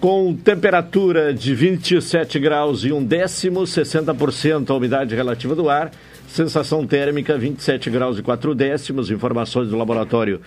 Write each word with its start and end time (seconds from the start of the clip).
com 0.00 0.34
temperatura 0.34 1.34
de 1.34 1.54
27 1.54 2.38
graus 2.38 2.84
e 2.84 2.92
um 2.92 3.04
décimo, 3.04 3.60
60% 3.60 4.70
a 4.70 4.74
umidade 4.74 5.14
relativa 5.14 5.54
do 5.54 5.68
ar, 5.68 5.92
sensação 6.26 6.86
térmica 6.86 7.36
27 7.36 7.90
graus 7.90 8.18
e 8.18 8.22
4 8.22 8.54
décimos, 8.54 9.10
informações 9.10 9.68
do 9.68 9.76
laboratório 9.76 10.40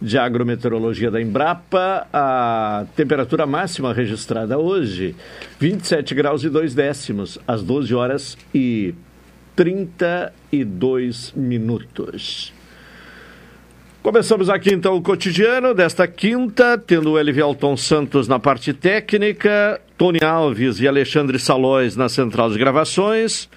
de 0.00 0.18
agrometeorologia 0.18 1.10
da 1.10 1.22
Embrapa, 1.22 2.06
a 2.12 2.84
temperatura 2.94 3.46
máxima 3.46 3.94
registrada 3.94 4.58
hoje, 4.58 5.16
27 5.58 6.14
graus 6.14 6.44
e 6.44 6.50
2 6.50 6.74
décimos, 6.74 7.38
às 7.46 7.62
12 7.62 7.94
horas 7.94 8.36
e 8.54 8.94
32 9.56 11.32
minutos. 11.34 12.57
Começamos 14.08 14.48
aqui 14.48 14.72
então 14.72 14.96
o 14.96 15.02
cotidiano 15.02 15.74
desta 15.74 16.08
quinta, 16.08 16.78
tendo 16.78 17.10
o 17.10 17.18
Elivelton 17.18 17.76
Santos 17.76 18.26
na 18.26 18.38
parte 18.38 18.72
técnica, 18.72 19.78
Tony 19.98 20.24
Alves 20.24 20.80
e 20.80 20.88
Alexandre 20.88 21.38
Salóis 21.38 21.94
na 21.94 22.08
central 22.08 22.50
de 22.50 22.58
gravações. 22.58 23.50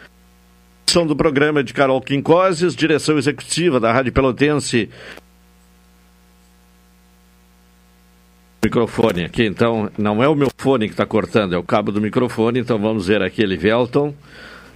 São 0.88 1.08
do 1.08 1.16
programa 1.16 1.64
de 1.64 1.74
Carol 1.74 2.02
Quincoses, 2.02 2.76
direção 2.76 3.18
executiva 3.18 3.80
da 3.80 3.94
Rádio 3.94 4.12
Pelotense. 4.12 4.90
Microfone 8.62 9.24
aqui, 9.24 9.46
então, 9.46 9.90
não 9.98 10.22
é 10.22 10.28
o 10.28 10.36
meu 10.36 10.50
fone 10.58 10.88
que 10.88 10.94
está 10.94 11.06
cortando, 11.06 11.56
é 11.56 11.58
o 11.58 11.64
cabo 11.64 11.94
do 11.94 12.02
microfone, 12.02 12.60
então 12.60 12.78
vamos 12.78 13.08
ver 13.08 13.22
aqui, 13.22 13.42
Elivelton, 13.42 14.14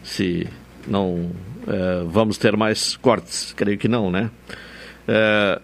se 0.01 0.47
não 0.87 1.31
é, 1.67 2.05
vamos 2.07 2.37
ter 2.37 2.55
mais 2.55 2.95
cortes, 2.95 3.51
creio 3.51 3.77
que 3.77 3.89
não, 3.89 4.09
né? 4.09 4.31
É, 5.07 5.61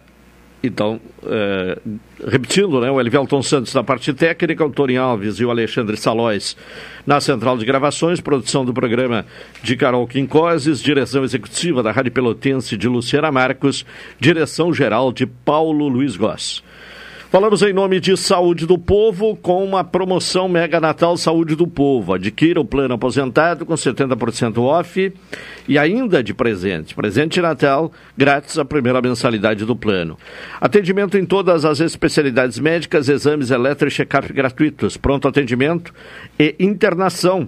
então, 0.64 1.02
é, 1.26 1.80
repetindo, 2.28 2.80
né, 2.80 2.92
o 2.92 3.00
Elivelton 3.00 3.42
Santos 3.42 3.74
na 3.74 3.84
parte 3.84 4.14
técnica, 4.14 4.64
o 4.64 4.70
Tony 4.70 4.96
Alves 4.96 5.40
e 5.40 5.46
o 5.46 5.50
Alexandre 5.50 5.98
Salóis 5.98 6.56
na 7.06 7.20
central 7.20 7.58
de 7.58 7.66
gravações, 7.66 8.22
produção 8.22 8.64
do 8.64 8.72
programa 8.72 9.26
de 9.64 9.76
Carol 9.76 10.06
Quincoses, 10.08 10.80
direção 10.80 11.24
executiva 11.24 11.82
da 11.82 11.92
Rádio 11.92 12.12
Pelotense 12.12 12.78
de 12.78 12.88
Luciana 12.88 13.32
Marcos, 13.32 13.84
direção 14.20 14.72
geral 14.72 15.12
de 15.12 15.26
Paulo 15.26 15.88
Luiz 15.88 16.16
Goss. 16.16 16.64
Falamos 17.32 17.62
em 17.62 17.72
nome 17.72 18.02
de 18.02 18.18
Saúde 18.18 18.66
do 18.66 18.78
Povo 18.78 19.38
com 19.38 19.64
uma 19.64 19.86
promoção 19.86 20.50
Mega 20.50 20.82
Natal 20.82 21.16
Saúde 21.16 21.56
do 21.56 21.66
Povo. 21.66 22.14
Adquira 22.14 22.60
o 22.60 22.66
plano 22.66 22.96
aposentado 22.96 23.66
com 23.66 23.74
70% 23.74 24.62
off 24.62 25.14
e 25.66 25.78
ainda 25.78 26.22
de 26.22 26.34
presente. 26.34 26.94
Presente 26.94 27.36
de 27.36 27.42
Natal, 27.42 27.90
grátis 28.18 28.60
a 28.60 28.66
primeira 28.66 29.02
mensalidade 29.02 29.64
do 29.64 29.78
plano. 29.78 30.18
Atendimento 30.60 31.18
em 31.18 31.26
todas 31.26 31.64
as 31.64 31.80
especialidades 31.80 32.60
médicas, 32.60 33.08
exames 33.08 33.50
eletro 33.50 33.88
e 33.88 33.92
check-up 33.92 34.34
gratuitos, 34.34 34.98
pronto 34.98 35.26
atendimento 35.26 35.94
e 36.38 36.54
internação 36.60 37.48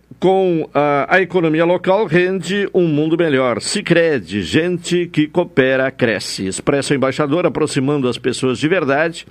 com 0.21 0.69
a, 0.71 1.15
a, 1.15 1.19
economia 1.19 1.65
local 1.65 2.05
rende 2.05 2.69
um 2.75 2.87
mundo 2.87 3.17
melhor. 3.17 3.59
Sicredi, 3.59 4.43
gente 4.43 5.07
que 5.07 5.25
coopera, 5.27 5.89
cresce. 5.89 6.45
Expresso 6.45 6.93
Embaixador, 6.93 7.47
aproximando 7.47 8.07
as 8.07 8.19
pessoas 8.19 8.59
de 8.59 8.67
verdade. 8.67 9.25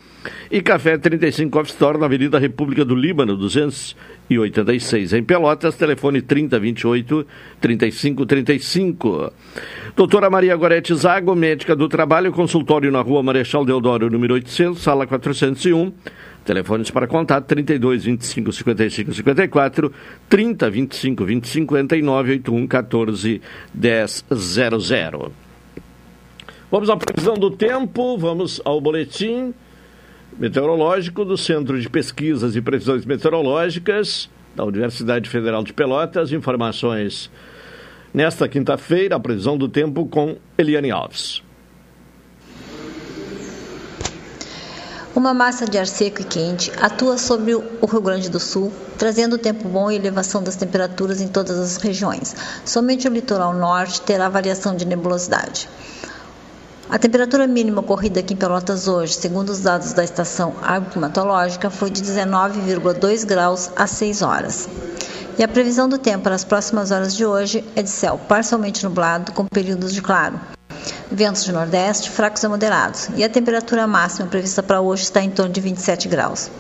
E 0.51 0.61
Café 0.61 0.99
35 0.99 1.61
Off 1.61 1.71
Store, 1.71 1.97
na 1.97 2.07
Avenida 2.07 2.41
República 2.41 2.85
do 2.85 2.97
Líbano, 2.97 3.37
286, 3.37 5.13
em 5.13 5.23
Pelotas, 5.23 5.77
telefone 5.77 6.21
3028 6.21 7.25
3535. 7.61 9.33
Doutora 9.95 10.29
Maria 10.29 10.57
Gorete 10.57 10.93
Zago, 10.97 11.37
médica 11.37 11.77
do 11.77 11.89
trabalho, 11.89 12.33
consultório 12.33 12.91
na 12.91 13.01
rua 13.01 13.23
Marechal 13.23 13.65
Deodoro, 13.65 14.11
número 14.11 14.35
800, 14.35 14.83
sala 14.83 15.07
401. 15.07 15.93
Telefones 16.51 16.91
para 16.91 17.07
contato 17.07 17.47
32 17.47 18.03
25 18.07 18.51
55 18.51 19.15
54, 19.15 19.93
30 20.29 20.69
25 20.69 21.25
20 21.25 21.49
59, 21.49 22.31
81 22.33 22.67
14 22.67 23.41
10 23.73 24.25
00. 24.35 25.33
Vamos 26.69 26.91
à 26.91 26.97
previsão 26.97 27.35
do 27.35 27.53
tempo, 27.53 28.19
vamos 28.19 28.61
ao 28.65 28.81
boletim 28.81 29.55
meteorológico 30.37 31.25
do 31.25 31.37
Centro 31.37 31.81
de 31.81 31.89
Pesquisas 31.89 32.57
e 32.57 32.61
Previsões 32.61 33.07
Meteorológicas 33.07 34.29
da 34.57 34.65
Universidade 34.65 35.31
Federal 35.31 35.63
de 35.63 35.73
Pelotas. 35.73 36.33
Informações 36.33 37.31
nesta 38.13 38.49
quinta-feira, 38.49 39.15
a 39.15 39.21
previsão 39.21 39.57
do 39.57 39.69
tempo 39.69 40.05
com 40.05 40.37
Eliane 40.59 40.91
Alves. 40.91 41.45
Uma 45.13 45.35
massa 45.35 45.67
de 45.67 45.77
ar 45.77 45.89
seco 45.89 46.21
e 46.21 46.25
quente 46.25 46.71
atua 46.81 47.19
sobre 47.19 47.53
o 47.53 47.87
Rio 47.87 48.01
Grande 48.01 48.31
do 48.31 48.39
Sul, 48.39 48.73
trazendo 48.97 49.37
tempo 49.37 49.69
bom 49.69 49.91
e 49.91 49.97
elevação 49.97 50.41
das 50.41 50.55
temperaturas 50.55 51.21
em 51.21 51.27
todas 51.27 51.59
as 51.59 51.79
regiões. 51.79 52.35
Somente 52.65 53.09
o 53.09 53.11
litoral 53.11 53.53
norte 53.53 54.01
terá 54.03 54.29
variação 54.29 54.77
de 54.77 54.85
nebulosidade. 54.85 55.69
A 56.89 56.97
temperatura 56.97 57.49
mínima 57.49 57.81
ocorrida 57.81 58.21
aqui 58.21 58.35
em 58.35 58.37
Pelotas 58.37 58.87
hoje, 58.87 59.15
segundo 59.15 59.51
os 59.51 59.59
dados 59.59 59.93
da 59.93 60.05
estação 60.05 60.55
climatológica, 60.93 61.71
foi 61.71 61.91
de 61.91 62.03
19,2 62.03 63.27
graus 63.27 63.69
às 63.75 63.91
6 63.91 64.23
horas. 64.23 64.69
E 65.37 65.43
a 65.43 65.49
previsão 65.49 65.89
do 65.89 65.99
tempo 65.99 66.23
para 66.23 66.37
as 66.37 66.45
próximas 66.45 66.93
horas 66.93 67.17
de 67.17 67.27
hoje 67.27 67.65
é 67.75 67.83
de 67.83 67.91
céu 67.91 68.21
parcialmente 68.29 68.85
nublado, 68.85 69.33
com 69.33 69.45
períodos 69.45 69.93
de 69.93 70.01
claro 70.01 70.39
ventos 71.11 71.45
de 71.45 71.53
nordeste 71.53 72.09
fracos 72.09 72.45
a 72.45 72.49
moderados, 72.49 73.09
e 73.17 73.25
a 73.25 73.29
temperatura 73.29 73.87
máxima 73.87 74.29
prevista 74.29 74.63
para 74.63 74.81
hoje 74.81 75.03
está 75.03 75.21
em 75.21 75.31
torno 75.31 75.53
de 75.53 75.61
27 75.61 76.09
graus. 76.09 76.51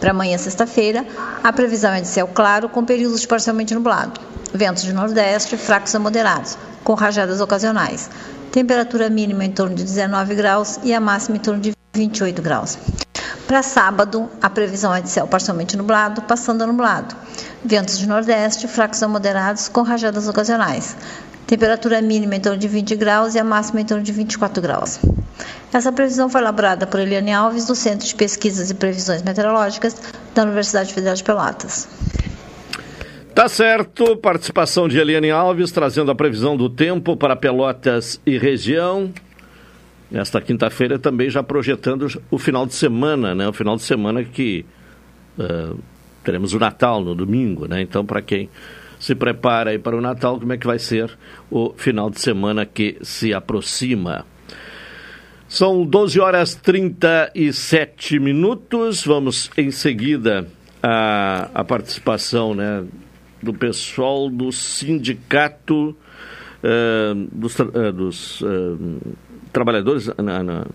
Para 0.00 0.10
amanhã, 0.10 0.38
sexta-feira, 0.38 1.06
a 1.42 1.52
previsão 1.52 1.92
é 1.92 2.00
de 2.00 2.08
céu 2.08 2.28
claro 2.28 2.68
com 2.68 2.84
períodos 2.84 3.20
de 3.20 3.28
parcialmente 3.28 3.74
nublado, 3.74 4.20
ventos 4.52 4.82
de 4.82 4.92
nordeste 4.92 5.56
fracos 5.56 5.94
a 5.94 5.98
moderados, 5.98 6.56
com 6.82 6.94
rajadas 6.94 7.40
ocasionais. 7.40 8.10
Temperatura 8.50 9.10
mínima 9.10 9.44
em 9.44 9.50
torno 9.50 9.74
de 9.74 9.82
19 9.82 10.34
graus 10.34 10.78
e 10.82 10.94
a 10.94 11.00
máxima 11.00 11.36
em 11.36 11.40
torno 11.40 11.60
de 11.60 11.72
28 11.92 12.40
graus. 12.40 12.78
Para 13.46 13.62
sábado, 13.62 14.28
a 14.40 14.48
previsão 14.48 14.94
é 14.94 15.02
de 15.02 15.10
céu 15.10 15.26
parcialmente 15.26 15.76
nublado, 15.76 16.22
passando 16.22 16.62
a 16.62 16.66
nublado. 16.66 17.14
Ventos 17.64 17.98
de 17.98 18.06
nordeste, 18.06 18.66
fracos 18.66 19.02
a 19.02 19.08
moderados, 19.08 19.68
com 19.68 19.82
rajadas 19.82 20.28
ocasionais. 20.28 20.96
Temperatura 21.46 22.00
mínima 22.00 22.36
em 22.36 22.40
torno 22.40 22.58
de 22.58 22.66
20 22.66 22.96
graus 22.96 23.34
e 23.34 23.38
a 23.38 23.44
máxima 23.44 23.80
em 23.80 23.84
torno 23.84 24.02
de 24.02 24.12
24 24.12 24.62
graus. 24.62 25.00
Essa 25.72 25.92
previsão 25.92 26.28
foi 26.28 26.40
elaborada 26.40 26.86
por 26.86 27.00
Eliane 27.00 27.32
Alves, 27.32 27.66
do 27.66 27.74
Centro 27.74 28.06
de 28.06 28.14
Pesquisas 28.14 28.70
e 28.70 28.74
Previsões 28.74 29.22
Meteorológicas 29.22 30.00
da 30.34 30.42
Universidade 30.42 30.94
Federal 30.94 31.14
de 31.14 31.24
Pelotas. 31.24 31.88
Tá 33.34 33.48
certo, 33.48 34.16
participação 34.16 34.86
de 34.86 34.96
Eliane 34.96 35.32
Alves 35.32 35.72
trazendo 35.72 36.12
a 36.12 36.14
previsão 36.14 36.56
do 36.56 36.70
tempo 36.70 37.16
para 37.16 37.34
Pelotas 37.34 38.20
e 38.24 38.38
região. 38.38 39.12
Nesta 40.08 40.40
quinta-feira 40.40 40.98
também 40.98 41.28
já 41.28 41.42
projetando 41.42 42.06
o 42.30 42.38
final 42.38 42.64
de 42.64 42.74
semana, 42.74 43.34
né? 43.34 43.48
O 43.48 43.52
final 43.52 43.74
de 43.74 43.82
semana 43.82 44.22
que 44.22 44.64
uh, 45.36 45.76
teremos 46.22 46.54
o 46.54 46.58
Natal 46.60 47.02
no 47.02 47.16
domingo, 47.16 47.66
né? 47.66 47.82
Então, 47.82 48.06
para 48.06 48.22
quem 48.22 48.48
se 49.04 49.14
prepara 49.14 49.68
aí 49.68 49.78
para 49.78 49.94
o 49.94 50.00
Natal, 50.00 50.40
como 50.40 50.54
é 50.54 50.56
que 50.56 50.66
vai 50.66 50.78
ser 50.78 51.10
o 51.50 51.74
final 51.76 52.08
de 52.08 52.18
semana 52.18 52.64
que 52.64 52.96
se 53.02 53.34
aproxima. 53.34 54.24
São 55.46 55.84
12 55.84 56.18
horas 56.18 56.54
37 56.54 58.18
minutos. 58.18 59.04
Vamos 59.04 59.50
em 59.58 59.70
seguida 59.70 60.48
a, 60.82 61.50
a 61.54 61.62
participação 61.62 62.54
né, 62.54 62.82
do 63.42 63.52
pessoal 63.52 64.30
do 64.30 64.50
sindicato 64.50 65.90
uh, 65.90 67.28
dos, 67.30 67.58
uh, 67.58 67.92
dos 67.92 68.40
uh, 68.40 69.00
trabalhadores 69.52 70.06
na, 70.16 70.42
na, 70.42 70.66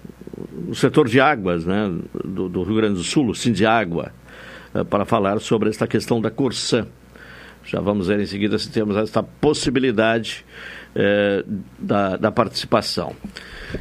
no 0.68 0.76
setor 0.76 1.08
de 1.08 1.20
águas 1.20 1.66
né, 1.66 1.92
do, 2.24 2.48
do 2.48 2.62
Rio 2.62 2.76
Grande 2.76 2.94
do 2.94 3.04
Sul, 3.04 3.30
o 3.30 3.34
Sindiágua, 3.34 4.14
para 4.88 5.04
falar 5.04 5.40
sobre 5.40 5.68
esta 5.68 5.88
questão 5.88 6.22
da 6.22 6.30
Corsã. 6.30 6.86
Já 7.66 7.80
vamos 7.80 8.08
ver 8.08 8.20
em 8.20 8.26
seguida 8.26 8.58
se 8.58 8.72
temos 8.72 8.96
esta 8.98 9.22
possibilidade 9.22 10.46
é, 10.96 11.44
da, 11.78 12.18
da 12.18 12.32
participação. 12.32 13.16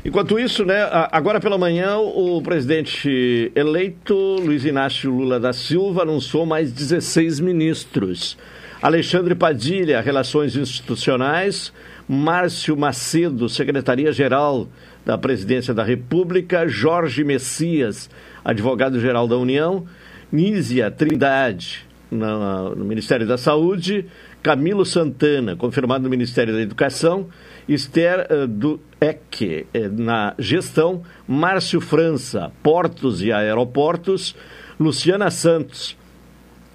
Enquanto 0.05 0.39
isso, 0.39 0.65
né, 0.65 0.87
agora 1.11 1.41
pela 1.41 1.57
manhã, 1.57 1.97
o 1.97 2.43
presidente 2.43 3.51
eleito, 3.55 4.15
Luiz 4.15 4.65
Inácio 4.65 5.11
Lula 5.11 5.41
da 5.41 5.53
Silva, 5.53 6.03
anunciou 6.03 6.45
mais 6.45 6.71
16 6.73 7.41
ministros. 7.41 8.37
Alexandre 8.81 9.35
Padilha, 9.35 10.01
Relações 10.01 10.55
Institucionais, 10.55 11.73
Márcio 12.07 12.77
Macedo, 12.77 13.49
Secretaria-Geral 13.49 14.69
da 15.05 15.19
Presidência 15.19 15.73
da 15.73 15.83
República, 15.83 16.69
Jorge 16.69 17.25
Messias, 17.25 18.11
Advogado-Geral 18.45 19.27
da 19.27 19.37
União, 19.37 19.87
Nízia 20.31 20.91
Trindade, 20.91 21.88
no, 22.11 22.75
no 22.75 22.85
Ministério 22.85 23.27
da 23.27 23.37
Saúde, 23.37 24.07
Camilo 24.43 24.85
Santana, 24.85 25.57
confirmado 25.57 26.05
no 26.05 26.11
Ministério 26.11 26.55
da 26.55 26.61
Educação, 26.61 27.29
Esther 27.69 28.27
uh, 28.31 28.47
do 28.47 28.81
EC, 29.01 29.67
uh, 29.75 30.01
na 30.01 30.35
gestão, 30.39 31.03
Márcio 31.27 31.81
França, 31.81 32.51
Portos 32.63 33.23
e 33.23 33.33
Aeroportos, 33.33 34.35
Luciana 34.79 35.31
Santos, 35.31 35.97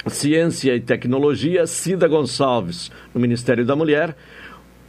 Ciência 0.08 0.76
e 0.76 0.82
Tecnologia, 0.82 1.66
Cida 1.66 2.08
Gonçalves, 2.08 2.92
no 3.14 3.22
Ministério 3.22 3.66
da 3.66 3.76
Mulher, 3.76 4.16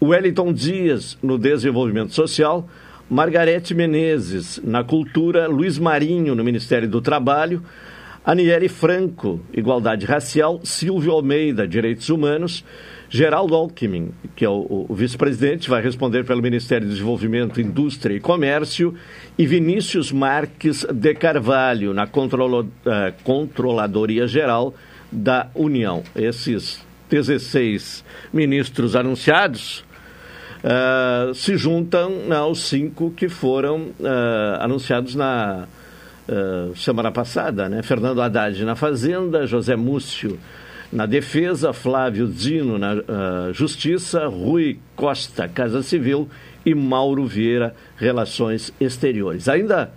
Wellington 0.03 0.53
Dias, 0.53 1.17
no 1.23 1.39
Desenvolvimento 1.39 2.13
Social, 2.13 2.69
Margarete 3.09 3.75
Menezes, 3.75 4.61
na 4.65 4.83
Cultura, 4.83 5.47
Luiz 5.47 5.79
Marinho, 5.79 6.35
no 6.35 6.43
Ministério 6.43 6.89
do 6.89 7.01
Trabalho, 7.01 7.63
Aniele 8.25 8.69
Franco, 8.69 9.41
Igualdade 9.53 10.07
Racial, 10.07 10.59
Silvio 10.65 11.13
Almeida, 11.13 11.69
Direitos 11.69 12.09
Humanos, 12.09 12.65
Geraldo 13.11 13.55
Alckmin, 13.55 14.13
que 14.35 14.47
é 14.47 14.49
o, 14.49 14.87
o 14.89 14.95
vice-presidente, 14.95 15.69
vai 15.69 15.83
responder 15.83 16.25
pelo 16.25 16.41
Ministério 16.41 16.87
do 16.87 16.93
Desenvolvimento, 16.93 17.61
Indústria 17.61 18.17
e 18.17 18.21
Comércio, 18.21 18.95
e 19.37 19.47
Vinícius 19.47 20.11
Marques 20.11 20.87
de 20.91 21.15
Carvalho, 21.15 21.93
na 21.93 22.07
Controlo, 22.07 22.63
uh, 22.63 23.23
Controladoria 23.23 24.27
Geral 24.27 24.75
da 25.13 25.49
União. 25.55 26.03
Esses 26.17 26.83
16 27.11 28.03
ministros 28.33 28.97
anunciados 28.97 29.85
uh, 30.65 31.35
se 31.35 31.59
juntam 31.59 32.33
aos 32.33 32.65
cinco 32.65 33.11
que 33.11 33.29
foram 33.29 33.89
uh, 34.01 34.61
anunciados 34.61 35.15
na 35.15 35.69
semana 36.77 37.13
passada, 37.13 37.69
né? 37.69 37.83
Fernando 37.83 38.23
Haddad 38.23 38.65
na 38.65 38.75
Fazenda, 38.75 39.47
José 39.47 39.77
Múcio 39.77 40.39
na 40.95 41.07
Defesa, 41.07 41.73
Flávio 41.73 42.29
Zino 42.29 42.79
na 42.79 42.95
uh, 42.95 43.53
Justiça, 43.53 44.27
Rui 44.27 44.79
Costa, 44.95 45.49
Casa 45.49 45.83
Civil 45.83 46.29
e 46.65 46.73
Mauro 46.73 47.27
Vieira, 47.27 47.75
Relações 47.97 48.73
Exteriores. 48.81 49.49
Ainda 49.49 49.91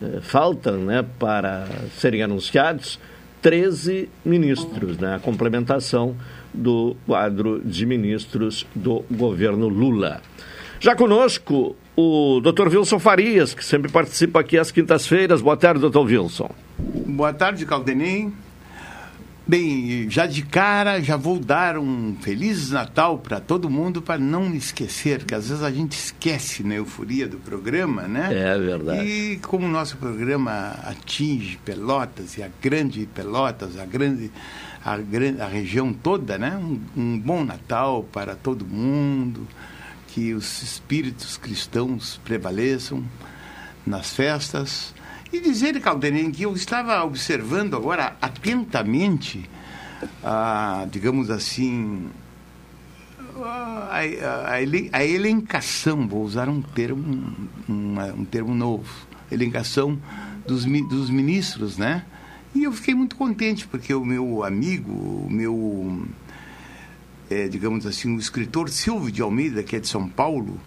uh, 0.00 0.20
faltam 0.22 0.76
né, 0.76 1.04
para 1.18 1.66
serem 1.98 2.22
anunciados 2.22 3.00
13 3.42 4.08
ministros, 4.24 4.98
né, 4.98 5.16
a 5.16 5.18
complementação 5.18 6.16
do 6.54 6.96
quadro 7.04 7.60
de 7.64 7.84
ministros 7.84 8.64
do 8.72 9.04
governo 9.10 9.66
Lula. 9.66 10.22
Já 10.78 10.94
conosco 10.94 11.74
o 11.96 12.40
Dr. 12.40 12.68
Wilson 12.68 12.98
Farias, 12.98 13.54
que 13.54 13.64
sempre 13.64 13.90
participa 13.90 14.40
aqui 14.40 14.58
às 14.58 14.70
quintas-feiras. 14.70 15.40
Boa 15.40 15.56
tarde, 15.56 15.80
Dr. 15.80 16.00
Wilson. 16.00 16.50
Boa 16.78 17.32
tarde, 17.32 17.64
Caldenim. 17.64 18.34
Bem, 19.48 20.10
já 20.10 20.26
de 20.26 20.42
cara, 20.42 21.00
já 21.00 21.16
vou 21.16 21.38
dar 21.38 21.78
um 21.78 22.16
Feliz 22.20 22.72
Natal 22.72 23.16
para 23.16 23.38
todo 23.38 23.70
mundo, 23.70 24.02
para 24.02 24.18
não 24.18 24.52
esquecer, 24.52 25.24
que 25.24 25.36
às 25.36 25.48
vezes 25.48 25.62
a 25.62 25.70
gente 25.70 25.92
esquece 25.92 26.64
na 26.64 26.74
euforia 26.74 27.28
do 27.28 27.36
programa, 27.36 28.02
né? 28.08 28.28
É 28.32 28.58
verdade. 28.58 29.06
E 29.08 29.36
como 29.36 29.64
o 29.64 29.68
nosso 29.68 29.98
programa 29.98 30.74
atinge 30.82 31.60
Pelotas, 31.64 32.36
e 32.36 32.42
a 32.42 32.50
grande 32.60 33.06
Pelotas, 33.14 33.78
a 33.78 33.86
grande, 33.86 34.32
a, 34.84 34.96
grande, 34.96 35.40
a 35.40 35.46
região 35.46 35.92
toda, 35.92 36.36
né? 36.36 36.58
Um, 36.60 36.80
um 37.00 37.18
bom 37.18 37.44
Natal 37.44 38.04
para 38.12 38.34
todo 38.34 38.66
mundo, 38.66 39.46
que 40.16 40.32
os 40.32 40.62
espíritos 40.62 41.36
cristãos 41.36 42.18
prevaleçam 42.24 43.04
nas 43.86 44.14
festas 44.14 44.94
e 45.30 45.38
dizer, 45.38 45.78
Calderim, 45.78 46.30
que 46.30 46.44
eu 46.44 46.54
estava 46.54 47.04
observando 47.04 47.76
agora 47.76 48.16
atentamente, 48.22 49.44
a, 50.24 50.86
digamos 50.90 51.28
assim, 51.28 52.08
a, 53.44 54.00
a, 54.00 54.52
a, 54.54 55.04
elencação, 55.04 56.08
vou 56.08 56.24
usar 56.24 56.48
um 56.48 56.62
termo, 56.62 57.36
um, 57.68 58.00
um 58.16 58.24
termo 58.24 58.54
novo, 58.54 59.06
elencação 59.30 60.00
dos, 60.46 60.64
dos 60.64 61.10
ministros, 61.10 61.76
né? 61.76 62.06
E 62.54 62.64
eu 62.64 62.72
fiquei 62.72 62.94
muito 62.94 63.16
contente, 63.16 63.68
porque 63.68 63.92
o 63.92 64.02
meu 64.02 64.42
amigo, 64.42 64.92
o 64.92 65.28
meu, 65.30 66.06
é, 67.30 67.48
digamos 67.48 67.86
assim, 67.86 68.14
o 68.14 68.18
escritor 68.18 68.68
Silvio 68.68 69.10
de 69.10 69.22
Almeida, 69.22 69.62
que 69.62 69.76
é 69.76 69.80
de 69.80 69.88
São 69.88 70.08
Paulo, 70.08 70.60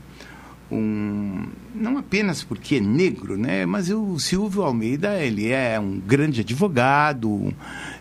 um 0.71 1.47
não 1.73 1.97
apenas 1.97 2.43
porque 2.43 2.75
é 2.75 2.79
negro, 2.79 3.37
né? 3.37 3.65
Mas 3.65 3.89
o 3.89 4.19
Silvio 4.19 4.61
Almeida 4.63 5.19
ele 5.19 5.49
é 5.49 5.79
um 5.79 5.99
grande 5.99 6.41
advogado, 6.41 7.53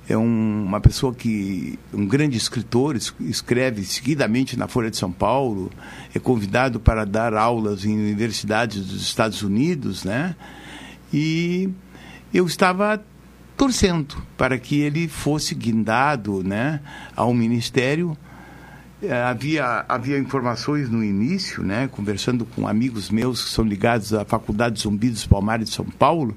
é 0.08 0.16
um, 0.16 0.64
uma 0.66 0.80
pessoa 0.80 1.14
que 1.14 1.78
um 1.92 2.06
grande 2.06 2.36
escritor, 2.36 2.96
escreve 3.20 3.84
seguidamente 3.84 4.58
na 4.58 4.68
Folha 4.68 4.90
de 4.90 4.96
São 4.96 5.12
Paulo, 5.12 5.70
é 6.14 6.18
convidado 6.18 6.78
para 6.78 7.04
dar 7.04 7.34
aulas 7.34 7.84
em 7.84 7.96
universidades 7.96 8.84
dos 8.84 9.02
Estados 9.02 9.42
Unidos, 9.42 10.04
né? 10.04 10.34
E 11.12 11.70
eu 12.34 12.46
estava 12.46 13.02
torcendo 13.56 14.22
para 14.36 14.58
que 14.58 14.80
ele 14.80 15.08
fosse 15.08 15.54
guindado, 15.54 16.44
né, 16.44 16.80
ao 17.16 17.34
ministério 17.34 18.16
havia, 19.06 19.84
havia 19.88 20.18
informações 20.18 20.90
no 20.90 21.04
início, 21.04 21.62
né, 21.62 21.88
conversando 21.90 22.44
com 22.44 22.66
amigos 22.66 23.10
meus 23.10 23.44
que 23.44 23.50
são 23.50 23.64
ligados 23.64 24.12
à 24.12 24.24
Faculdade 24.24 24.80
Zumbi 24.80 25.10
dos 25.10 25.24
Palmares 25.24 25.68
de 25.68 25.74
São 25.74 25.84
Paulo, 25.84 26.34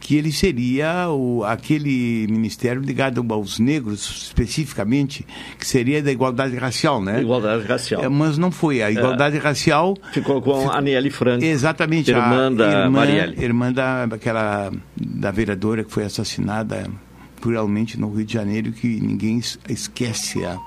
que 0.00 0.16
ele 0.16 0.32
seria 0.32 1.08
o, 1.10 1.44
aquele 1.44 2.26
ministério 2.30 2.80
ligado 2.80 3.24
aos 3.30 3.58
negros, 3.58 4.28
especificamente, 4.28 5.26
que 5.58 5.66
seria 5.66 6.02
da 6.02 6.10
igualdade 6.10 6.56
racial, 6.56 7.02
né? 7.02 7.20
Igualdade 7.20 7.66
racial. 7.66 8.02
É, 8.02 8.08
mas 8.08 8.38
não 8.38 8.50
foi. 8.50 8.82
A 8.82 8.90
igualdade 8.90 9.36
é. 9.36 9.40
racial... 9.40 9.94
Ficou 10.12 10.40
com 10.40 10.70
a 10.70 10.78
Aniele 10.78 11.10
Franco. 11.10 11.44
Exatamente. 11.44 12.10
Irmã 12.10 12.50
da 12.50 12.84
irmã, 12.84 12.90
Marielle. 12.90 13.44
Irmã 13.44 13.72
da, 13.72 14.06
daquela, 14.06 14.72
da 14.96 15.30
vereadora 15.30 15.84
que 15.84 15.92
foi 15.92 16.04
assassinada 16.04 16.88
pluralmente 17.40 17.98
no 18.00 18.10
Rio 18.10 18.24
de 18.24 18.32
Janeiro, 18.32 18.72
que 18.72 19.00
ninguém 19.00 19.40
esquece 19.68 20.44
a 20.44 20.58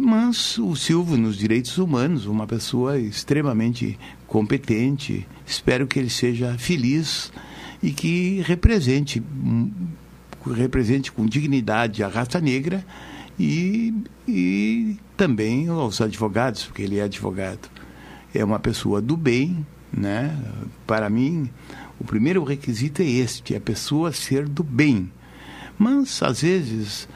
mas 0.00 0.58
o 0.58 0.74
Silvio, 0.74 1.16
nos 1.16 1.36
direitos 1.36 1.78
humanos, 1.78 2.26
uma 2.26 2.46
pessoa 2.46 2.98
extremamente 2.98 3.98
competente, 4.26 5.26
espero 5.46 5.86
que 5.86 5.98
ele 5.98 6.10
seja 6.10 6.56
feliz 6.58 7.32
e 7.82 7.92
que 7.92 8.42
represente, 8.42 9.22
represente 10.44 11.12
com 11.12 11.24
dignidade 11.26 12.02
a 12.02 12.08
raça 12.08 12.40
negra 12.40 12.84
e, 13.38 13.94
e 14.26 14.96
também 15.16 15.68
aos 15.68 16.00
advogados, 16.00 16.64
porque 16.64 16.82
ele 16.82 16.98
é 16.98 17.02
advogado. 17.02 17.70
É 18.34 18.44
uma 18.44 18.58
pessoa 18.58 19.00
do 19.00 19.16
bem, 19.16 19.64
né? 19.92 20.36
Para 20.86 21.08
mim, 21.08 21.48
o 22.00 22.04
primeiro 22.04 22.42
requisito 22.42 23.00
é 23.02 23.06
este, 23.06 23.54
a 23.54 23.60
pessoa 23.60 24.12
ser 24.12 24.48
do 24.48 24.64
bem. 24.64 25.10
Mas, 25.78 26.22
às 26.22 26.42
vezes, 26.42 27.08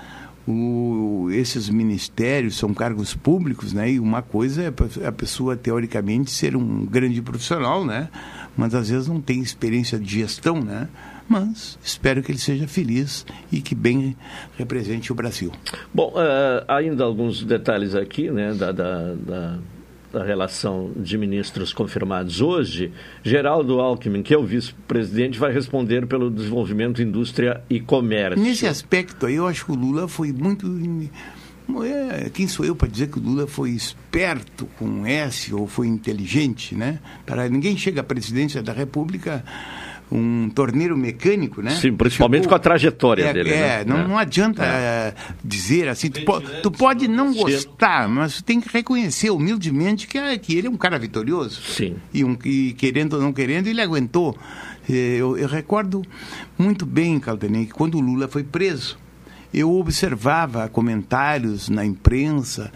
o, 0.48 1.28
esses 1.30 1.68
ministérios 1.68 2.56
são 2.56 2.72
cargos 2.72 3.12
públicos, 3.12 3.74
né? 3.74 3.92
E 3.92 4.00
uma 4.00 4.22
coisa 4.22 4.62
é 4.62 5.06
a 5.06 5.12
pessoa 5.12 5.54
teoricamente 5.56 6.30
ser 6.30 6.56
um 6.56 6.86
grande 6.86 7.20
profissional, 7.20 7.84
né? 7.84 8.08
Mas 8.56 8.74
às 8.74 8.88
vezes 8.88 9.08
não 9.08 9.20
tem 9.20 9.40
experiência 9.40 9.98
de 9.98 10.20
gestão, 10.20 10.60
né? 10.60 10.88
Mas 11.28 11.78
espero 11.84 12.22
que 12.22 12.32
ele 12.32 12.38
seja 12.38 12.66
feliz 12.66 13.26
e 13.52 13.60
que 13.60 13.74
bem 13.74 14.16
represente 14.56 15.12
o 15.12 15.14
Brasil. 15.14 15.52
Bom, 15.92 16.14
uh, 16.14 16.64
ainda 16.66 17.04
alguns 17.04 17.44
detalhes 17.44 17.94
aqui, 17.94 18.30
né? 18.30 18.54
da, 18.54 18.72
da, 18.72 19.14
da 19.14 19.58
da 20.18 20.24
relação 20.24 20.90
de 20.96 21.16
ministros 21.16 21.72
confirmados 21.72 22.40
hoje, 22.40 22.90
Geraldo 23.22 23.78
Alckmin, 23.78 24.20
que 24.20 24.34
é 24.34 24.38
o 24.38 24.44
vice-presidente, 24.44 25.38
vai 25.38 25.52
responder 25.52 26.06
pelo 26.06 26.28
desenvolvimento, 26.28 27.00
indústria 27.00 27.62
e 27.70 27.78
comércio. 27.78 28.42
Nesse 28.42 28.66
aspecto 28.66 29.26
aí, 29.26 29.36
eu 29.36 29.46
acho 29.46 29.64
que 29.64 29.70
o 29.70 29.76
Lula 29.76 30.08
foi 30.08 30.32
muito. 30.32 30.66
É, 31.84 32.30
quem 32.30 32.48
sou 32.48 32.64
eu 32.64 32.74
para 32.74 32.88
dizer 32.88 33.08
que 33.08 33.18
o 33.18 33.22
Lula 33.22 33.46
foi 33.46 33.70
esperto 33.70 34.66
com 34.78 35.06
S 35.06 35.54
ou 35.54 35.68
foi 35.68 35.86
inteligente, 35.86 36.74
né? 36.74 36.98
Para 37.24 37.48
ninguém 37.48 37.76
chega 37.76 38.00
à 38.00 38.04
presidência 38.04 38.60
da 38.60 38.72
República 38.72 39.44
um 40.10 40.48
torneiro 40.48 40.96
mecânico, 40.96 41.60
né? 41.60 41.70
Sim, 41.72 41.94
principalmente 41.94 42.44
Chegou, 42.44 42.50
com 42.50 42.54
a 42.54 42.58
trajetória 42.58 43.24
é, 43.24 43.32
dele. 43.32 43.50
É, 43.50 43.78
né? 43.78 43.84
não, 43.86 43.98
é. 43.98 44.08
não 44.08 44.18
adianta 44.18 44.64
é. 44.64 45.14
dizer 45.44 45.88
assim, 45.88 46.10
tu, 46.10 46.24
po, 46.24 46.40
tu, 46.40 46.70
pode 46.70 47.06
não 47.06 47.34
gostar, 47.34 48.08
mas 48.08 48.36
tu 48.36 48.44
tem 48.44 48.60
que 48.60 48.68
reconhecer 48.72 49.30
humildemente 49.30 50.06
que, 50.06 50.16
é, 50.16 50.36
que 50.38 50.56
ele 50.56 50.66
é 50.66 50.70
um 50.70 50.76
cara 50.76 50.98
vitorioso. 50.98 51.60
Sim. 51.62 51.96
E, 52.12 52.24
um, 52.24 52.36
e 52.44 52.72
querendo 52.72 53.14
ou 53.14 53.22
não 53.22 53.32
querendo, 53.32 53.66
ele 53.66 53.80
aguentou. 53.80 54.36
Eu, 54.88 55.36
eu 55.36 55.46
recordo 55.46 56.02
muito 56.58 56.86
bem, 56.86 57.20
Caldenei, 57.20 57.66
que 57.66 57.72
quando 57.72 57.96
o 57.96 58.00
Lula 58.00 58.26
foi 58.26 58.42
preso, 58.42 58.98
eu 59.52 59.74
observava 59.74 60.68
comentários 60.68 61.68
na 61.68 61.84
imprensa, 61.84 62.72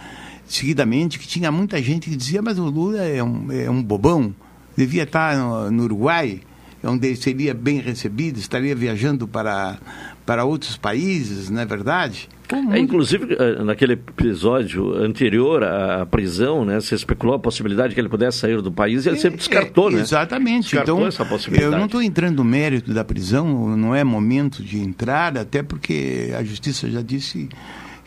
seguidamente, 0.47 1.19
que 1.19 1.27
tinha 1.27 1.51
muita 1.51 1.81
gente 1.83 2.11
que 2.11 2.17
dizia, 2.17 2.43
mas 2.43 2.59
o 2.59 2.65
Lula 2.65 3.03
é 3.03 3.23
um, 3.23 3.51
é 3.51 3.71
um 3.71 3.83
bobão, 3.83 4.35
devia 4.77 5.05
estar 5.05 5.37
no, 5.37 5.71
no 5.71 5.85
Uruguai, 5.85 6.41
onde 6.85 7.07
ele 7.07 7.17
seria 7.17 7.55
bem 7.55 7.81
recebido, 7.81 8.39
estaria 8.39 8.75
viajando 8.75 9.29
para, 9.29 9.79
para 10.27 10.45
outros 10.45 10.77
países, 10.77 11.51
não 11.51 11.61
é 11.61 11.67
verdade? 11.67 12.29
É, 12.71 12.79
inclusive, 12.79 13.35
eh, 13.39 13.62
naquele 13.65 13.95
episódio 13.95 14.95
anterior 14.95 15.65
à 15.65 16.05
prisão, 16.05 16.67
né, 16.67 16.81
se 16.81 16.95
especulou 16.95 17.35
a 17.35 17.39
possibilidade 17.39 17.91
de 17.91 17.95
que 17.95 18.01
ele 18.01 18.11
pudesse 18.11 18.39
sair 18.39 18.61
do 18.61 18.71
país 18.71 19.07
e 19.07 19.09
ele 19.09 19.17
é, 19.17 19.21
sempre 19.21 19.39
descartou, 19.39 19.89
é, 19.89 19.95
né? 19.95 20.01
Exatamente. 20.03 20.65
Descartou 20.65 20.97
então, 20.97 21.09
essa 21.09 21.25
possibilidade. 21.25 21.73
eu 21.73 21.79
não 21.79 21.87
estou 21.87 22.03
entrando 22.03 22.37
no 22.37 22.45
mérito 22.45 22.93
da 22.93 23.05
prisão, 23.05 23.75
não 23.77 23.95
é 23.95 24.05
momento 24.05 24.62
de 24.62 24.79
entrar, 24.79 25.39
até 25.39 25.62
porque 25.62 26.31
a 26.39 26.45
justiça 26.45 26.91
já 26.91 27.01
disse 27.01 27.49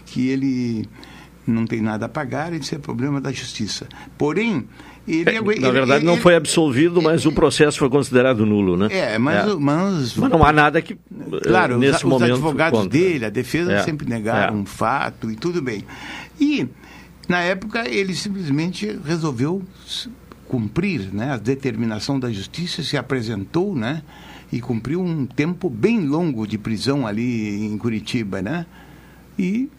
que 0.06 0.30
ele 0.30 0.88
não 1.48 1.66
tem 1.66 1.82
nada 1.82 2.06
a 2.06 2.10
pagar, 2.10 2.54
isso 2.54 2.76
é 2.76 2.78
problema 2.78 3.20
da 3.20 3.32
justiça. 3.32 3.88
Porém, 4.18 4.68
ele, 5.08 5.30
é, 5.30 5.60
na 5.60 5.70
verdade, 5.72 6.00
ele, 6.00 6.06
não 6.06 6.18
foi 6.18 6.36
absolvido, 6.36 7.02
mas 7.02 7.26
o 7.26 7.32
processo 7.32 7.78
foi 7.78 7.90
considerado 7.90 8.46
nulo, 8.46 8.76
né? 8.76 8.88
É, 8.90 9.18
mas, 9.20 9.48
é. 9.48 9.56
mas, 9.56 10.16
mas 10.16 10.30
não 10.32 10.44
há 10.44 10.52
nada 10.52 10.82
que. 10.82 10.98
Claro, 11.44 11.78
nesse 11.78 11.98
os, 11.98 12.04
momento, 12.04 12.32
os 12.32 12.38
advogados 12.38 12.80
contra. 12.80 13.00
dele, 13.00 13.26
a 13.26 13.30
defesa 13.30 13.74
é. 13.74 13.84
sempre 13.84 14.10
negaram 14.10 14.56
é. 14.56 14.58
um 14.58 14.66
fato 14.66 15.30
e 15.30 15.36
tudo 15.36 15.62
bem. 15.62 15.84
E, 16.40 16.68
na 17.28 17.42
época, 17.42 17.88
ele 17.88 18.16
simplesmente 18.16 19.00
resolveu 19.06 19.62
cumprir 20.48 21.14
né, 21.14 21.34
a 21.34 21.38
determinação 21.38 22.20
da 22.20 22.32
justiça, 22.32 22.82
se 22.82 22.98
apresentou, 22.98 23.76
né? 23.76 24.02
E 24.52 24.62
cumpriu 24.62 25.02
um 25.02 25.26
tempo 25.26 25.70
bem 25.70 26.06
longo 26.08 26.48
de 26.48 26.58
prisão 26.58 27.06
ali 27.06 27.66
em 27.66 27.78
Curitiba, 27.78 28.42
né? 28.42 28.66
E 29.38 29.70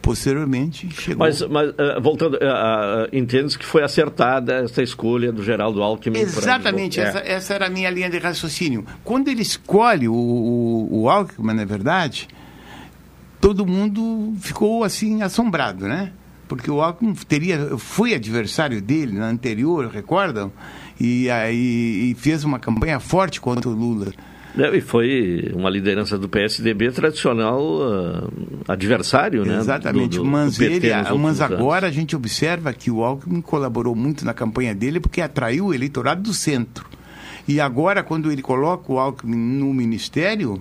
posteriormente 0.00 0.88
chegou. 0.90 1.26
Mas, 1.26 1.42
mas 1.42 1.70
uh, 1.70 2.00
voltando, 2.00 2.34
uh, 2.34 2.38
uh, 2.38 3.08
entende 3.12 3.58
que 3.58 3.64
foi 3.64 3.82
acertada 3.82 4.64
essa 4.64 4.82
escolha 4.82 5.30
do 5.30 5.42
Geraldo 5.42 5.82
Alckmin? 5.82 6.18
Exatamente, 6.18 7.00
essa, 7.00 7.18
é. 7.18 7.32
essa, 7.32 7.54
era 7.54 7.66
a 7.66 7.70
minha 7.70 7.90
linha 7.90 8.08
de 8.08 8.18
raciocínio. 8.18 8.84
Quando 9.04 9.28
ele 9.28 9.42
escolhe 9.42 10.08
o, 10.08 10.14
o, 10.14 11.02
o 11.02 11.10
Alckmin, 11.10 11.54
na 11.54 11.64
verdade, 11.64 12.28
todo 13.40 13.66
mundo 13.66 14.34
ficou 14.40 14.84
assim 14.84 15.22
assombrado, 15.22 15.86
né? 15.86 16.12
Porque 16.48 16.70
o 16.70 16.80
Alckmin 16.80 17.14
teria, 17.14 17.76
foi 17.78 18.14
adversário 18.14 18.80
dele 18.82 19.18
na 19.18 19.28
anterior, 19.28 19.86
recordam? 19.86 20.50
E, 20.98 21.30
aí, 21.30 22.10
e 22.10 22.14
fez 22.18 22.44
uma 22.44 22.58
campanha 22.58 22.98
forte 22.98 23.40
contra 23.40 23.68
o 23.68 23.72
Lula. 23.72 24.12
E 24.56 24.80
foi 24.80 25.52
uma 25.54 25.70
liderança 25.70 26.18
do 26.18 26.28
PSDB 26.28 26.90
tradicional 26.90 27.62
uh, 27.62 28.32
adversário, 28.66 29.44
né? 29.44 29.58
Exatamente. 29.58 30.16
Do, 30.16 30.24
do, 30.24 30.24
mas, 30.24 30.58
do 30.58 31.18
mas 31.18 31.40
agora 31.40 31.86
a 31.86 31.90
gente 31.90 32.16
observa 32.16 32.72
que 32.72 32.90
o 32.90 33.04
Alckmin 33.04 33.40
colaborou 33.40 33.94
muito 33.94 34.24
na 34.24 34.34
campanha 34.34 34.74
dele 34.74 34.98
porque 34.98 35.20
atraiu 35.20 35.66
o 35.66 35.74
eleitorado 35.74 36.22
do 36.22 36.34
centro. 36.34 36.86
E 37.46 37.60
agora, 37.60 38.02
quando 38.02 38.30
ele 38.30 38.42
coloca 38.42 38.92
o 38.92 38.98
Alckmin 38.98 39.36
no 39.36 39.72
ministério, 39.72 40.58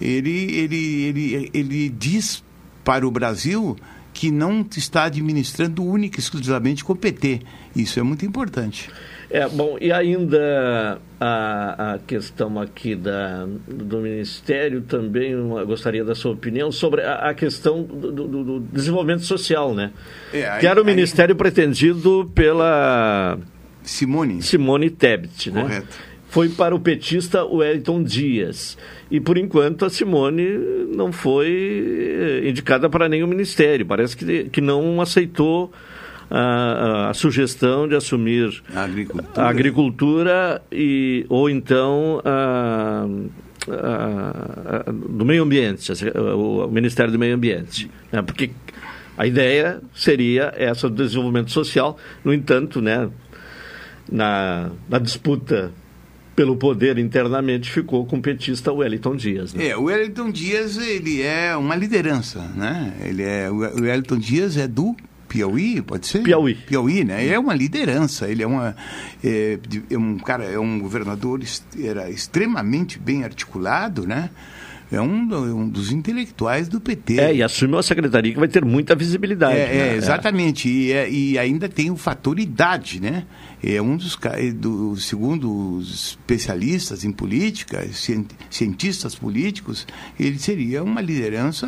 ele, 0.00 0.54
ele, 0.54 1.02
ele, 1.04 1.50
ele 1.52 1.88
diz 1.88 2.44
para 2.84 3.06
o 3.06 3.10
Brasil 3.10 3.76
que 4.12 4.30
não 4.30 4.66
está 4.74 5.04
administrando 5.04 5.84
única 5.84 6.18
e 6.18 6.20
exclusivamente 6.20 6.84
com 6.84 6.94
o 6.94 6.96
PT. 6.96 7.42
Isso 7.74 8.00
é 8.00 8.02
muito 8.02 8.24
importante. 8.24 8.88
É, 9.28 9.48
bom, 9.48 9.76
e 9.80 9.90
ainda 9.90 11.00
a, 11.20 11.94
a 11.94 11.98
questão 11.98 12.60
aqui 12.60 12.94
da, 12.94 13.46
do 13.66 13.98
Ministério 13.98 14.82
também, 14.82 15.32
eu 15.32 15.66
gostaria 15.66 16.04
da 16.04 16.14
sua 16.14 16.32
opinião 16.32 16.70
sobre 16.70 17.02
a, 17.02 17.30
a 17.30 17.34
questão 17.34 17.82
do, 17.82 18.12
do, 18.12 18.44
do, 18.44 18.60
desenvolvimento 18.60 19.24
social, 19.24 19.74
né? 19.74 19.90
É, 20.32 20.48
aí, 20.48 20.60
que 20.60 20.66
era 20.66 20.80
o 20.80 20.84
Ministério 20.84 21.34
aí... 21.34 21.38
pretendido 21.38 22.30
pela... 22.34 23.38
Simone. 23.82 24.42
Simone 24.42 24.90
Tebet, 24.90 25.50
né? 25.50 25.62
Correto. 25.62 26.16
Foi 26.28 26.48
para 26.48 26.74
o 26.74 26.80
petista 26.80 27.44
Wellington 27.44 28.02
Dias. 28.02 28.76
E, 29.10 29.20
por 29.20 29.38
enquanto, 29.38 29.84
a 29.84 29.90
Simone 29.90 30.44
não 30.94 31.12
foi 31.12 32.42
indicada 32.44 32.90
para 32.90 33.08
nenhum 33.08 33.28
ministério. 33.28 33.86
Parece 33.86 34.16
que, 34.16 34.44
que 34.50 34.60
não 34.60 35.00
aceitou 35.00 35.72
a, 36.30 37.10
a, 37.10 37.14
sugestão 37.14 37.86
de 37.88 37.94
assumir 37.94 38.62
a 38.74 38.82
agricultura, 38.82 39.30
a 39.36 39.48
agricultura 39.48 40.62
e, 40.72 41.26
ou 41.28 41.48
então 41.48 42.20
a, 42.24 43.06
a, 43.68 44.92
do 44.92 45.24
meio 45.24 45.42
ambiente, 45.42 45.92
o 46.36 46.68
Ministério 46.68 47.12
do 47.12 47.18
Meio 47.18 47.34
Ambiente. 47.34 47.90
Né? 48.10 48.22
Porque 48.22 48.50
a 49.16 49.26
ideia 49.26 49.80
seria 49.94 50.52
essa 50.56 50.88
do 50.88 50.96
desenvolvimento 50.96 51.50
social, 51.50 51.96
no 52.24 52.34
entanto, 52.34 52.82
né, 52.82 53.08
na, 54.10 54.70
na 54.88 54.98
disputa 54.98 55.72
pelo 56.34 56.54
poder 56.54 56.98
internamente 56.98 57.70
ficou 57.70 58.04
com 58.04 58.18
o 58.18 58.22
petista 58.22 58.70
Wellington 58.70 59.16
Dias. 59.16 59.54
Né? 59.54 59.68
É, 59.68 59.76
o 59.76 59.84
Wellington 59.84 60.30
Dias 60.30 60.76
ele 60.76 61.22
é 61.22 61.56
uma 61.56 61.74
liderança, 61.74 62.40
né? 62.54 62.92
Ele 63.02 63.22
é 63.22 63.50
o 63.50 63.56
Wellington 63.56 64.18
Dias 64.18 64.58
é 64.58 64.68
do 64.68 64.94
Piauí, 65.28 65.82
pode 65.82 66.06
ser? 66.06 66.22
Piauí. 66.22 66.54
Piauí, 66.54 67.04
né? 67.04 67.24
Ele 67.24 67.34
é 67.34 67.38
uma 67.38 67.54
liderança, 67.54 68.28
ele 68.28 68.42
é, 68.42 68.46
uma, 68.46 68.76
é, 69.22 69.58
é 69.90 69.98
um 69.98 70.18
cara, 70.18 70.44
é 70.44 70.58
um 70.58 70.78
governador 70.78 71.40
era 71.82 72.08
extremamente 72.10 72.98
bem 72.98 73.24
articulado, 73.24 74.06
né? 74.06 74.30
É 74.90 75.00
um, 75.00 75.22
um, 75.34 75.68
dos 75.68 75.90
intelectuais 75.90 76.68
do 76.68 76.80
PT. 76.80 77.18
É, 77.18 77.34
e 77.34 77.42
assume 77.42 77.74
uma 77.74 77.82
secretaria 77.82 78.32
que 78.32 78.38
vai 78.38 78.46
ter 78.46 78.64
muita 78.64 78.94
visibilidade. 78.94 79.58
É, 79.58 79.66
né? 79.66 79.88
é 79.88 79.96
exatamente. 79.96 80.92
É. 80.92 81.10
E, 81.10 81.32
e, 81.32 81.38
ainda 81.38 81.68
tem 81.68 81.90
o 81.90 81.96
fator 81.96 82.38
idade, 82.38 83.00
né? 83.00 83.24
É 83.68 83.82
um 83.82 83.96
dos 83.96 84.16
do, 84.54 84.96
segundo 84.96 85.76
os 85.76 85.92
especialistas 86.10 87.04
em 87.04 87.10
política, 87.10 87.84
cientistas 88.48 89.16
políticos, 89.16 89.86
ele 90.20 90.38
seria 90.38 90.84
uma 90.84 91.00
liderança 91.00 91.66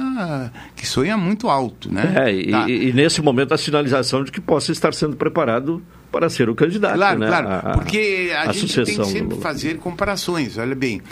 que 0.77 0.87
sonha 0.87 1.17
muito 1.17 1.49
alto, 1.49 1.93
né? 1.93 2.15
É, 2.17 2.33
e, 2.33 2.51
tá. 2.53 2.71
e, 2.71 2.93
nesse 2.93 3.21
momento 3.21 3.53
a 3.53 3.59
sinalização 3.59 4.23
de 4.23 4.31
que 4.31 4.41
possa 4.41 4.71
estar 4.71 4.95
sendo 4.95 5.17
preparado 5.17 5.83
para 6.11 6.31
ser 6.31 6.49
o 6.49 6.55
candidato. 6.55 6.95
Claro, 6.95 7.19
né? 7.19 7.27
claro. 7.27 7.49
A, 7.49 7.73
porque 7.73 8.31
a, 8.35 8.49
a 8.49 8.53
gente 8.53 8.75
tem 8.85 8.97
que 8.97 9.05
sempre 9.05 9.39
fazer 9.39 9.79
comparações. 9.79 10.57
Olha 10.57 10.75
bem, 10.75 11.03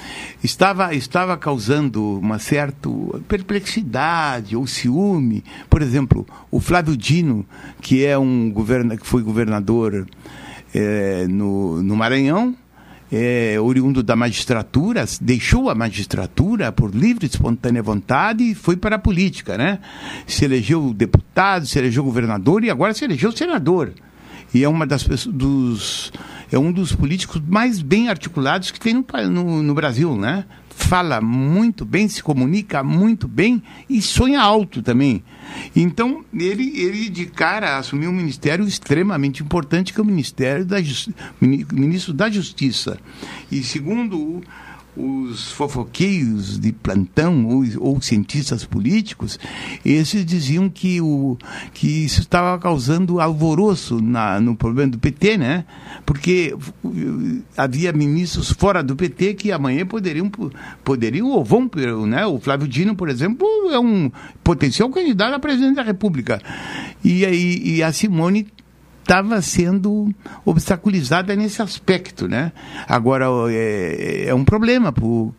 estava, 0.42 0.94
estava 0.94 1.36
causando 1.36 2.18
uma 2.18 2.38
certa 2.38 2.88
perplexidade 3.28 4.56
ou 4.56 4.66
ciúme. 4.66 5.44
Por 5.68 5.82
exemplo, 5.82 6.26
o 6.50 6.60
Flávio 6.60 6.96
Dino, 6.96 7.44
que 7.80 8.04
é 8.04 8.16
um 8.16 8.50
governa, 8.50 8.96
que 8.96 9.06
foi 9.06 9.22
governador 9.22 10.06
é, 10.76 11.26
no, 11.28 11.82
no 11.82 11.96
Maranhão, 11.96 12.54
é, 13.10 13.56
oriundo 13.60 14.02
da 14.02 14.16
magistratura, 14.16 15.04
deixou 15.20 15.70
a 15.70 15.74
magistratura 15.74 16.70
por 16.72 16.94
livre 16.94 17.26
e 17.26 17.28
espontânea 17.28 17.82
vontade 17.82 18.44
e 18.44 18.54
foi 18.54 18.76
para 18.76 18.96
a 18.96 18.98
política, 18.98 19.56
né? 19.56 19.78
Se 20.26 20.44
elegeu 20.44 20.92
deputado, 20.92 21.66
se 21.66 21.78
elegeu 21.78 22.04
governador 22.04 22.64
e 22.64 22.70
agora 22.70 22.92
se 22.92 23.04
elegeu 23.04 23.32
senador 23.32 23.92
e 24.56 24.64
é 24.64 24.68
uma 24.68 24.86
das 24.86 25.04
dos 25.26 26.12
é 26.50 26.58
um 26.58 26.72
dos 26.72 26.94
políticos 26.94 27.42
mais 27.46 27.82
bem 27.82 28.08
articulados 28.08 28.70
que 28.70 28.78
tem 28.78 28.94
no, 28.94 29.04
no, 29.28 29.62
no, 29.62 29.74
Brasil, 29.74 30.16
né? 30.16 30.44
Fala 30.78 31.22
muito 31.22 31.86
bem, 31.86 32.06
se 32.06 32.22
comunica 32.22 32.84
muito 32.84 33.26
bem 33.26 33.62
e 33.88 34.00
sonha 34.02 34.40
alto 34.40 34.82
também. 34.82 35.24
Então, 35.74 36.22
ele, 36.32 36.78
ele 36.78 37.08
de 37.08 37.26
cara 37.26 37.78
assumiu 37.78 38.10
um 38.10 38.12
ministério 38.12 38.64
extremamente 38.68 39.42
importante, 39.42 39.92
que 39.92 39.98
é 39.98 40.02
o 40.02 40.06
Ministério 40.06 40.66
da 40.66 40.80
Justi 40.80 41.14
Ministro 41.40 42.12
da 42.12 42.30
Justiça. 42.30 42.98
E 43.50 43.62
segundo 43.62 44.42
os 44.96 45.50
fofoqueiros 45.52 46.58
de 46.58 46.72
plantão 46.72 47.46
ou, 47.46 47.64
ou, 47.78 48.00
cientistas 48.00 48.64
políticos, 48.64 49.38
esses 49.84 50.24
diziam 50.24 50.68
que, 50.68 51.00
o, 51.00 51.36
que 51.74 52.04
isso 52.04 52.20
estava 52.20 52.58
causando 52.58 53.20
alvoroço 53.20 54.00
na, 54.00 54.40
no 54.40 54.56
problema 54.56 54.92
do 54.92 54.98
PT, 54.98 55.36
né? 55.36 55.64
Porque 56.04 56.56
havia 57.56 57.92
ministros 57.92 58.50
fora 58.50 58.82
do 58.82 58.96
PT 58.96 59.34
que 59.34 59.52
amanhã 59.52 59.84
poderiam, 59.84 60.30
poderiam 60.82 61.28
ou 61.28 61.44
vão, 61.44 61.70
né? 62.06 62.24
O 62.26 62.40
Flávio 62.40 62.66
Dino, 62.66 62.96
por 62.96 63.08
exemplo, 63.08 63.46
é 63.70 63.78
um 63.78 64.10
potencial 64.42 64.88
candidato 64.88 65.34
a 65.34 65.38
presidente 65.38 65.76
da 65.76 65.82
República. 65.82 66.40
E, 67.04 67.24
aí, 67.24 67.60
e 67.62 67.82
a 67.82 67.92
Simone 67.92 68.46
estava 69.06 69.40
sendo 69.40 70.12
obstaculizada 70.44 71.36
nesse 71.36 71.62
aspecto, 71.62 72.26
né? 72.26 72.50
Agora 72.88 73.26
é, 73.48 74.24
é 74.26 74.34
um 74.34 74.44
problema 74.44 74.90
para 74.90 75.04
o 75.04 75.32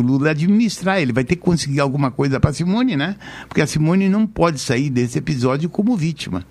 Lula 0.00 0.30
administrar. 0.30 0.98
Ele 1.00 1.12
vai 1.12 1.22
ter 1.22 1.36
que 1.36 1.42
conseguir 1.42 1.80
alguma 1.80 2.10
coisa 2.10 2.40
para 2.40 2.54
Simone, 2.54 2.96
né? 2.96 3.16
Porque 3.46 3.60
a 3.60 3.66
Simone 3.66 4.08
não 4.08 4.26
pode 4.26 4.58
sair 4.58 4.88
desse 4.88 5.18
episódio 5.18 5.68
como 5.68 5.94
vítima, 5.94 6.46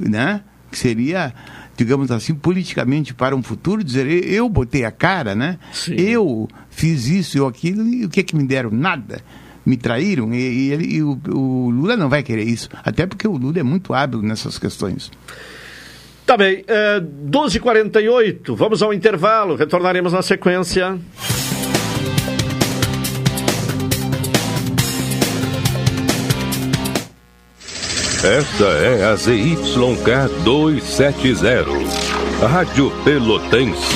né? 0.00 0.42
Que 0.72 0.76
seria 0.76 1.32
digamos 1.76 2.10
assim, 2.10 2.34
politicamente 2.34 3.12
para 3.12 3.36
um 3.36 3.42
futuro, 3.42 3.84
dizer 3.84 4.06
eu 4.06 4.48
botei 4.48 4.84
a 4.84 4.90
cara, 4.90 5.34
né? 5.34 5.58
Sim. 5.72 5.94
Eu 5.94 6.48
fiz 6.70 7.06
isso, 7.06 7.36
eu 7.36 7.46
aquilo, 7.46 7.86
e 7.86 8.06
o 8.06 8.08
que 8.08 8.20
é 8.20 8.22
que 8.22 8.34
me 8.34 8.44
deram? 8.44 8.70
Nada. 8.70 9.20
Me 9.64 9.76
traíram 9.76 10.32
e, 10.32 10.72
e, 10.72 10.94
e 10.96 11.02
o, 11.02 11.20
o, 11.28 11.70
Lula 11.70 11.96
não 11.96 12.08
vai 12.08 12.22
querer 12.22 12.44
isso. 12.44 12.70
Até 12.82 13.04
porque 13.04 13.28
o 13.28 13.36
Lula 13.36 13.58
é 13.58 13.62
muito 13.62 13.92
hábil 13.92 14.22
nessas 14.22 14.58
questões. 14.58 15.10
Tá 16.26 16.36
bem, 16.36 16.64
é, 16.66 17.00
12h48, 17.00 18.56
vamos 18.56 18.82
ao 18.82 18.92
intervalo, 18.92 19.54
retornaremos 19.54 20.12
na 20.12 20.22
sequência. 20.22 20.98
Esta 28.24 28.64
é 28.64 29.04
a 29.04 29.14
ZYK 29.14 30.42
270, 30.42 31.64
Rádio 32.44 32.90
Pelotense, 33.04 33.94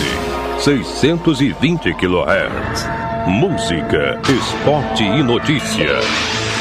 620 0.61 1.93
kHz. 1.95 2.87
Música, 3.27 4.21
esporte 4.29 5.03
e 5.03 5.23
notícia. 5.25 5.99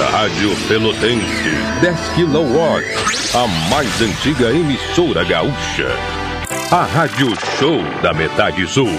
Rádio 0.08 0.56
Pelotense, 0.68 1.50
10 1.82 2.00
kW, 2.16 3.38
a 3.38 3.48
mais 3.70 4.02
antiga 4.02 4.50
emissora 4.50 5.26
gaúcha. 5.26 5.88
A 6.72 6.84
Rádio 6.84 7.28
Show 7.58 7.84
da 8.02 8.14
Metade 8.14 8.66
Sul. 8.68 8.90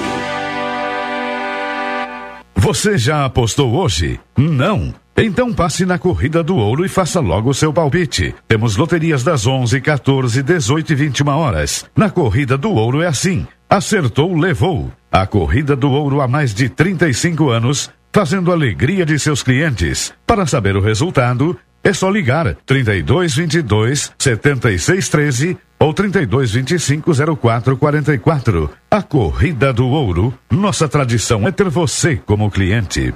Você 2.54 2.98
já 2.98 3.24
apostou 3.24 3.74
hoje? 3.74 4.20
Não. 4.36 4.94
Então 5.16 5.52
passe 5.52 5.86
na 5.86 5.98
Corrida 5.98 6.42
do 6.42 6.56
Ouro 6.56 6.84
e 6.84 6.88
faça 6.88 7.18
logo 7.18 7.50
o 7.50 7.54
seu 7.54 7.72
palpite. 7.72 8.34
Temos 8.46 8.76
loterias 8.76 9.22
das 9.24 9.46
11, 9.46 9.80
14, 9.80 10.42
18 10.42 10.92
e 10.92 10.94
21 10.94 11.28
horas. 11.28 11.86
Na 11.96 12.10
Corrida 12.10 12.58
do 12.58 12.70
Ouro 12.70 13.00
é 13.00 13.06
assim. 13.06 13.46
Acertou, 13.68 14.36
levou. 14.36 14.90
A 15.10 15.26
Corrida 15.26 15.74
do 15.74 15.90
Ouro 15.90 16.20
há 16.20 16.28
mais 16.28 16.54
de 16.54 16.68
35 16.68 17.50
anos, 17.50 17.90
fazendo 18.12 18.52
alegria 18.52 19.04
de 19.06 19.18
seus 19.18 19.42
clientes. 19.42 20.12
Para 20.26 20.46
saber 20.46 20.76
o 20.76 20.80
resultado, 20.80 21.58
é 21.82 21.92
só 21.92 22.10
ligar 22.10 22.54
32 22.66 23.34
22 23.34 24.12
76 24.18 25.08
13 25.08 25.58
ou 25.78 25.94
32 25.94 26.52
25 26.52 27.36
04 27.36 27.76
44. 27.76 28.70
A 28.90 29.02
Corrida 29.02 29.72
do 29.72 29.86
Ouro. 29.86 30.34
Nossa 30.50 30.88
tradição 30.88 31.48
é 31.48 31.50
ter 31.50 31.68
você 31.68 32.16
como 32.16 32.50
cliente. 32.50 33.14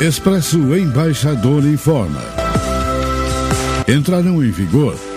Expresso 0.00 0.76
Embaixador 0.76 1.64
informa. 1.64 2.22
Entrarão 3.86 4.42
em 4.42 4.50
vigor 4.50 4.96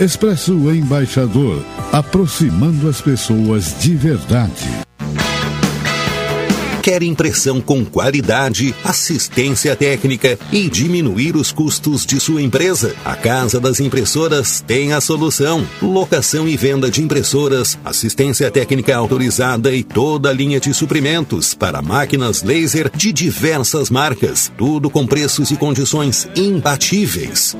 Expresso 0.00 0.54
Embaixador, 0.72 1.62
aproximando 1.92 2.88
as 2.88 3.02
pessoas 3.02 3.78
de 3.80 3.94
verdade. 3.94 4.66
Quer 6.82 7.02
impressão 7.02 7.60
com 7.60 7.84
qualidade, 7.84 8.74
assistência 8.82 9.76
técnica 9.76 10.38
e 10.50 10.70
diminuir 10.70 11.36
os 11.36 11.52
custos 11.52 12.06
de 12.06 12.18
sua 12.18 12.40
empresa? 12.40 12.96
A 13.04 13.14
Casa 13.14 13.60
das 13.60 13.78
Impressoras 13.78 14.64
tem 14.66 14.94
a 14.94 15.02
solução. 15.02 15.68
Locação 15.82 16.48
e 16.48 16.56
venda 16.56 16.90
de 16.90 17.02
impressoras, 17.02 17.78
assistência 17.84 18.50
técnica 18.50 18.96
autorizada 18.96 19.70
e 19.70 19.84
toda 19.84 20.30
a 20.30 20.32
linha 20.32 20.58
de 20.58 20.72
suprimentos 20.72 21.52
para 21.52 21.82
máquinas 21.82 22.42
laser 22.42 22.90
de 22.96 23.12
diversas 23.12 23.90
marcas. 23.90 24.50
Tudo 24.56 24.88
com 24.88 25.06
preços 25.06 25.50
e 25.50 25.56
condições 25.56 26.26
imbatíveis. 26.34 27.54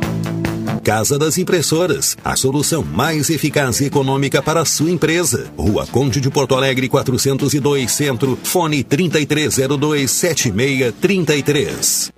Casa 0.83 1.19
das 1.19 1.37
Impressoras, 1.37 2.16
a 2.25 2.35
solução 2.37 2.83
mais 2.83 3.29
eficaz 3.29 3.81
e 3.81 3.87
econômica 3.87 4.43
para 4.43 4.62
a 4.62 4.64
sua 4.64 4.90
empresa. 4.90 5.53
Rua 5.57 5.87
Conde 5.87 6.21
de 6.21 6.31
Porto 6.31 6.55
Alegre 6.55 6.88
402 6.88 7.90
Centro, 7.90 8.38
fone 8.43 8.83
3302 8.83 10.11
7633. 10.11 12.12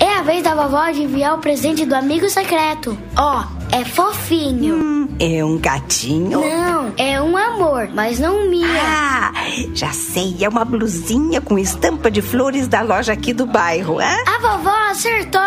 É 0.00 0.14
a 0.14 0.22
vez 0.22 0.42
da 0.42 0.54
vovó 0.54 0.90
de 0.90 1.02
enviar 1.02 1.34
o 1.34 1.38
presente 1.38 1.84
do 1.84 1.94
amigo 1.94 2.26
secreto. 2.28 2.98
Ó, 3.16 3.44
oh, 3.44 3.74
é 3.74 3.84
fofinho. 3.84 4.74
Hum, 4.74 5.08
é 5.20 5.44
um 5.44 5.58
gatinho? 5.58 6.40
Não, 6.40 6.94
é 6.96 7.20
um 7.20 7.36
amor, 7.36 7.90
mas 7.94 8.18
não 8.18 8.48
minha. 8.48 8.82
Ah, 8.82 9.30
já 9.74 9.92
sei, 9.92 10.36
é 10.40 10.48
uma 10.48 10.64
blusinha 10.64 11.42
com 11.42 11.58
estampa 11.58 12.10
de 12.10 12.22
flores 12.22 12.66
da 12.66 12.80
loja 12.80 13.12
aqui 13.12 13.34
do 13.34 13.44
bairro, 13.44 14.00
hein? 14.00 14.24
A 14.26 14.38
vovó 14.40 14.74
acertou! 14.90 15.42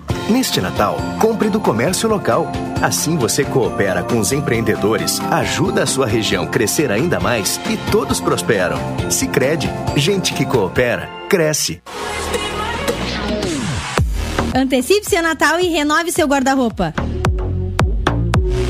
Neste 0.30 0.60
Natal, 0.60 0.96
compre 1.20 1.50
do 1.50 1.58
comércio 1.58 2.08
local. 2.08 2.46
Assim 2.80 3.16
você 3.16 3.44
coopera 3.44 4.04
com 4.04 4.20
os 4.20 4.30
empreendedores, 4.30 5.18
ajuda 5.28 5.82
a 5.82 5.86
sua 5.86 6.06
região 6.06 6.46
crescer 6.46 6.92
ainda 6.92 7.18
mais 7.18 7.60
e 7.68 7.76
todos 7.90 8.20
prosperam. 8.20 8.78
Se 9.10 9.26
crede, 9.26 9.68
gente 9.96 10.32
que 10.32 10.46
coopera, 10.46 11.10
cresce. 11.28 11.82
Antecipe 14.54 15.04
seu 15.10 15.20
Natal 15.20 15.58
e 15.58 15.66
renove 15.66 16.12
seu 16.12 16.28
guarda-roupa. 16.28 16.94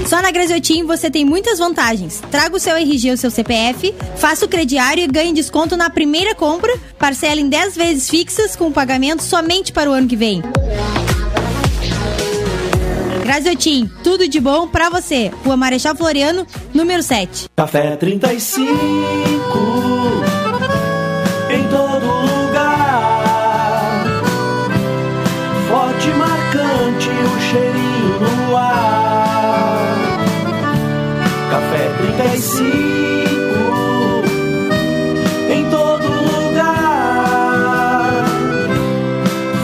Só 0.07 0.23
na 0.23 0.31
Graziotin 0.31 0.85
você 0.85 1.11
tem 1.11 1.27
muitas 1.27 1.59
vantagens. 1.59 2.23
Traga 2.31 2.57
o 2.57 2.59
seu 2.59 2.75
RG 2.75 3.11
ou 3.11 3.17
seu 3.19 3.31
CPF, 3.31 3.95
faça 4.17 4.47
o 4.47 4.49
crediário 4.49 5.05
e 5.05 5.07
ganhe 5.07 5.35
desconto 5.35 5.77
na 5.77 5.91
primeira 5.91 6.35
compra, 6.35 6.75
parcela 6.99 7.39
em 7.39 7.51
10 7.51 7.77
vezes 7.77 8.09
fixas 8.09 8.57
com 8.57 8.73
pagamento 8.73 9.23
somente 9.23 9.75
para 9.75 9.91
o 9.91 9.93
ano 9.93 10.09
que 10.09 10.17
vem. 10.17 10.43
Graziotin, 13.31 13.89
tudo 14.03 14.27
de 14.27 14.41
bom 14.41 14.67
pra 14.67 14.91
você. 14.91 15.31
Rua 15.45 15.57
Marechal 15.57 15.95
Floriano, 15.95 16.45
número 16.75 17.01
7. 17.01 17.49
Café 17.55 17.95
35 17.95 18.69
em 21.49 21.63
todo 21.69 22.07
lugar. 22.27 24.05
Forte, 25.69 26.09
marcante, 26.09 27.09
o 27.09 27.41
cheirinho 27.41 28.19
no 28.19 28.57
ar. 28.57 29.95
Café 31.53 31.89
35 31.99 32.65
em 35.53 35.71
todo 35.71 36.03
lugar. 36.33 36.65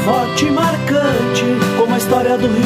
Forte, 0.04 0.44
marcante, 0.52 1.44
como 1.76 1.92
a 1.92 1.98
história 1.98 2.38
do 2.38 2.46
Rio 2.46 2.65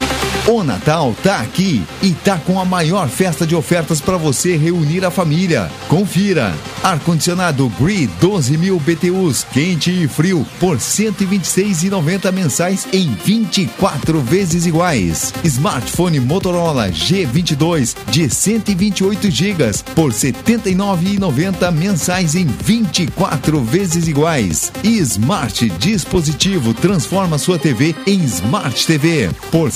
O 0.47 0.63
Natal 0.63 1.15
tá 1.23 1.39
aqui 1.39 1.83
e 2.01 2.13
tá 2.13 2.35
com 2.35 2.59
a 2.59 2.65
maior 2.65 3.07
festa 3.07 3.45
de 3.45 3.55
ofertas 3.55 4.01
para 4.01 4.17
você 4.17 4.57
reunir 4.57 5.05
a 5.05 5.11
família. 5.11 5.69
Confira. 5.87 6.51
Ar-condicionado 6.83 7.71
Gree 7.79 8.07
12 8.19 8.57
mil 8.57 8.79
BTUs, 8.79 9.45
quente 9.53 9.91
e 9.91 10.07
frio, 10.07 10.45
por 10.59 10.77
126,90 10.77 12.31
mensais 12.31 12.87
em 12.91 13.13
24 13.23 14.19
vezes 14.19 14.65
iguais. 14.65 15.31
Smartphone 15.43 16.19
Motorola 16.19 16.89
G22 16.89 17.95
de 18.09 18.27
128 18.27 19.29
GB 19.29 19.71
por 19.93 20.11
79,90 20.11 21.71
mensais 21.71 22.33
em 22.33 22.47
24 22.47 23.61
vezes 23.61 24.07
iguais. 24.07 24.71
E 24.83 24.97
Smart 24.97 25.69
Dispositivo 25.77 26.73
transforma 26.73 27.37
sua 27.37 27.59
TV 27.59 27.95
em 28.07 28.23
Smart 28.23 28.87
TV 28.87 29.29
por 29.51 29.69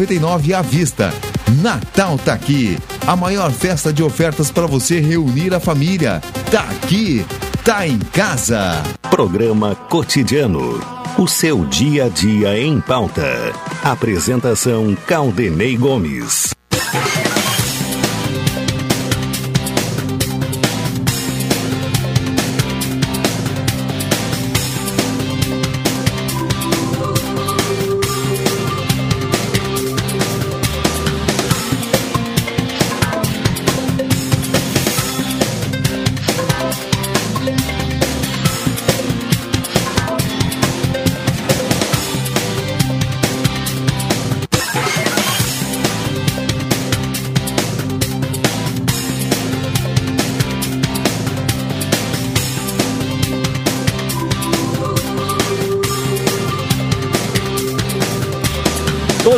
199 0.00 0.54
à 0.54 0.62
vista. 0.62 1.12
Natal 1.60 2.18
tá 2.18 2.32
aqui. 2.32 2.78
A 3.06 3.14
maior 3.14 3.50
festa 3.50 3.92
de 3.92 4.02
ofertas 4.02 4.50
para 4.50 4.66
você 4.66 4.98
reunir 5.00 5.52
a 5.52 5.60
família. 5.60 6.22
Tá 6.50 6.60
aqui, 6.62 7.24
tá 7.64 7.86
em 7.86 7.98
casa. 7.98 8.82
Programa 9.10 9.74
Cotidiano. 9.74 10.80
O 11.18 11.28
seu 11.28 11.66
dia 11.66 12.06
a 12.06 12.08
dia 12.08 12.58
em 12.58 12.80
pauta. 12.80 13.52
Apresentação 13.82 14.96
Caldenei 15.06 15.76
Gomes. 15.76 16.54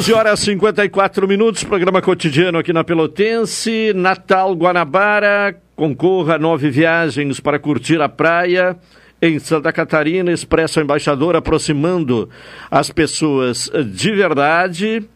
Doze 0.03 0.15
horas 0.15 0.41
e 0.41 0.47
54 0.47 1.29
minutos, 1.29 1.63
programa 1.63 2.03
cotidiano 2.03 2.59
aqui 2.59 2.73
na 2.73 2.83
Pelotense, 2.83 3.93
Natal 3.95 4.53
Guanabara, 4.53 5.57
concorra 5.77 6.35
a 6.35 6.39
nove 6.41 6.71
viagens 6.71 7.39
para 7.39 7.57
curtir 7.57 8.01
a 8.01 8.09
praia 8.09 8.77
em 9.23 9.39
Santa 9.39 9.73
Catarina, 9.73 10.33
Expresso 10.33 10.81
Embaixador 10.81 11.37
aproximando 11.37 12.29
as 12.69 12.91
pessoas 12.91 13.71
de 13.95 14.11
verdade. 14.11 15.09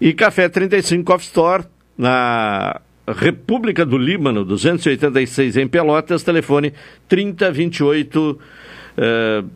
E 0.00 0.12
Café 0.12 0.48
35 0.48 1.04
Coffee 1.04 1.26
Store 1.26 1.64
na 1.98 2.80
República 3.08 3.84
do 3.84 3.98
Líbano, 3.98 4.44
286 4.44 5.56
em 5.56 5.66
Pelotas, 5.66 6.22
telefone 6.22 6.72
3028 7.08 8.38
uh, 8.96 9.50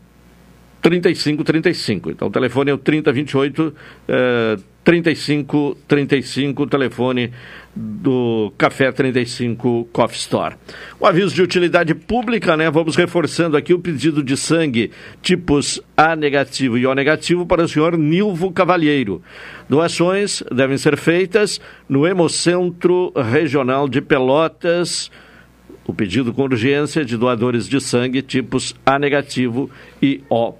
3535. 0.84 2.10
Então 2.10 2.28
o 2.28 2.30
telefone 2.30 2.70
é 2.70 2.74
o 2.74 2.78
3028 2.78 3.68
uh, 3.68 4.62
3535, 4.84 6.62
o 6.62 6.66
telefone 6.66 7.32
do 7.74 8.52
Café 8.58 8.92
35 8.92 9.88
Coffee 9.90 10.18
Store. 10.18 10.56
O 11.00 11.06
aviso 11.06 11.34
de 11.34 11.40
utilidade 11.40 11.94
pública, 11.94 12.54
né? 12.54 12.70
Vamos 12.70 12.96
reforçando 12.96 13.56
aqui 13.56 13.72
o 13.72 13.78
pedido 13.78 14.22
de 14.22 14.36
sangue 14.36 14.90
tipos 15.22 15.80
A 15.96 16.14
negativo 16.14 16.76
e 16.76 16.86
O 16.86 16.94
negativo 16.94 17.46
para 17.46 17.62
o 17.62 17.68
senhor 17.68 17.96
Nilvo 17.96 18.52
Cavalheiro. 18.52 19.22
Doações 19.70 20.42
devem 20.54 20.76
ser 20.76 20.98
feitas 20.98 21.58
no 21.88 22.06
Hemocentro 22.06 23.10
Regional 23.16 23.88
de 23.88 24.02
Pelotas. 24.02 25.10
O 25.86 25.94
pedido 25.94 26.32
com 26.34 26.42
urgência 26.42 27.06
de 27.06 27.16
doadores 27.16 27.66
de 27.66 27.80
sangue 27.80 28.20
tipos 28.20 28.74
A 28.84 28.98
negativo 28.98 29.70
e 30.02 30.22
O, 30.28 30.54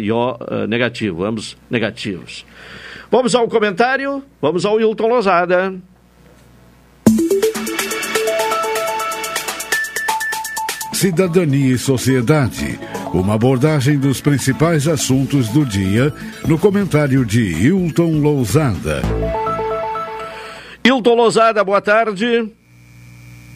e 0.00 0.10
o 0.10 0.38
eh, 0.40 0.66
negativo, 0.66 1.24
ambos 1.24 1.56
negativos. 1.70 2.44
Vamos 3.10 3.34
ao 3.34 3.48
comentário, 3.48 4.22
vamos 4.40 4.64
ao 4.64 4.80
Hilton 4.80 5.08
Lozada. 5.08 5.74
Cidadania 10.92 11.74
e 11.74 11.78
Sociedade. 11.78 12.80
Uma 13.12 13.34
abordagem 13.34 13.98
dos 13.98 14.20
principais 14.20 14.88
assuntos 14.88 15.48
do 15.48 15.66
dia 15.66 16.12
no 16.48 16.58
comentário 16.58 17.24
de 17.24 17.42
Hilton 17.42 18.20
Lousada. 18.20 19.02
Hilton 20.82 21.14
Lousada, 21.14 21.62
boa 21.62 21.80
tarde. 21.80 22.50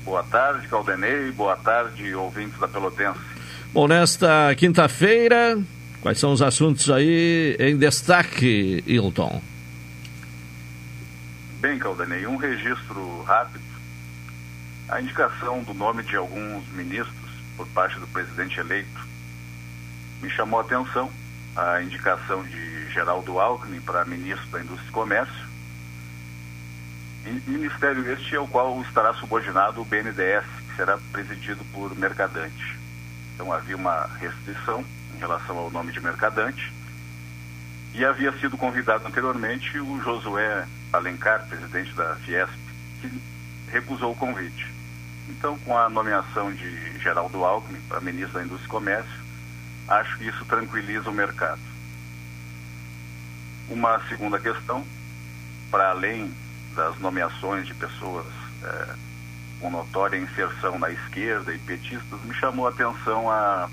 Boa 0.04 0.22
tarde, 0.24 0.68
Caldenei. 0.68 1.30
Boa 1.32 1.56
tarde, 1.56 2.14
ouvintes 2.14 2.58
da 2.60 2.68
Pelotense. 2.68 3.18
Bom, 3.72 3.88
nesta 3.88 4.54
quinta-feira, 4.56 5.58
quais 6.08 6.20
são 6.20 6.32
os 6.32 6.40
assuntos 6.40 6.90
aí 6.90 7.54
em 7.58 7.76
destaque, 7.76 8.82
Hilton? 8.86 9.42
Bem, 11.60 11.78
Caldenei, 11.78 12.26
um 12.26 12.36
registro 12.36 13.22
rápido. 13.24 13.62
A 14.88 15.02
indicação 15.02 15.62
do 15.64 15.74
nome 15.74 16.02
de 16.04 16.16
alguns 16.16 16.66
ministros 16.68 17.30
por 17.58 17.66
parte 17.68 18.00
do 18.00 18.06
presidente 18.06 18.58
eleito 18.58 19.06
me 20.22 20.30
chamou 20.30 20.60
a 20.60 20.62
atenção. 20.62 21.10
A 21.54 21.82
indicação 21.82 22.42
de 22.42 22.90
Geraldo 22.90 23.38
Alckmin 23.38 23.82
para 23.82 24.02
ministro 24.06 24.48
da 24.48 24.62
Indústria 24.62 24.88
e 24.88 24.92
Comércio. 24.92 25.48
Ministério 27.46 28.10
este 28.10 28.34
ao 28.34 28.48
qual 28.48 28.80
estará 28.80 29.12
subordinado 29.12 29.82
o 29.82 29.84
BNDES, 29.84 30.44
que 30.70 30.76
será 30.76 30.98
presidido 31.12 31.62
por 31.66 31.94
Mercadante. 31.94 32.78
Então 33.34 33.52
havia 33.52 33.76
uma 33.76 34.08
restrição 34.18 34.82
em 35.18 35.20
relação 35.20 35.58
ao 35.58 35.70
nome 35.70 35.92
de 35.92 36.00
Mercadante. 36.00 36.72
E 37.92 38.04
havia 38.04 38.32
sido 38.38 38.56
convidado 38.56 39.06
anteriormente 39.06 39.78
o 39.80 40.00
Josué 40.00 40.64
Alencar, 40.92 41.46
presidente 41.48 41.92
da 41.94 42.14
Fiesp, 42.16 42.54
que 43.00 43.10
recusou 43.70 44.12
o 44.12 44.16
convite. 44.16 44.72
Então, 45.28 45.58
com 45.58 45.76
a 45.76 45.88
nomeação 45.88 46.52
de 46.52 46.98
Geraldo 47.00 47.44
Alckmin 47.44 47.80
para 47.88 48.00
ministro 48.00 48.38
da 48.38 48.44
Indústria 48.44 48.66
e 48.66 48.70
Comércio, 48.70 49.20
acho 49.88 50.16
que 50.18 50.28
isso 50.28 50.44
tranquiliza 50.44 51.10
o 51.10 51.12
mercado. 51.12 51.60
Uma 53.68 54.00
segunda 54.08 54.38
questão, 54.38 54.86
para 55.70 55.90
além 55.90 56.32
das 56.74 56.96
nomeações 56.98 57.66
de 57.66 57.74
pessoas 57.74 58.26
é, 58.62 58.94
com 59.60 59.70
notória 59.70 60.16
inserção 60.16 60.78
na 60.78 60.90
esquerda 60.90 61.52
e 61.52 61.58
petistas, 61.58 62.22
me 62.24 62.34
chamou 62.34 62.66
a 62.66 62.70
atenção 62.70 63.28
a, 63.30 63.68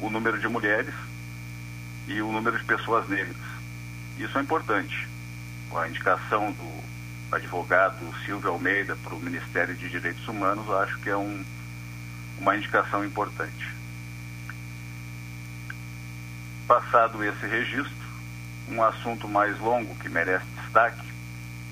o 0.00 0.10
número 0.10 0.38
de 0.38 0.48
mulheres 0.48 0.94
e 2.06 2.20
o 2.22 2.32
número 2.32 2.58
de 2.58 2.64
pessoas 2.64 3.08
negras. 3.08 3.36
Isso 4.18 4.36
é 4.38 4.40
importante. 4.40 5.08
Com 5.70 5.78
a 5.78 5.88
indicação 5.88 6.52
do 6.52 6.88
advogado 7.34 8.14
Silvio 8.24 8.50
Almeida 8.50 8.96
para 8.96 9.14
o 9.14 9.20
Ministério 9.20 9.74
de 9.74 9.88
Direitos 9.88 10.26
Humanos, 10.26 10.68
acho 10.70 10.98
que 11.00 11.10
é 11.10 11.16
um, 11.16 11.44
uma 12.38 12.56
indicação 12.56 13.04
importante. 13.04 13.68
Passado 16.66 17.22
esse 17.22 17.46
registro, 17.46 18.08
um 18.68 18.82
assunto 18.82 19.28
mais 19.28 19.58
longo 19.58 19.94
que 19.96 20.08
merece 20.08 20.44
destaque 20.62 21.06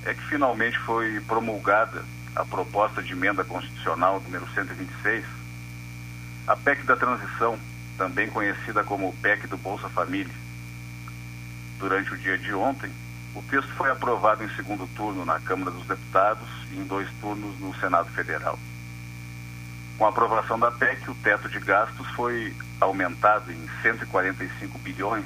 é 0.04 0.14
que 0.14 0.22
finalmente 0.28 0.78
foi 0.78 1.20
promulgada 1.20 2.04
a 2.34 2.44
proposta 2.44 3.02
de 3.02 3.12
emenda 3.12 3.42
constitucional 3.42 4.20
número 4.20 4.46
126, 4.54 5.24
a 6.46 6.54
PEC 6.54 6.82
da 6.84 6.96
transição, 6.96 7.58
também 7.96 8.28
conhecida 8.28 8.84
como 8.84 9.14
PEC 9.22 9.46
do 9.46 9.56
Bolsa 9.56 9.88
Família. 9.88 10.34
Durante 11.78 12.14
o 12.14 12.16
dia 12.16 12.38
de 12.38 12.54
ontem, 12.54 12.90
o 13.34 13.42
texto 13.42 13.70
foi 13.74 13.90
aprovado 13.90 14.42
em 14.42 14.48
segundo 14.56 14.86
turno 14.94 15.24
na 15.24 15.38
Câmara 15.40 15.70
dos 15.70 15.86
Deputados 15.86 16.48
e 16.72 16.78
em 16.78 16.84
dois 16.84 17.08
turnos 17.20 17.58
no 17.58 17.74
Senado 17.76 18.10
Federal. 18.10 18.58
Com 19.98 20.06
a 20.06 20.08
aprovação 20.08 20.58
da 20.58 20.70
PEC, 20.70 21.10
o 21.10 21.14
teto 21.14 21.48
de 21.48 21.58
gastos 21.58 22.06
foi 22.08 22.54
aumentado 22.80 23.50
em 23.50 23.68
145 23.82 24.78
bilhões 24.78 25.24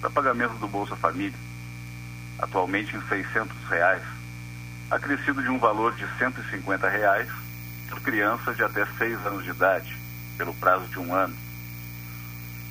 para 0.00 0.10
pagamento 0.10 0.54
do 0.54 0.68
Bolsa 0.68 0.96
Família, 0.96 1.38
atualmente 2.38 2.96
em 2.96 3.02
600 3.02 3.56
reais, 3.68 4.02
acrescido 4.90 5.42
de 5.42 5.48
um 5.48 5.58
valor 5.58 5.94
de 5.94 6.06
150 6.18 6.88
reais 6.88 7.28
por 7.88 8.00
criança 8.00 8.54
de 8.54 8.62
até 8.62 8.86
6 8.98 9.26
anos 9.26 9.44
de 9.44 9.50
idade, 9.50 9.96
pelo 10.36 10.54
prazo 10.54 10.86
de 10.88 10.98
um 10.98 11.14
ano. 11.14 11.36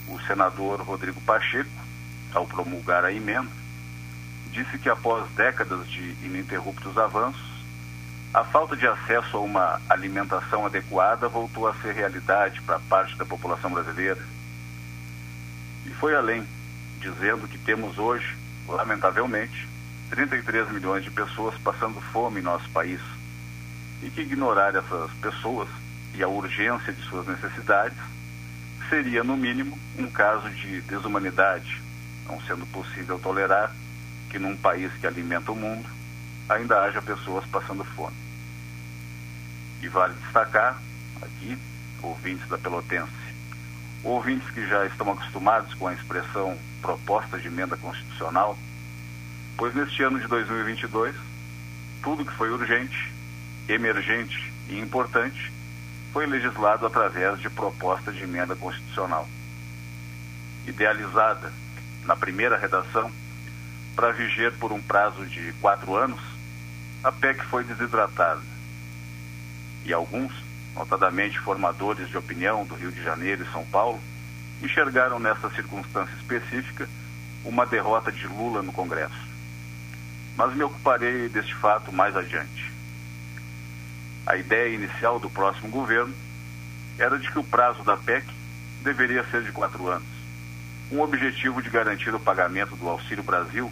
O 0.10 0.20
senador 0.22 0.82
Rodrigo 0.82 1.22
Pacheco, 1.22 1.70
ao 2.34 2.48
promulgar 2.48 3.06
a 3.06 3.14
emenda, 3.14 3.52
disse 4.52 4.78
que 4.80 4.90
após 4.90 5.30
décadas 5.32 5.88
de 5.88 6.16
ininterruptos 6.24 6.98
avanços, 6.98 7.48
a 8.34 8.44
falta 8.44 8.76
de 8.76 8.88
acesso 8.88 9.38
a 9.38 9.40
uma 9.40 9.82
alimentação 9.88 10.66
adequada 10.66 11.28
voltou 11.28 11.68
a 11.68 11.76
ser 11.76 11.94
realidade 11.94 12.60
para 12.62 12.80
parte 12.80 13.16
da 13.18 13.26
população 13.26 13.72
brasileira. 13.72 14.22
E 15.86 15.90
foi 15.92 16.16
além, 16.16 16.44
dizendo 17.00 17.48
que 17.48 17.58
temos 17.60 18.00
hoje, 18.00 18.36
lamentavelmente, 18.68 19.68
33 20.10 20.72
milhões 20.72 21.04
de 21.04 21.12
pessoas 21.12 21.56
passando 21.60 22.02
fome 22.02 22.40
em 22.40 22.44
nosso 22.44 22.68
país. 22.70 23.02
E 24.02 24.10
que 24.10 24.22
ignorar 24.22 24.76
essas 24.76 25.12
pessoas 25.22 25.70
e 26.16 26.24
a 26.24 26.28
urgência 26.28 26.92
de 26.94 27.02
suas 27.04 27.28
necessidades 27.28 27.98
seria, 28.90 29.24
no 29.24 29.38
mínimo, 29.38 29.78
um 29.98 30.10
caso 30.10 30.50
de 30.50 30.82
desumanidade, 30.82 31.82
não 32.26 32.42
sendo 32.42 32.66
possível 32.68 33.20
tolerar 33.20 33.74
que 34.30 34.40
num 34.40 34.58
país 34.58 34.92
que 35.00 35.08
alimenta 35.08 35.52
o 35.52 35.56
mundo 35.56 35.88
ainda 36.50 36.82
haja 36.82 37.02
pessoas 37.02 37.46
passando 37.46 37.84
fome. 37.84 38.16
E 39.82 39.88
vale 39.88 40.16
destacar 40.24 40.82
aqui, 41.22 41.58
ouvintes 42.02 42.48
da 42.50 42.58
Pelotense, 42.58 43.12
ouvintes 44.04 44.50
que 44.50 44.68
já 44.68 44.86
estão 44.86 45.12
acostumados 45.12 45.74
com 45.76 45.88
a 45.88 45.94
expressão 45.94 46.58
proposta 46.82 47.38
de 47.38 47.48
emenda 47.48 47.78
constitucional, 47.78 48.58
pois 49.56 49.76
neste 49.76 50.02
ano 50.04 50.20
de 50.20 50.28
2022, 50.28 51.16
tudo 52.02 52.26
que 52.26 52.34
foi 52.34 52.50
urgente, 52.50 53.14
emergente 53.68 54.52
e 54.68 54.80
importante 54.80 55.59
foi 56.12 56.26
legislado 56.26 56.86
através 56.86 57.40
de 57.40 57.50
proposta 57.50 58.12
de 58.12 58.24
emenda 58.24 58.56
constitucional. 58.56 59.28
Idealizada 60.66 61.52
na 62.06 62.16
primeira 62.16 62.58
redação 62.58 63.12
para 63.96 64.12
viger 64.12 64.54
por 64.54 64.72
um 64.72 64.82
prazo 64.82 65.26
de 65.26 65.54
quatro 65.62 65.96
anos, 65.96 66.20
a 67.04 67.12
PEC 67.12 67.44
foi 67.46 67.64
desidratada. 67.64 68.42
E 69.86 69.94
alguns, 69.94 70.32
notadamente 70.74 71.40
formadores 71.40 72.10
de 72.10 72.18
opinião 72.18 72.66
do 72.66 72.76
Rio 72.76 72.92
de 72.92 73.04
Janeiro 73.04 73.44
e 73.44 73.52
São 73.52 73.66
Paulo, 73.66 74.00
enxergaram 74.62 75.20
nessa 75.20 75.50
circunstância 75.52 76.14
específica 76.16 76.88
uma 77.44 77.66
derrota 77.66 78.12
de 78.12 78.28
Lula 78.28 78.62
no 78.62 78.72
Congresso. 78.72 79.28
Mas 80.36 80.56
me 80.56 80.64
ocuparei 80.64 81.30
deste 81.30 81.56
fato 81.56 81.92
mais 81.92 82.16
adiante. 82.16 82.69
A 84.30 84.38
ideia 84.38 84.76
inicial 84.76 85.20
do 85.20 85.28
próximo 85.28 85.70
governo 85.70 86.14
era 87.00 87.18
de 87.18 87.32
que 87.32 87.40
o 87.40 87.44
prazo 87.44 87.84
da 87.84 87.98
PEC 87.98 88.24
deveria 88.84 89.24
ser 89.24 89.42
de 89.42 89.52
quatro 89.52 89.88
anos, 89.88 90.08
um 90.92 91.02
objetivo 91.02 91.64
de 91.64 91.70
garantir 91.72 92.14
o 92.14 92.20
pagamento 92.20 92.76
do 92.76 92.88
Auxílio 92.88 93.24
Brasil, 93.24 93.72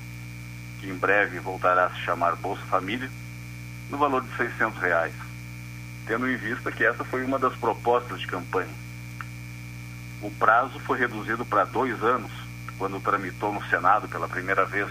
que 0.80 0.89
em 0.89 0.96
breve 0.96 1.38
voltará 1.38 1.86
a 1.86 1.89
se 1.91 2.00
chamar 2.00 2.36
Bolsa 2.36 2.63
Família, 2.63 3.08
no 3.91 4.00
valor 4.00 4.24
de 4.24 4.36
600 4.36 4.82
reais, 4.82 5.13
tendo 6.08 6.28
em 6.28 6.36
vista 6.36 6.72
que 6.72 6.84
essa 6.84 7.04
foi 7.04 7.24
uma 7.24 7.38
das 7.38 7.56
propostas 7.56 8.20
de 8.20 8.26
campanha. 8.26 8.74
O 10.24 10.32
prazo 10.32 10.80
foi 10.80 10.98
reduzido 10.98 11.46
para 11.46 11.65
dois 11.65 12.02
anos, 12.02 12.32
quando 12.80 13.00
tramitou 13.00 13.54
no 13.54 13.63
Senado 13.65 14.08
pela 14.08 14.28
primeira 14.28 14.65
vez. 14.65 14.89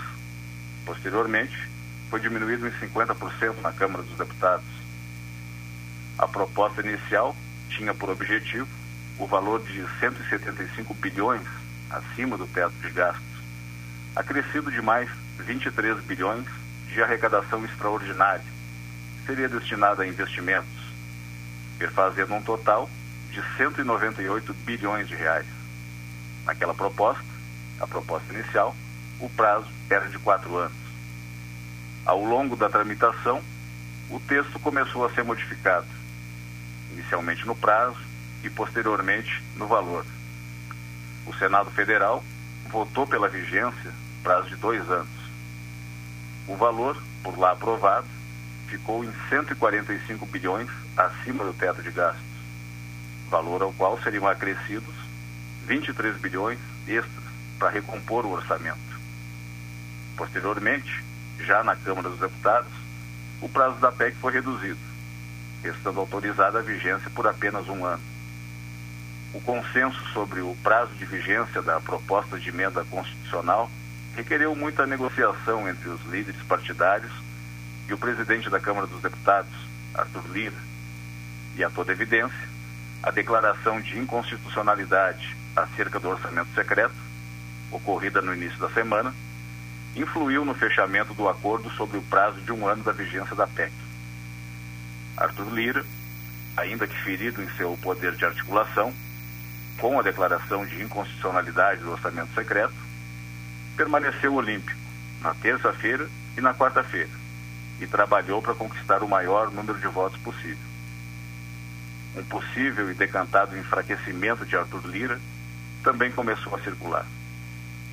Posteriormente, 0.84 1.68
foi 2.08 2.20
diminuído 2.20 2.68
em 2.68 2.70
50% 2.70 3.60
na 3.60 3.72
Câmara 3.72 4.04
dos 4.04 4.16
Deputados. 4.16 4.75
A 6.18 6.26
proposta 6.26 6.80
inicial 6.80 7.36
tinha 7.68 7.92
por 7.92 8.08
objetivo 8.08 8.68
o 9.18 9.26
valor 9.26 9.62
de 9.62 9.84
175 10.00 10.94
bilhões 10.94 11.46
acima 11.90 12.36
do 12.36 12.46
teto 12.46 12.74
de 12.80 12.90
gastos, 12.90 13.22
acrescido 14.14 14.70
de 14.70 14.80
mais 14.80 15.10
23 15.38 16.00
bilhões 16.04 16.46
de 16.88 17.02
arrecadação 17.02 17.64
extraordinária, 17.64 18.44
seria 19.26 19.48
destinada 19.48 20.02
a 20.02 20.06
investimentos, 20.06 20.66
fazendo 21.94 22.34
um 22.34 22.42
total 22.42 22.88
de 23.30 23.42
198 23.56 24.54
bilhões 24.64 25.06
de 25.08 25.14
reais. 25.14 25.46
Naquela 26.46 26.74
proposta, 26.74 27.24
a 27.78 27.86
proposta 27.86 28.32
inicial, 28.32 28.74
o 29.20 29.28
prazo 29.28 29.68
era 29.90 30.08
de 30.08 30.18
quatro 30.18 30.56
anos. 30.56 30.76
Ao 32.04 32.24
longo 32.24 32.56
da 32.56 32.70
tramitação, 32.70 33.42
o 34.08 34.18
texto 34.20 34.58
começou 34.60 35.04
a 35.04 35.10
ser 35.10 35.24
modificado, 35.24 35.86
inicialmente 36.96 37.46
no 37.46 37.54
prazo 37.54 37.98
e 38.42 38.48
posteriormente 38.48 39.42
no 39.56 39.66
valor. 39.66 40.04
O 41.26 41.34
Senado 41.34 41.70
Federal 41.70 42.24
votou 42.70 43.06
pela 43.06 43.28
vigência 43.28 43.92
prazo 44.22 44.48
de 44.48 44.56
dois 44.56 44.88
anos. 44.90 45.08
O 46.48 46.56
valor, 46.56 47.00
por 47.22 47.38
lá 47.38 47.52
aprovado, 47.52 48.06
ficou 48.66 49.04
em 49.04 49.12
145 49.28 50.26
bilhões 50.26 50.68
acima 50.96 51.44
do 51.44 51.52
teto 51.52 51.82
de 51.82 51.90
gastos, 51.90 52.24
valor 53.30 53.62
ao 53.62 53.72
qual 53.72 54.00
seriam 54.02 54.26
acrescidos 54.26 54.94
23 55.66 56.16
bilhões 56.16 56.58
extras 56.88 57.24
para 57.58 57.70
recompor 57.70 58.24
o 58.24 58.32
orçamento. 58.32 58.78
Posteriormente, 60.16 61.04
já 61.40 61.62
na 61.62 61.76
Câmara 61.76 62.08
dos 62.08 62.18
Deputados, 62.18 62.72
o 63.40 63.48
prazo 63.48 63.76
da 63.76 63.92
PEC 63.92 64.16
foi 64.16 64.32
reduzido, 64.32 64.78
restando 65.66 66.00
autorizada 66.00 66.58
a 66.58 66.62
vigência 66.62 67.10
por 67.10 67.26
apenas 67.26 67.68
um 67.68 67.84
ano. 67.84 68.02
O 69.34 69.40
consenso 69.40 70.00
sobre 70.12 70.40
o 70.40 70.56
prazo 70.62 70.94
de 70.94 71.04
vigência 71.04 71.60
da 71.60 71.80
proposta 71.80 72.38
de 72.38 72.48
emenda 72.48 72.84
constitucional 72.84 73.70
requereu 74.14 74.54
muita 74.54 74.86
negociação 74.86 75.68
entre 75.68 75.88
os 75.88 76.00
líderes 76.06 76.40
partidários 76.42 77.12
e 77.88 77.92
o 77.92 77.98
presidente 77.98 78.48
da 78.48 78.60
Câmara 78.60 78.86
dos 78.86 79.02
Deputados, 79.02 79.52
Arthur 79.94 80.24
Lira, 80.30 80.56
e 81.56 81.64
a 81.64 81.70
toda 81.70 81.92
evidência, 81.92 82.48
a 83.02 83.10
declaração 83.10 83.80
de 83.80 83.98
inconstitucionalidade 83.98 85.36
acerca 85.54 85.98
do 86.00 86.08
orçamento 86.08 86.54
secreto, 86.54 86.94
ocorrida 87.70 88.22
no 88.22 88.34
início 88.34 88.58
da 88.58 88.70
semana, 88.70 89.12
influiu 89.94 90.44
no 90.44 90.54
fechamento 90.54 91.14
do 91.14 91.28
acordo 91.28 91.70
sobre 91.70 91.98
o 91.98 92.02
prazo 92.02 92.40
de 92.40 92.52
um 92.52 92.66
ano 92.66 92.82
da 92.84 92.92
vigência 92.92 93.34
da 93.34 93.46
PEC. 93.46 93.85
Arthur 95.16 95.52
Lira, 95.52 95.84
ainda 96.56 96.86
que 96.86 96.96
ferido 97.02 97.42
em 97.42 97.48
seu 97.56 97.76
poder 97.78 98.14
de 98.14 98.24
articulação, 98.24 98.92
com 99.78 99.98
a 99.98 100.02
declaração 100.02 100.64
de 100.66 100.82
inconstitucionalidade 100.82 101.80
do 101.82 101.92
orçamento 101.92 102.34
secreto, 102.34 102.74
permaneceu 103.76 104.34
olímpico 104.34 104.78
na 105.20 105.34
terça-feira 105.34 106.08
e 106.36 106.40
na 106.40 106.54
quarta-feira 106.54 107.10
e 107.80 107.86
trabalhou 107.86 108.40
para 108.40 108.54
conquistar 108.54 109.02
o 109.02 109.08
maior 109.08 109.50
número 109.50 109.78
de 109.78 109.86
votos 109.86 110.18
possível. 110.20 110.66
Um 112.16 112.24
possível 112.24 112.90
e 112.90 112.94
decantado 112.94 113.56
enfraquecimento 113.58 114.46
de 114.46 114.56
Arthur 114.56 114.86
Lira 114.86 115.20
também 115.82 116.10
começou 116.10 116.54
a 116.54 116.60
circular. 116.60 117.06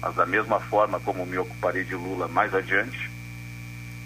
Mas 0.02 0.16
da 0.16 0.26
mesma 0.26 0.60
forma 0.60 1.00
como 1.00 1.26
me 1.26 1.38
ocuparei 1.38 1.84
de 1.84 1.96
Lula 1.96 2.28
mais 2.28 2.54
adiante, 2.54 3.12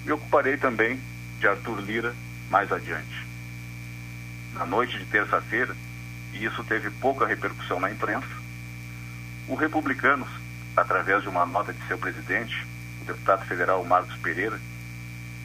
me 0.04 0.12
ocuparei 0.12 0.58
também 0.58 1.00
de 1.40 1.48
Arthur 1.48 1.80
Lira 1.82 2.16
mais 2.50 2.72
adiante. 2.72 3.26
Na 4.54 4.66
noite 4.66 4.98
de 4.98 5.06
terça-feira, 5.06 5.76
e 6.34 6.46
isso 6.46 6.64
teve 6.64 6.90
pouca 6.90 7.26
repercussão 7.26 7.80
na 7.80 7.92
imprensa, 7.92 8.28
o 9.48 9.56
Republicanos, 9.56 10.30
através 10.76 11.24
de 11.24 11.30
uma 11.30 11.46
nota 11.46 11.72
de 11.72 11.88
seu 11.88 11.98
presidente, 11.98 12.66
o 13.02 13.06
deputado 13.06 13.46
federal 13.46 13.84
Marcos 13.86 14.16
Pereira, 14.18 14.60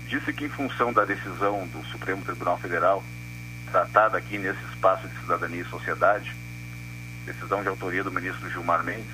disse 0.07 0.33
que, 0.33 0.45
em 0.45 0.49
função 0.49 0.93
da 0.93 1.05
decisão 1.05 1.67
do 1.69 1.85
Supremo 1.87 2.25
Tribunal 2.25 2.59
Federal, 2.59 3.03
tratada 3.71 4.19
aqui 4.19 4.39
nesse 4.39 4.63
espaço 4.73 5.07
de 5.09 5.19
cidadania 5.21 5.63
e 5.63 5.71
sociedade, 5.71 6.35
decisão 7.25 7.63
de 7.63 7.69
autoria 7.69 8.03
do 8.03 8.13
ministro 8.13 8.51
Gilmar 8.51 8.83
Mendes, 8.85 9.07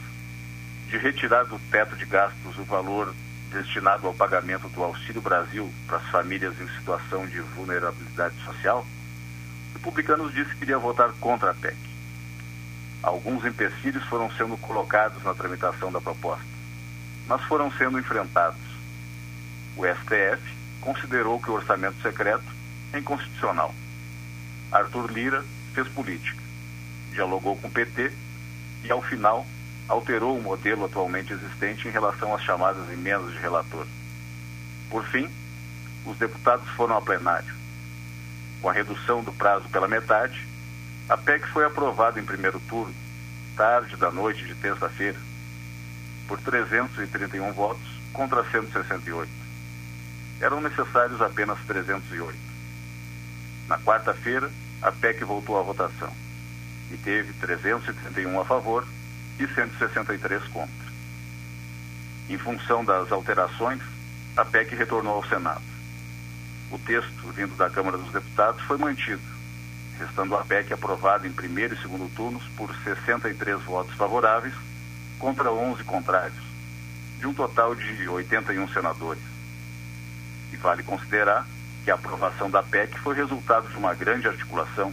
de 0.89 0.97
retirar 0.97 1.45
do 1.45 1.59
teto 1.71 1.95
de 1.97 2.07
gastos 2.07 2.59
o 2.59 2.65
valor 2.65 3.15
destinado 3.51 4.07
ao 4.07 4.15
pagamento 4.15 4.69
do 4.69 4.83
Auxílio 4.83 5.21
Brasil 5.21 5.73
para 5.87 5.99
as 5.99 6.07
famílias 6.09 6.59
em 6.61 6.69
situação 6.79 7.27
de 7.27 7.41
vulnerabilidade 7.41 8.35
social, 8.45 8.87
o 9.71 9.79
Republicanos 9.79 10.33
disse 10.33 10.55
que 10.55 10.65
iria 10.65 10.79
votar 10.79 11.13
contra 11.21 11.51
a 11.51 11.55
PEC. 11.55 11.77
Alguns 13.03 13.45
empecilhos 13.45 14.05
foram 14.05 14.31
sendo 14.33 14.57
colocados 14.57 15.23
na 15.23 15.35
tramitação 15.35 15.91
da 15.91 16.01
proposta, 16.01 16.45
mas 17.27 17.43
foram 17.45 17.71
sendo 17.73 17.99
enfrentados. 17.99 18.61
O 19.77 19.85
STF 19.87 20.43
considerou 20.81 21.41
que 21.41 21.51
o 21.51 21.55
orçamento 21.55 22.01
secreto 22.03 22.45
é 22.93 22.99
inconstitucional. 22.99 23.75
Arthur 24.73 25.11
Lira 25.11 25.45
fez 25.73 25.89
política, 25.89 26.43
dialogou 27.13 27.57
com 27.57 27.69
o 27.69 27.71
PT 27.71 28.13
e, 28.85 28.91
ao 28.91 29.01
final, 29.01 29.47
alterou 29.89 30.37
o 30.37 30.43
modelo 30.43 30.85
atualmente 30.85 31.33
existente 31.33 31.89
em 31.89 31.91
relação 31.91 32.35
às 32.35 32.43
chamadas 32.43 32.89
emendas 32.91 33.33
de 33.33 33.39
relator. 33.39 33.87
Por 34.91 35.05
fim, 35.05 35.29
os 36.05 36.17
deputados 36.19 36.69
foram 36.71 36.95
ao 36.95 37.03
plenário. 37.03 37.55
Com 38.61 38.69
a 38.69 38.73
redução 38.73 39.23
do 39.23 39.33
prazo 39.33 39.69
pela 39.69 39.89
metade, 39.89 40.47
a 41.09 41.17
PEC 41.17 41.49
foi 41.49 41.65
aprovada 41.65 42.21
em 42.21 42.25
primeiro 42.25 42.61
turno, 42.61 42.95
tarde 43.57 43.97
da 43.97 44.11
noite 44.11 44.45
de 44.45 44.55
terça-feira, 44.55 45.19
por 46.27 46.39
331 46.41 47.53
votos 47.53 47.89
contra 48.13 48.45
168 48.51 49.39
eram 50.41 50.61
necessários 50.61 51.21
apenas 51.21 51.59
308. 51.67 52.37
Na 53.67 53.79
quarta-feira, 53.79 54.51
a 54.81 54.93
PEC 54.93 55.25
voltou 55.25 55.59
à 55.59 55.63
votação 55.63 56.13
e 56.91 56.97
teve 56.97 57.33
331 57.35 58.41
a 58.41 58.45
favor 58.45 58.87
e 59.39 59.47
163 59.47 60.43
contra. 60.49 60.89
Em 62.29 62.37
função 62.37 62.85
das 62.85 63.11
alterações, 63.11 63.81
a 64.37 64.45
PEC 64.45 64.75
retornou 64.75 65.15
ao 65.15 65.27
Senado. 65.27 65.63
O 66.71 66.79
texto 66.79 67.33
vindo 67.33 67.57
da 67.57 67.71
Câmara 67.71 67.97
dos 67.97 68.13
Deputados 68.13 68.61
foi 68.63 68.77
mantido, 68.77 69.23
restando 69.99 70.37
a 70.37 70.45
PEC 70.45 70.73
aprovada 70.73 71.27
em 71.27 71.33
primeiro 71.33 71.75
e 71.75 71.81
segundo 71.81 72.13
turnos 72.15 72.43
por 72.57 72.75
63 72.85 73.63
votos 73.63 73.95
favoráveis 73.95 74.55
contra 75.19 75.51
11 75.51 75.83
contrários, 75.85 76.43
de 77.19 77.27
um 77.27 77.33
total 77.33 77.75
de 77.75 78.09
81 78.09 78.69
senadores. 78.69 79.23
E 80.53 80.57
vale 80.57 80.83
considerar 80.83 81.47
que 81.85 81.91
a 81.91 81.95
aprovação 81.95 82.51
da 82.51 82.63
PEC 82.63 82.99
foi 82.99 83.15
resultado 83.15 83.69
de 83.69 83.77
uma 83.77 83.95
grande 83.95 84.29
articulação, 84.29 84.93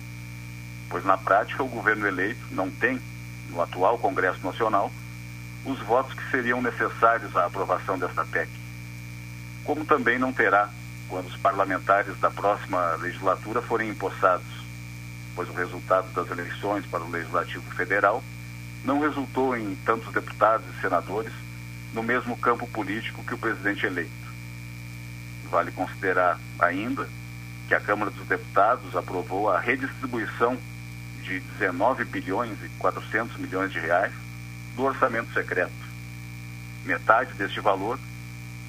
pois 0.89 1.03
na 1.03 1.17
prática 1.17 1.62
o 1.62 1.67
governo 1.67 2.08
eleito 2.08 2.39
não 2.51 2.71
tem, 2.71 3.01
no 3.55 3.61
atual 3.61 3.97
Congresso 3.97 4.45
Nacional, 4.45 4.91
os 5.65 5.79
votos 5.79 6.13
que 6.13 6.29
seriam 6.29 6.61
necessários 6.61 7.35
à 7.35 7.45
aprovação 7.45 7.97
desta 7.97 8.25
PEC. 8.25 8.49
Como 9.63 9.85
também 9.85 10.19
não 10.19 10.31
terá 10.31 10.69
quando 11.07 11.27
os 11.27 11.37
parlamentares 11.37 12.17
da 12.19 12.29
próxima 12.29 12.95
legislatura 12.95 13.61
forem 13.61 13.89
empossados, 13.89 14.45
pois 15.35 15.49
o 15.49 15.53
resultado 15.53 16.11
das 16.13 16.29
eleições 16.29 16.85
para 16.85 17.03
o 17.03 17.09
Legislativo 17.09 17.63
Federal 17.75 18.23
não 18.83 18.99
resultou 18.99 19.55
em 19.55 19.75
tantos 19.85 20.13
deputados 20.13 20.65
e 20.67 20.81
senadores 20.81 21.33
no 21.93 22.03
mesmo 22.03 22.37
campo 22.37 22.67
político 22.67 23.23
que 23.23 23.33
o 23.33 23.37
presidente 23.37 23.85
eleito. 23.85 24.11
Vale 25.49 25.71
considerar 25.71 26.39
ainda 26.59 27.07
que 27.67 27.73
a 27.73 27.79
Câmara 27.79 28.11
dos 28.11 28.27
Deputados 28.27 28.95
aprovou 28.95 29.49
a 29.49 29.59
redistribuição 29.59 30.57
de 31.25 31.39
19 31.39 32.05
bilhões 32.05 32.57
e 32.63 32.69
400 32.77 33.35
milhões 33.38 33.71
de 33.71 33.79
reais 33.79 34.13
do 34.75 34.83
orçamento 34.83 35.33
secreto. 35.33 35.73
Metade 36.85 37.33
deste 37.33 37.59
valor 37.59 37.99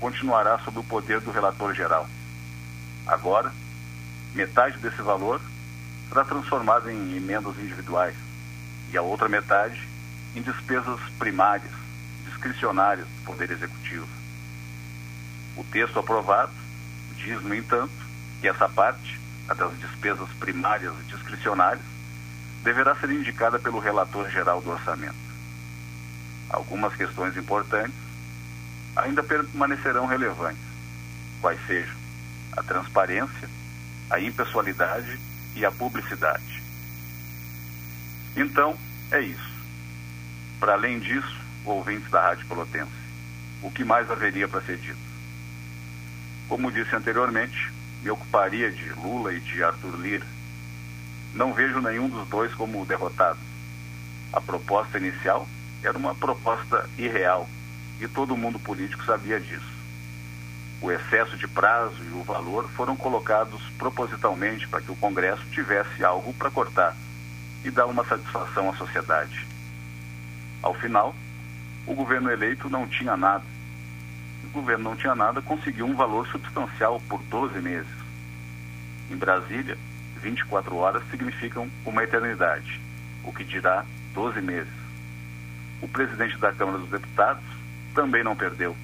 continuará 0.01 0.59
sob 0.61 0.79
o 0.79 0.85
poder 0.85 1.21
do 1.21 1.31
relator 1.31 1.75
geral. 1.75 2.09
Agora, 3.07 3.53
metade 4.35 4.79
desse 4.79 5.03
valor 5.03 5.40
será 6.09 6.25
transformada 6.25 6.90
em 6.90 7.16
emendas 7.16 7.59
individuais 7.59 8.14
e 8.90 8.97
a 8.97 9.03
outra 9.03 9.29
metade 9.29 9.87
em 10.35 10.40
despesas 10.40 11.01
primárias, 11.19 11.73
discricionárias 12.25 13.07
do 13.07 13.25
Poder 13.25 13.51
Executivo. 13.51 14.09
O 15.57 15.64
texto 15.64 15.99
aprovado 15.99 16.53
diz, 17.16 17.42
no 17.42 17.55
entanto, 17.55 17.92
que 18.40 18.49
essa 18.49 18.69
parte, 18.69 19.21
a 19.49 19.55
das 19.55 19.79
despesas 19.79 20.29
primárias 20.38 20.92
e 21.01 21.12
discricionárias, 21.12 21.96
deverá 22.66 22.96
ser 22.96 23.11
indicada 23.11 23.61
pelo 23.61 23.79
relator 23.79 24.29
geral 24.29 24.61
do 24.61 24.70
orçamento. 24.70 25.14
Algumas 26.50 26.92
questões 26.96 27.37
importantes 27.37 27.94
ainda 28.96 29.22
permanecerão 29.22 30.05
relevantes, 30.05 30.64
quais 31.40 31.64
sejam 31.64 31.94
a 32.57 32.64
transparência, 32.64 33.48
a 34.11 34.18
impessoalidade 34.18 35.16
e 35.55 35.64
a 35.64 35.70
publicidade. 35.70 36.61
Então, 38.37 38.76
é 39.12 39.20
isso. 39.20 39.55
Para 40.59 40.72
além 40.72 40.98
disso, 40.98 41.40
ouvintes 41.64 42.11
da 42.11 42.20
Rádio 42.20 42.48
Pelotense, 42.48 42.90
o 43.62 43.70
que 43.70 43.85
mais 43.85 44.11
haveria 44.11 44.48
para 44.48 44.62
ser 44.62 44.79
dito? 44.79 44.98
Como 46.48 46.72
disse 46.72 46.96
anteriormente, 46.96 47.70
me 48.02 48.11
ocuparia 48.11 48.72
de 48.72 48.88
Lula 48.94 49.33
e 49.33 49.38
de 49.38 49.62
Arthur 49.62 50.00
Lira. 50.00 50.36
Não 51.37 51.53
vejo 51.53 51.81
nenhum 51.83 52.09
dos 52.09 52.27
dois 52.29 52.55
como 52.55 52.87
derrotados. 52.87 53.42
A 54.33 54.40
proposta 54.40 54.96
inicial 54.96 55.46
era 55.83 55.96
uma 55.96 56.14
proposta 56.14 56.88
irreal 56.96 57.46
e 58.01 58.09
todo 58.09 58.37
mundo 58.38 58.59
político 58.59 59.05
sabia 59.05 59.38
disso. 59.38 59.77
O 60.81 60.90
excesso 60.90 61.37
de 61.37 61.46
prazo 61.46 62.03
e 62.05 62.12
o 62.14 62.22
valor 62.22 62.66
foram 62.70 62.96
colocados 62.96 63.61
propositalmente 63.77 64.66
para 64.66 64.81
que 64.81 64.90
o 64.90 64.96
Congresso 64.96 65.44
tivesse 65.51 66.03
algo 66.03 66.33
para 66.33 66.51
cortar 66.51 66.96
e 67.62 67.70
dar 67.70 67.85
uma 67.85 68.05
satisfação 68.07 68.70
à 68.70 68.75
sociedade. 68.75 69.46
Ao 70.62 70.72
final, 70.72 71.14
o 71.87 71.94
governo 71.94 72.31
eleito 72.31 72.70
não 72.70 72.87
tinha 72.87 73.14
nada. 73.14 73.44
O 74.44 74.49
governo 74.49 74.85
não 74.85 74.96
tinha 74.96 75.14
nada, 75.14 75.42
conseguiu 75.42 75.85
um 75.85 75.94
valor 75.94 76.27
substancial 76.29 76.99
por 77.11 77.22
12 77.25 77.61
meses. 77.61 77.92
Em 79.11 79.16
Brasília, 79.16 79.77
24 80.27 80.77
horas 80.77 81.03
significam 81.09 81.71
uma 81.85 82.03
eternidade, 82.03 82.81
o 83.23 83.33
que 83.33 83.45
dirá 83.45 83.85
12 84.12 84.41
meses. 84.41 84.73
O 85.81 85.87
presidente 85.87 86.37
da 86.39 86.53
Câmara 86.53 86.79
dos 86.79 86.91
Deputados 86.91 87.45
também 87.95 88.25
não 88.25 88.35
perdeu. 88.35 88.77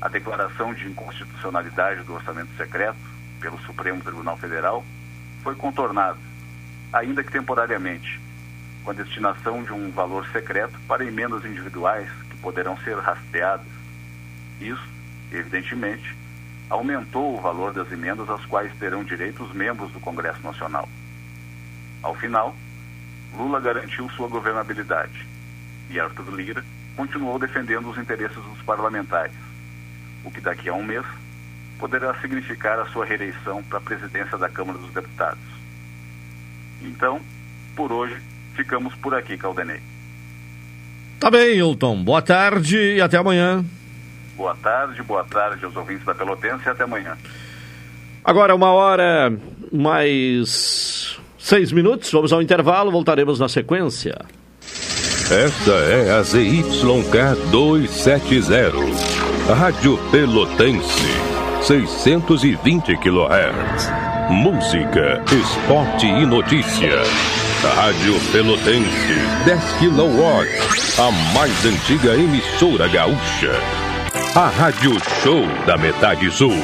A 0.00 0.08
declaração 0.08 0.72
de 0.72 0.86
inconstitucionalidade 0.88 2.04
do 2.04 2.14
orçamento 2.14 2.48
secreto 2.56 2.96
pelo 3.38 3.58
Supremo 3.60 4.00
Tribunal 4.00 4.38
Federal 4.38 4.82
foi 5.42 5.54
contornada, 5.54 6.18
ainda 6.90 7.22
que 7.22 7.30
temporariamente, 7.30 8.18
com 8.82 8.92
a 8.92 8.94
destinação 8.94 9.62
de 9.62 9.72
um 9.74 9.90
valor 9.90 10.26
secreto 10.32 10.78
para 10.88 11.04
emendas 11.04 11.44
individuais 11.44 12.08
que 12.30 12.36
poderão 12.38 12.78
ser 12.78 12.96
rastreadas. 12.98 13.66
Isso, 14.58 14.88
evidentemente, 15.30 16.16
aumentou 16.72 17.36
o 17.36 17.40
valor 17.40 17.74
das 17.74 17.92
emendas 17.92 18.30
às 18.30 18.46
quais 18.46 18.72
terão 18.78 19.04
direito 19.04 19.44
os 19.44 19.52
membros 19.52 19.92
do 19.92 20.00
Congresso 20.00 20.42
Nacional. 20.42 20.88
Ao 22.02 22.14
final, 22.14 22.56
Lula 23.36 23.60
garantiu 23.60 24.08
sua 24.10 24.26
governabilidade 24.26 25.26
e 25.90 26.00
Arthur 26.00 26.34
Lira 26.34 26.64
continuou 26.96 27.38
defendendo 27.38 27.90
os 27.90 27.98
interesses 27.98 28.36
dos 28.36 28.62
parlamentares, 28.62 29.34
o 30.24 30.30
que 30.30 30.40
daqui 30.40 30.70
a 30.70 30.72
um 30.72 30.82
mês 30.82 31.04
poderá 31.78 32.14
significar 32.20 32.78
a 32.80 32.86
sua 32.86 33.04
reeleição 33.04 33.62
para 33.64 33.76
a 33.76 33.82
presidência 33.82 34.38
da 34.38 34.48
Câmara 34.48 34.78
dos 34.78 34.92
Deputados. 34.92 35.44
Então, 36.80 37.20
por 37.76 37.92
hoje, 37.92 38.16
ficamos 38.54 38.94
por 38.94 39.14
aqui, 39.14 39.36
Caldenei. 39.36 39.80
Tá 41.20 41.30
bem, 41.30 41.58
Hilton. 41.58 42.02
Boa 42.02 42.22
tarde 42.22 42.78
e 42.78 43.00
até 43.00 43.18
amanhã. 43.18 43.62
Boa 44.36 44.56
tarde, 44.56 45.02
boa 45.02 45.24
tarde 45.24 45.64
aos 45.64 45.76
ouvintes 45.76 46.04
da 46.04 46.14
Pelotense 46.14 46.66
e 46.66 46.68
até 46.68 46.84
amanhã. 46.84 47.16
Agora, 48.24 48.54
uma 48.54 48.70
hora 48.70 49.32
mais 49.72 51.18
seis 51.38 51.72
minutos. 51.72 52.10
Vamos 52.12 52.32
ao 52.32 52.40
intervalo, 52.40 52.90
voltaremos 52.90 53.38
na 53.40 53.48
sequência. 53.48 54.16
Esta 55.30 55.72
é 55.72 56.12
a 56.12 56.22
ZYK 56.22 57.50
270, 57.50 58.72
Rádio 59.54 59.98
Pelotense, 60.10 61.06
620 61.62 62.96
kHz. 62.98 63.90
Música, 64.30 65.22
esporte 65.32 66.06
e 66.06 66.26
notícia. 66.26 67.02
Rádio 67.76 68.14
Pelotense, 68.30 69.14
10 69.46 69.62
kW, 69.78 71.02
a 71.02 71.34
mais 71.34 71.64
antiga 71.64 72.14
emissora 72.14 72.88
gaúcha. 72.88 73.81
A 74.34 74.48
Rádio 74.48 74.92
Show 75.22 75.42
da 75.66 75.76
Metade 75.76 76.30
Sul. 76.30 76.54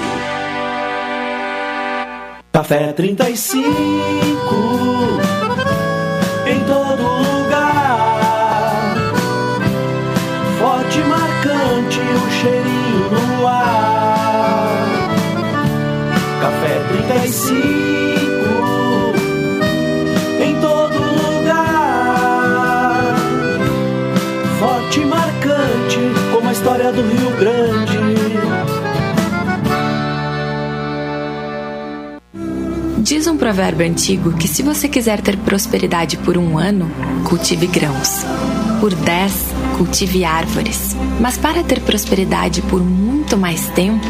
Café 2.50 2.94
35 2.94 3.68
em 6.46 6.60
todo 6.64 7.02
lugar. 7.02 8.22
Forte 10.58 10.98
marcante 11.00 12.00
o 12.00 12.30
cheirinho 12.40 13.10
no 13.10 13.46
ar. 13.46 14.88
Café 16.40 16.80
35 16.88 17.54
em 20.40 20.58
todo 20.58 20.96
lugar. 20.96 21.74
Forte 24.58 25.00
e 25.00 25.04
marcante 25.04 25.98
como 26.32 26.48
a 26.48 26.52
história 26.52 26.90
do 26.92 27.02
Rio 27.02 27.17
Um 33.28 33.36
provérbio 33.36 33.86
antigo 33.86 34.32
que 34.32 34.48
se 34.48 34.62
você 34.62 34.88
quiser 34.88 35.20
ter 35.20 35.36
prosperidade 35.36 36.16
por 36.16 36.38
um 36.38 36.56
ano, 36.56 36.90
cultive 37.24 37.66
grãos. 37.66 38.24
Por 38.80 38.94
dez, 38.94 39.34
cultive 39.76 40.24
árvores. 40.24 40.96
Mas 41.20 41.36
para 41.36 41.62
ter 41.62 41.80
prosperidade 41.80 42.62
por 42.62 42.82
muito 42.82 43.36
mais 43.36 43.68
tempo, 43.70 44.06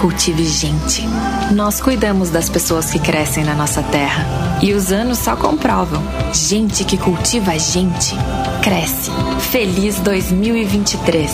cultive 0.00 0.44
gente. 0.44 1.04
Nós 1.52 1.80
cuidamos 1.80 2.30
das 2.30 2.48
pessoas 2.48 2.90
que 2.90 2.98
crescem 2.98 3.44
na 3.44 3.54
nossa 3.54 3.84
terra. 3.84 4.26
E 4.60 4.72
os 4.72 4.90
anos 4.90 5.18
só 5.18 5.36
comprovam. 5.36 6.02
Gente 6.34 6.82
que 6.82 6.98
cultiva 6.98 7.52
a 7.52 7.58
gente, 7.58 8.16
cresce. 8.64 9.12
Feliz 9.52 10.00
2023. 10.00 11.30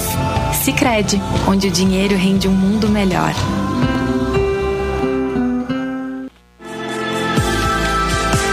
Sicredi, 0.62 1.20
onde 1.48 1.68
o 1.68 1.70
dinheiro 1.70 2.14
rende 2.14 2.46
um 2.46 2.52
mundo 2.52 2.90
melhor. 2.90 3.32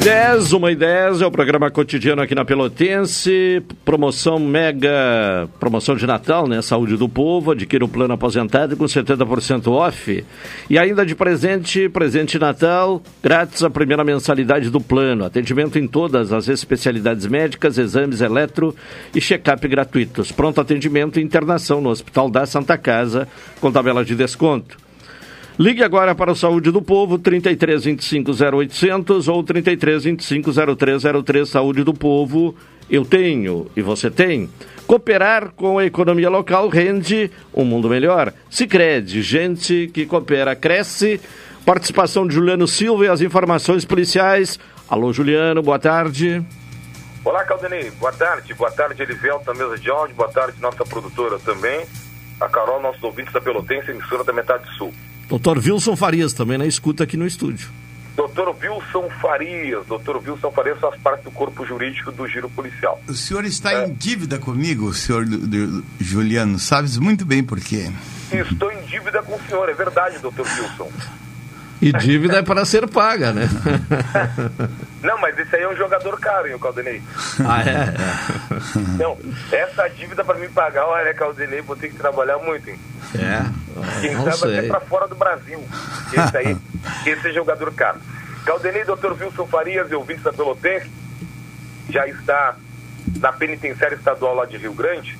E 0.00 0.02
10, 0.02 0.52
uma 0.54 0.72
e 0.72 0.76
10 0.76 1.20
é 1.20 1.26
o 1.26 1.30
programa 1.30 1.70
cotidiano 1.70 2.22
aqui 2.22 2.34
na 2.34 2.42
Pelotense. 2.42 3.62
Promoção 3.84 4.38
mega, 4.38 5.46
promoção 5.58 5.94
de 5.94 6.06
Natal, 6.06 6.48
né? 6.48 6.62
Saúde 6.62 6.96
do 6.96 7.06
povo, 7.06 7.50
adquira 7.50 7.84
o 7.84 7.88
plano 7.88 8.14
aposentado 8.14 8.78
com 8.78 8.86
70% 8.86 9.70
off. 9.70 10.24
E 10.70 10.78
ainda 10.78 11.04
de 11.04 11.14
presente, 11.14 11.86
presente 11.90 12.38
Natal, 12.38 13.02
grátis 13.22 13.62
a 13.62 13.68
primeira 13.68 14.02
mensalidade 14.02 14.70
do 14.70 14.80
plano. 14.80 15.26
Atendimento 15.26 15.78
em 15.78 15.86
todas 15.86 16.32
as 16.32 16.48
especialidades 16.48 17.26
médicas, 17.26 17.76
exames 17.76 18.22
eletro 18.22 18.74
e 19.14 19.20
check-up 19.20 19.68
gratuitos. 19.68 20.32
Pronto 20.32 20.62
atendimento 20.62 21.20
e 21.20 21.22
internação 21.22 21.80
no 21.82 21.90
Hospital 21.90 22.30
da 22.30 22.46
Santa 22.46 22.78
Casa, 22.78 23.28
com 23.60 23.70
tabela 23.70 24.02
de 24.02 24.14
desconto. 24.14 24.89
Ligue 25.60 25.84
agora 25.84 26.14
para 26.14 26.32
o 26.32 26.34
Saúde 26.34 26.70
do 26.70 26.80
Povo, 26.80 27.18
33 27.18 27.84
25 27.84 28.30
0800 28.30 29.28
ou 29.28 29.44
33 29.44 30.04
25 30.04 30.52
0303. 30.74 31.46
Saúde 31.46 31.84
do 31.84 31.92
Povo, 31.92 32.56
eu 32.88 33.04
tenho 33.04 33.70
e 33.76 33.82
você 33.82 34.10
tem. 34.10 34.48
Cooperar 34.86 35.50
com 35.50 35.78
a 35.78 35.84
economia 35.84 36.30
local 36.30 36.66
rende 36.70 37.30
um 37.52 37.62
mundo 37.62 37.90
melhor. 37.90 38.32
Se 38.48 38.66
crede, 38.66 39.20
gente 39.20 39.90
que 39.92 40.06
coopera, 40.06 40.56
cresce. 40.56 41.20
Participação 41.66 42.26
de 42.26 42.36
Juliano 42.36 42.66
Silva 42.66 43.04
e 43.04 43.08
as 43.08 43.20
informações 43.20 43.84
policiais. 43.84 44.58
Alô, 44.88 45.12
Juliano, 45.12 45.60
boa 45.62 45.78
tarde. 45.78 46.42
Olá, 47.22 47.44
Caldenei. 47.44 47.90
Boa 47.90 48.12
tarde. 48.12 48.54
Boa 48.54 48.70
tarde, 48.70 49.02
Elivelto, 49.02 49.52
na 49.52 49.52
mesa 49.52 49.76
de 49.76 49.90
áudio. 49.90 50.16
Boa 50.16 50.30
tarde, 50.30 50.58
nossa 50.58 50.86
produtora 50.86 51.38
também. 51.38 51.84
A 52.40 52.48
Carol, 52.48 52.80
nossos 52.80 53.02
ouvintes 53.02 53.34
da 53.34 53.42
Pelotense, 53.42 53.90
emissora 53.90 54.24
da 54.24 54.32
Metade 54.32 54.66
Sul. 54.78 54.90
Doutor 55.30 55.56
Wilson 55.58 55.96
Farias 55.96 56.32
também 56.34 56.58
na 56.58 56.66
escuta 56.66 57.04
aqui 57.04 57.16
no 57.16 57.26
estúdio. 57.26 57.70
Doutor 58.16 58.54
Wilson 58.60 59.08
Farias, 59.22 59.86
doutor 59.86 60.16
Wilson 60.26 60.50
Farias 60.50 60.78
faz 60.78 61.00
parte 61.00 61.22
do 61.22 61.30
corpo 61.30 61.64
jurídico 61.64 62.10
do 62.12 62.26
Giro 62.28 62.50
Policial. 62.50 63.00
O 63.08 63.14
senhor 63.14 63.44
está 63.46 63.86
em 63.86 63.94
dívida 63.94 64.38
comigo, 64.38 64.92
senhor 64.92 65.24
do- 65.24 65.38
do- 65.38 65.84
Juliano, 65.98 66.58
sabes 66.58 66.98
muito 66.98 67.24
bem 67.24 67.42
por 67.42 67.58
quê. 67.60 67.90
Estou 68.32 68.70
em 68.72 68.82
dívida 68.82 69.22
com 69.22 69.36
o 69.36 69.40
senhor, 69.48 69.68
é 69.70 69.72
verdade, 69.72 70.18
doutor 70.18 70.44
Wilson. 70.46 70.90
E 71.80 71.92
dívida 71.92 72.38
é 72.38 72.42
para 72.42 72.64
ser 72.64 72.86
paga, 72.88 73.32
né? 73.32 73.48
Não, 75.02 75.18
mas 75.18 75.38
esse 75.38 75.56
aí 75.56 75.62
é 75.62 75.68
um 75.68 75.76
jogador 75.76 76.18
caro, 76.20 76.46
hein, 76.46 76.54
o 76.54 76.58
Caldenei? 76.58 77.02
ah, 77.46 77.62
é? 77.62 77.94
Não, 78.98 79.16
essa 79.50 79.88
dívida 79.88 80.22
para 80.22 80.38
me 80.38 80.48
pagar, 80.48 80.84
olha, 80.86 81.14
Caldenei, 81.14 81.62
vou 81.62 81.74
ter 81.74 81.88
que 81.88 81.96
trabalhar 81.96 82.36
muito, 82.38 82.68
hein? 82.68 82.78
É? 83.14 84.00
Quem 84.00 84.14
Não 84.14 84.30
sabe 84.30 84.52
até 84.52 84.60
sei. 84.60 84.68
para 84.68 84.80
fora 84.80 85.08
do 85.08 85.14
Brasil. 85.14 85.66
Esse 86.12 86.36
aí, 86.36 86.56
esse 87.06 87.28
é 87.28 87.32
jogador 87.32 87.72
caro. 87.72 87.98
Caldenei, 88.44 88.84
doutor 88.84 89.16
Wilson 89.18 89.46
Farias, 89.46 89.90
ouvintes 89.92 90.22
da 90.22 90.32
Pelotense, 90.32 90.90
já 91.88 92.06
está 92.06 92.56
na 93.20 93.32
penitenciária 93.32 93.96
estadual 93.96 94.34
lá 94.34 94.44
de 94.44 94.58
Rio 94.58 94.74
Grande. 94.74 95.18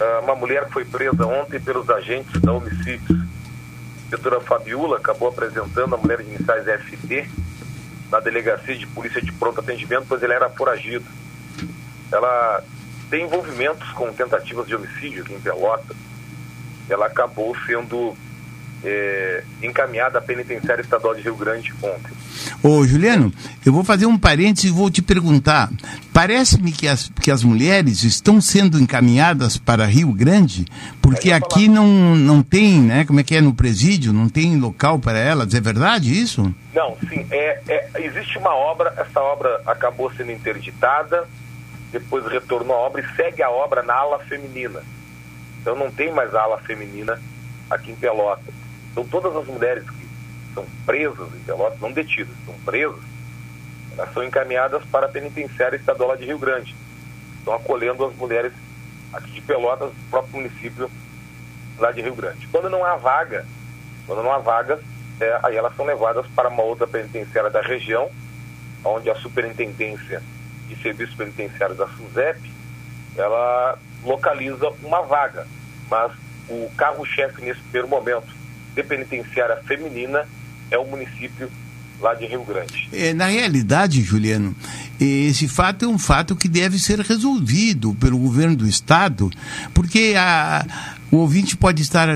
Ah, 0.00 0.20
uma 0.22 0.34
mulher 0.34 0.64
que 0.64 0.72
foi 0.72 0.84
presa 0.84 1.26
ontem 1.26 1.60
pelos 1.60 1.88
agentes 1.90 2.40
da 2.40 2.52
homicídios. 2.52 3.20
A 4.14 4.16
doutora 4.16 4.40
Fabiola 4.40 4.98
acabou 4.98 5.26
apresentando 5.26 5.96
a 5.96 5.98
mulher 5.98 6.22
de 6.22 6.32
iniciais 6.32 6.68
FD 6.68 7.28
na 8.12 8.20
delegacia 8.20 8.76
de 8.76 8.86
polícia 8.86 9.20
de 9.20 9.32
pronto 9.32 9.58
atendimento, 9.58 10.06
pois 10.08 10.22
ele 10.22 10.32
era 10.32 10.48
foragido. 10.48 11.04
Ela 12.12 12.62
tem 13.10 13.24
envolvimentos 13.24 13.90
com 13.90 14.12
tentativas 14.12 14.68
de 14.68 14.76
homicídio 14.76 15.24
aqui 15.24 15.34
em 15.34 15.40
Pelotas. 15.40 15.96
Ela 16.88 17.06
acabou 17.06 17.56
sendo 17.66 18.16
é, 18.84 19.42
encaminhada 19.62 20.18
à 20.18 20.22
penitenciária 20.22 20.82
estadual 20.82 21.14
de 21.14 21.22
Rio 21.22 21.36
Grande 21.36 21.72
ontem. 21.82 22.12
Ô, 22.62 22.86
Juliano, 22.86 23.32
eu 23.64 23.72
vou 23.72 23.82
fazer 23.82 24.06
um 24.06 24.18
parênteses 24.18 24.70
e 24.70 24.74
vou 24.74 24.90
te 24.90 25.00
perguntar. 25.00 25.70
Parece-me 26.12 26.70
que 26.72 26.86
as, 26.86 27.10
que 27.20 27.30
as 27.30 27.42
mulheres 27.42 28.02
estão 28.04 28.40
sendo 28.40 28.78
encaminhadas 28.78 29.56
para 29.56 29.86
Rio 29.86 30.12
Grande, 30.12 30.66
porque 31.00 31.32
aqui 31.32 31.68
não, 31.68 31.86
não 32.14 32.42
tem, 32.42 32.80
né? 32.80 33.04
Como 33.04 33.20
é 33.20 33.22
que 33.22 33.34
é 33.34 33.40
no 33.40 33.54
presídio? 33.54 34.12
Não 34.12 34.28
tem 34.28 34.58
local 34.58 34.98
para 34.98 35.18
elas. 35.18 35.54
É 35.54 35.60
verdade 35.60 36.12
isso? 36.12 36.54
Não, 36.74 36.96
sim. 37.08 37.26
É, 37.30 37.60
é, 37.68 37.88
existe 37.96 38.36
uma 38.38 38.54
obra, 38.54 38.92
essa 38.96 39.20
obra 39.20 39.60
acabou 39.66 40.12
sendo 40.12 40.32
interditada, 40.32 41.26
depois 41.90 42.26
retornou 42.26 42.76
a 42.76 42.80
obra 42.80 43.00
e 43.00 43.16
segue 43.16 43.42
a 43.42 43.50
obra 43.50 43.82
na 43.82 43.94
ala 43.94 44.18
feminina. 44.20 44.82
Então 45.60 45.74
não 45.74 45.90
tem 45.90 46.12
mais 46.12 46.34
ala 46.34 46.58
feminina 46.58 47.18
aqui 47.70 47.92
em 47.92 47.96
Pelotas. 47.96 48.63
Então 48.94 49.04
todas 49.08 49.34
as 49.34 49.44
mulheres 49.48 49.82
que 49.90 50.08
são 50.54 50.64
presas 50.86 51.34
em 51.34 51.40
Pelotas, 51.40 51.80
não 51.80 51.90
detidas, 51.90 52.32
são 52.46 52.54
presas, 52.64 53.02
elas 53.98 54.14
são 54.14 54.22
encaminhadas 54.22 54.84
para 54.84 55.06
a 55.06 55.08
penitenciária 55.08 55.76
estadual 55.76 56.16
de 56.16 56.24
Rio 56.24 56.38
Grande. 56.38 56.76
Estão 57.38 57.54
acolhendo 57.54 58.04
as 58.04 58.14
mulheres 58.14 58.52
aqui 59.12 59.32
de 59.32 59.40
Pelotas, 59.40 59.90
do 59.90 60.10
próprio 60.10 60.36
município 60.36 60.88
lá 61.76 61.90
de 61.90 62.02
Rio 62.02 62.14
Grande. 62.14 62.46
Quando 62.46 62.70
não 62.70 62.84
há 62.84 62.94
vaga, 62.94 63.44
quando 64.06 64.22
não 64.22 64.32
há 64.32 64.38
vagas, 64.38 64.78
é, 65.20 65.40
aí 65.42 65.56
elas 65.56 65.74
são 65.74 65.84
levadas 65.84 66.24
para 66.28 66.48
uma 66.48 66.62
outra 66.62 66.86
penitenciária 66.86 67.50
da 67.50 67.62
região, 67.62 68.08
onde 68.84 69.10
a 69.10 69.16
superintendência 69.16 70.22
de 70.68 70.76
serviços 70.76 71.16
penitenciários 71.16 71.78
da 71.78 71.88
SUSEP, 71.88 72.48
ela 73.16 73.76
localiza 74.04 74.68
uma 74.84 75.02
vaga, 75.02 75.48
mas 75.90 76.12
o 76.48 76.70
carro-chefe 76.76 77.42
nesse 77.42 77.60
primeiro 77.62 77.88
momento 77.88 78.43
de 78.74 78.82
penitenciária 78.82 79.56
feminina 79.66 80.26
é 80.70 80.78
o 80.78 80.84
município 80.84 81.50
lá 82.00 82.14
de 82.14 82.26
Rio 82.26 82.44
Grande. 82.44 82.88
É, 82.92 83.14
na 83.14 83.26
realidade, 83.26 84.02
Juliano, 84.02 84.54
esse 85.00 85.48
fato 85.48 85.84
é 85.84 85.88
um 85.88 85.98
fato 85.98 86.36
que 86.36 86.48
deve 86.48 86.78
ser 86.78 87.00
resolvido 87.00 87.94
pelo 87.94 88.18
governo 88.18 88.56
do 88.56 88.66
estado, 88.66 89.30
porque 89.72 90.14
a, 90.16 90.66
o 91.14 91.18
ouvinte 91.18 91.56
pode 91.56 91.80
estar, 91.80 92.08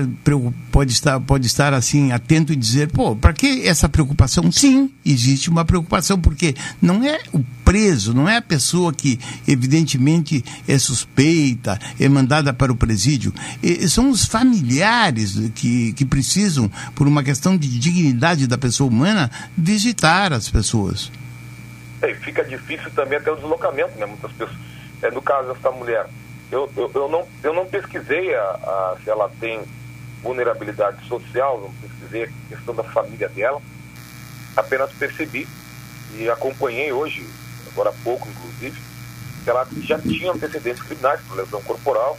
pode 0.69 0.91
estar, 0.91 1.19
pode 1.21 1.47
estar 1.47 1.73
assim 1.73 2.11
atento 2.11 2.51
e 2.51 2.55
dizer, 2.55 2.91
pô, 2.91 3.15
para 3.15 3.31
que 3.31 3.65
essa 3.65 3.87
preocupação? 3.87 4.51
Sim, 4.51 4.91
existe 5.05 5.49
uma 5.49 5.63
preocupação, 5.63 6.19
porque 6.19 6.53
não 6.81 7.01
é 7.05 7.17
o 7.31 7.39
preso, 7.63 8.13
não 8.13 8.27
é 8.27 8.35
a 8.35 8.41
pessoa 8.41 8.91
que 8.91 9.17
evidentemente 9.47 10.43
é 10.67 10.77
suspeita, 10.77 11.79
é 11.97 12.09
mandada 12.09 12.51
para 12.51 12.73
o 12.73 12.75
presídio, 12.75 13.33
e, 13.63 13.87
são 13.87 14.09
os 14.09 14.25
familiares 14.25 15.49
que, 15.55 15.93
que 15.93 16.03
precisam, 16.03 16.69
por 16.93 17.07
uma 17.07 17.23
questão 17.23 17.55
de 17.55 17.79
dignidade 17.79 18.47
da 18.47 18.57
pessoa 18.57 18.89
humana, 18.89 19.31
visitar 19.57 20.33
as 20.33 20.49
pessoas. 20.49 21.09
É, 22.01 22.13
fica 22.15 22.43
difícil 22.43 22.91
também 22.91 23.17
até 23.17 23.31
o 23.31 23.35
deslocamento, 23.35 23.97
né? 23.97 24.05
Muitas 24.05 24.31
pessoas. 24.33 24.57
É, 25.01 25.09
no 25.09 25.21
caso 25.21 25.53
dessa 25.53 25.71
mulher, 25.71 26.05
eu, 26.51 26.71
eu, 26.75 26.91
eu, 26.93 27.09
não, 27.09 27.27
eu 27.43 27.53
não 27.53 27.65
pesquisei 27.65 28.33
a, 28.35 28.41
a, 28.41 28.97
se 29.03 29.09
ela 29.09 29.29
tem 29.39 29.61
vulnerabilidade 30.21 31.07
social, 31.07 31.61
não 31.61 31.73
pesquisei 31.73 32.23
a 32.23 32.29
questão 32.49 32.75
da 32.75 32.83
família 32.83 33.29
dela, 33.29 33.61
apenas 34.55 34.91
percebi 34.93 35.47
e 36.15 36.29
acompanhei 36.29 36.91
hoje, 36.91 37.25
agora 37.71 37.89
há 37.89 38.03
pouco 38.03 38.27
inclusive, 38.27 38.81
que 39.43 39.49
ela 39.49 39.67
já 39.81 39.99
tinha 39.99 40.31
antecedentes 40.31 40.81
criminais 40.83 41.21
por 41.21 41.37
lesão 41.37 41.61
corporal 41.61 42.17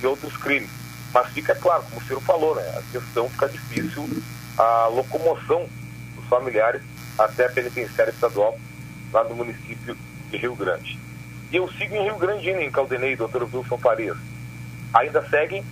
e 0.00 0.06
outros 0.06 0.36
crimes. 0.36 0.70
Mas 1.12 1.28
fica 1.28 1.54
claro, 1.54 1.84
como 1.84 2.00
o 2.00 2.04
senhor 2.04 2.20
falou, 2.22 2.54
né, 2.54 2.62
a 2.76 2.82
questão 2.92 3.28
fica 3.28 3.48
difícil, 3.48 4.08
a 4.56 4.86
locomoção 4.86 5.68
dos 6.16 6.24
familiares 6.26 6.82
até 7.18 7.46
a 7.46 7.50
penitenciária 7.50 8.10
estadual 8.10 8.58
lá 9.12 9.24
no 9.24 9.34
município 9.34 9.96
de 10.30 10.36
Rio 10.36 10.54
Grande. 10.54 10.98
E 11.50 11.56
eu 11.56 11.70
sigo 11.72 11.94
em 11.94 12.02
Rio 12.02 12.16
Grande, 12.16 12.50
em 12.50 12.70
Caldenei, 12.70 13.16
doutor 13.16 13.42
Wilson 13.42 13.78
Farias. 13.78 14.18
Ainda 14.92 15.26
seguem, 15.28 15.64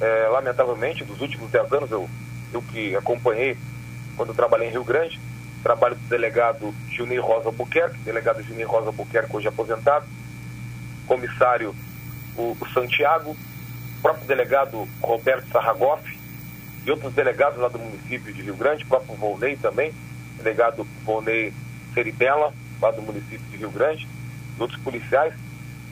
é, 0.00 0.28
lamentavelmente, 0.28 1.04
dos 1.04 1.20
últimos 1.20 1.50
10 1.50 1.72
anos, 1.72 1.90
eu, 1.90 2.08
eu 2.52 2.60
que 2.62 2.96
acompanhei 2.96 3.56
quando 4.16 4.30
eu 4.30 4.34
trabalhei 4.34 4.68
em 4.68 4.72
Rio 4.72 4.84
Grande, 4.84 5.20
trabalho 5.62 5.94
do 5.94 6.08
delegado 6.08 6.74
Junir 6.90 7.22
Rosa 7.22 7.46
Albuquerque, 7.46 7.98
delegado 8.00 8.42
Junir 8.42 8.68
Rosa 8.68 8.88
Albuquerque, 8.88 9.36
hoje 9.36 9.48
aposentado, 9.48 10.06
comissário 11.06 11.74
o, 12.36 12.56
o 12.60 12.68
Santiago, 12.72 13.36
próprio 14.02 14.26
delegado 14.26 14.88
Roberto 15.00 15.46
Sarragoff 15.50 16.18
e 16.84 16.90
outros 16.90 17.14
delegados 17.14 17.58
lá 17.58 17.68
do 17.68 17.78
município 17.78 18.32
de 18.32 18.42
Rio 18.42 18.56
Grande, 18.56 18.84
próprio 18.84 19.14
Volney 19.14 19.56
também, 19.56 19.92
delegado 20.36 20.86
Volney 21.04 21.52
Seribela, 21.94 22.52
lá 22.80 22.90
do 22.90 23.00
município 23.00 23.46
de 23.50 23.56
Rio 23.56 23.70
Grande, 23.70 24.06
outros 24.58 24.80
policiais, 24.80 25.34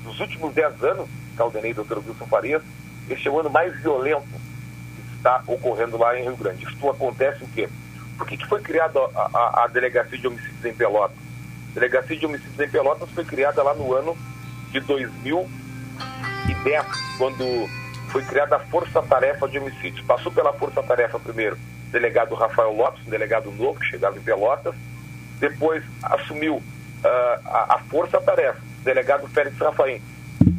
nos 0.04 0.18
últimos 0.20 0.54
10 0.54 0.82
anos, 0.82 1.08
Caldenei 1.36 1.70
e 1.70 1.74
doutor 1.74 1.98
Wilson 1.98 2.26
Farias, 2.26 2.62
este 3.08 3.28
é 3.28 3.30
o 3.30 3.40
ano 3.40 3.50
mais 3.50 3.74
violento 3.80 4.26
que 4.26 5.16
está 5.16 5.42
ocorrendo 5.46 5.98
lá 5.98 6.18
em 6.18 6.24
Rio 6.24 6.36
Grande. 6.36 6.64
Isto 6.64 6.90
acontece 6.90 7.44
o 7.44 7.48
quê? 7.48 7.68
Por 8.16 8.26
que, 8.26 8.36
que 8.36 8.46
foi 8.46 8.60
criada 8.60 8.98
a, 9.14 9.30
a, 9.32 9.64
a, 9.64 9.66
Delegacia 9.68 10.18
de 10.18 10.26
Homicídios 10.26 10.64
em 10.64 10.74
Pelotas? 10.74 11.16
A 11.70 11.74
Delegacia 11.74 12.16
de 12.16 12.26
Homicídios 12.26 12.60
em 12.60 12.68
Pelotas 12.68 13.08
foi 13.10 13.24
criada 13.24 13.62
lá 13.62 13.74
no 13.74 13.94
ano 13.94 14.16
de 14.70 14.80
2010, 14.80 16.86
quando 17.18 17.68
foi 18.10 18.22
criada 18.24 18.56
a 18.56 18.60
Força 18.60 19.02
Tarefa 19.02 19.48
de 19.48 19.58
Homicídios. 19.58 20.04
Passou 20.06 20.30
pela 20.30 20.52
Força 20.52 20.82
Tarefa 20.82 21.18
primeiro 21.18 21.58
delegado 21.90 22.34
Rafael 22.34 22.72
Lopes, 22.72 23.06
um 23.06 23.10
delegado 23.10 23.50
novo 23.52 23.78
que 23.78 23.86
chegava 23.86 24.16
em 24.16 24.22
Pelotas, 24.22 24.74
depois 25.38 25.84
assumiu 26.02 26.62
a, 27.08 27.74
a 27.74 27.78
força-tarefa, 27.90 28.60
delegado 28.84 29.26
Félix 29.28 29.58
Rafaim. 29.58 30.00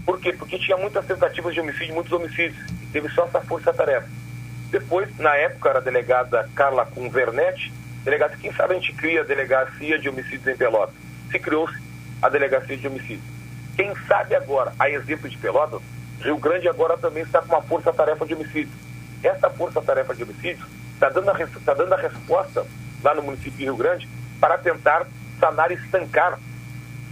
Por 0.05 0.19
quê? 0.19 0.33
Porque 0.33 0.59
tinha 0.59 0.77
muitas 0.77 1.05
tentativas 1.05 1.53
de 1.53 1.59
homicídio, 1.59 1.93
muitos 1.93 2.11
homicídios, 2.11 2.57
e 2.81 2.85
teve 2.87 3.09
só 3.09 3.25
essa 3.25 3.41
força-tarefa. 3.41 4.07
Depois, 4.69 5.15
na 5.17 5.35
época, 5.35 5.69
era 5.69 5.79
a 5.79 5.81
delegada 5.81 6.49
Carla 6.55 6.85
Convernetti, 6.85 7.71
delegada, 8.03 8.35
quem 8.37 8.53
sabe 8.53 8.73
a 8.73 8.75
gente 8.75 8.93
cria 8.93 9.21
a 9.21 9.23
delegacia 9.23 9.99
de 9.99 10.09
homicídios 10.09 10.47
em 10.47 10.57
Pelotas. 10.57 10.95
Se 11.31 11.39
criou-se 11.39 11.79
a 12.21 12.29
delegacia 12.29 12.77
de 12.77 12.87
homicídios. 12.87 13.23
Quem 13.75 13.93
sabe 14.07 14.35
agora, 14.35 14.73
a 14.79 14.89
exemplo 14.89 15.29
de 15.29 15.37
Pelotas, 15.37 15.81
Rio 16.21 16.37
Grande 16.37 16.67
agora 16.69 16.97
também 16.97 17.23
está 17.23 17.41
com 17.41 17.53
uma 17.53 17.61
força-tarefa 17.61 18.25
de 18.25 18.33
homicídios. 18.33 18.73
Essa 19.21 19.49
força-tarefa 19.49 20.15
de 20.15 20.23
homicídios 20.23 20.67
está 20.93 21.09
dando, 21.09 21.61
tá 21.65 21.73
dando 21.73 21.93
a 21.93 21.97
resposta 21.97 22.65
lá 23.03 23.13
no 23.13 23.23
município 23.23 23.57
de 23.57 23.63
Rio 23.65 23.75
Grande 23.75 24.07
para 24.39 24.57
tentar 24.57 25.05
sanar 25.43 25.71
e 25.71 25.73
estancar 25.73 26.39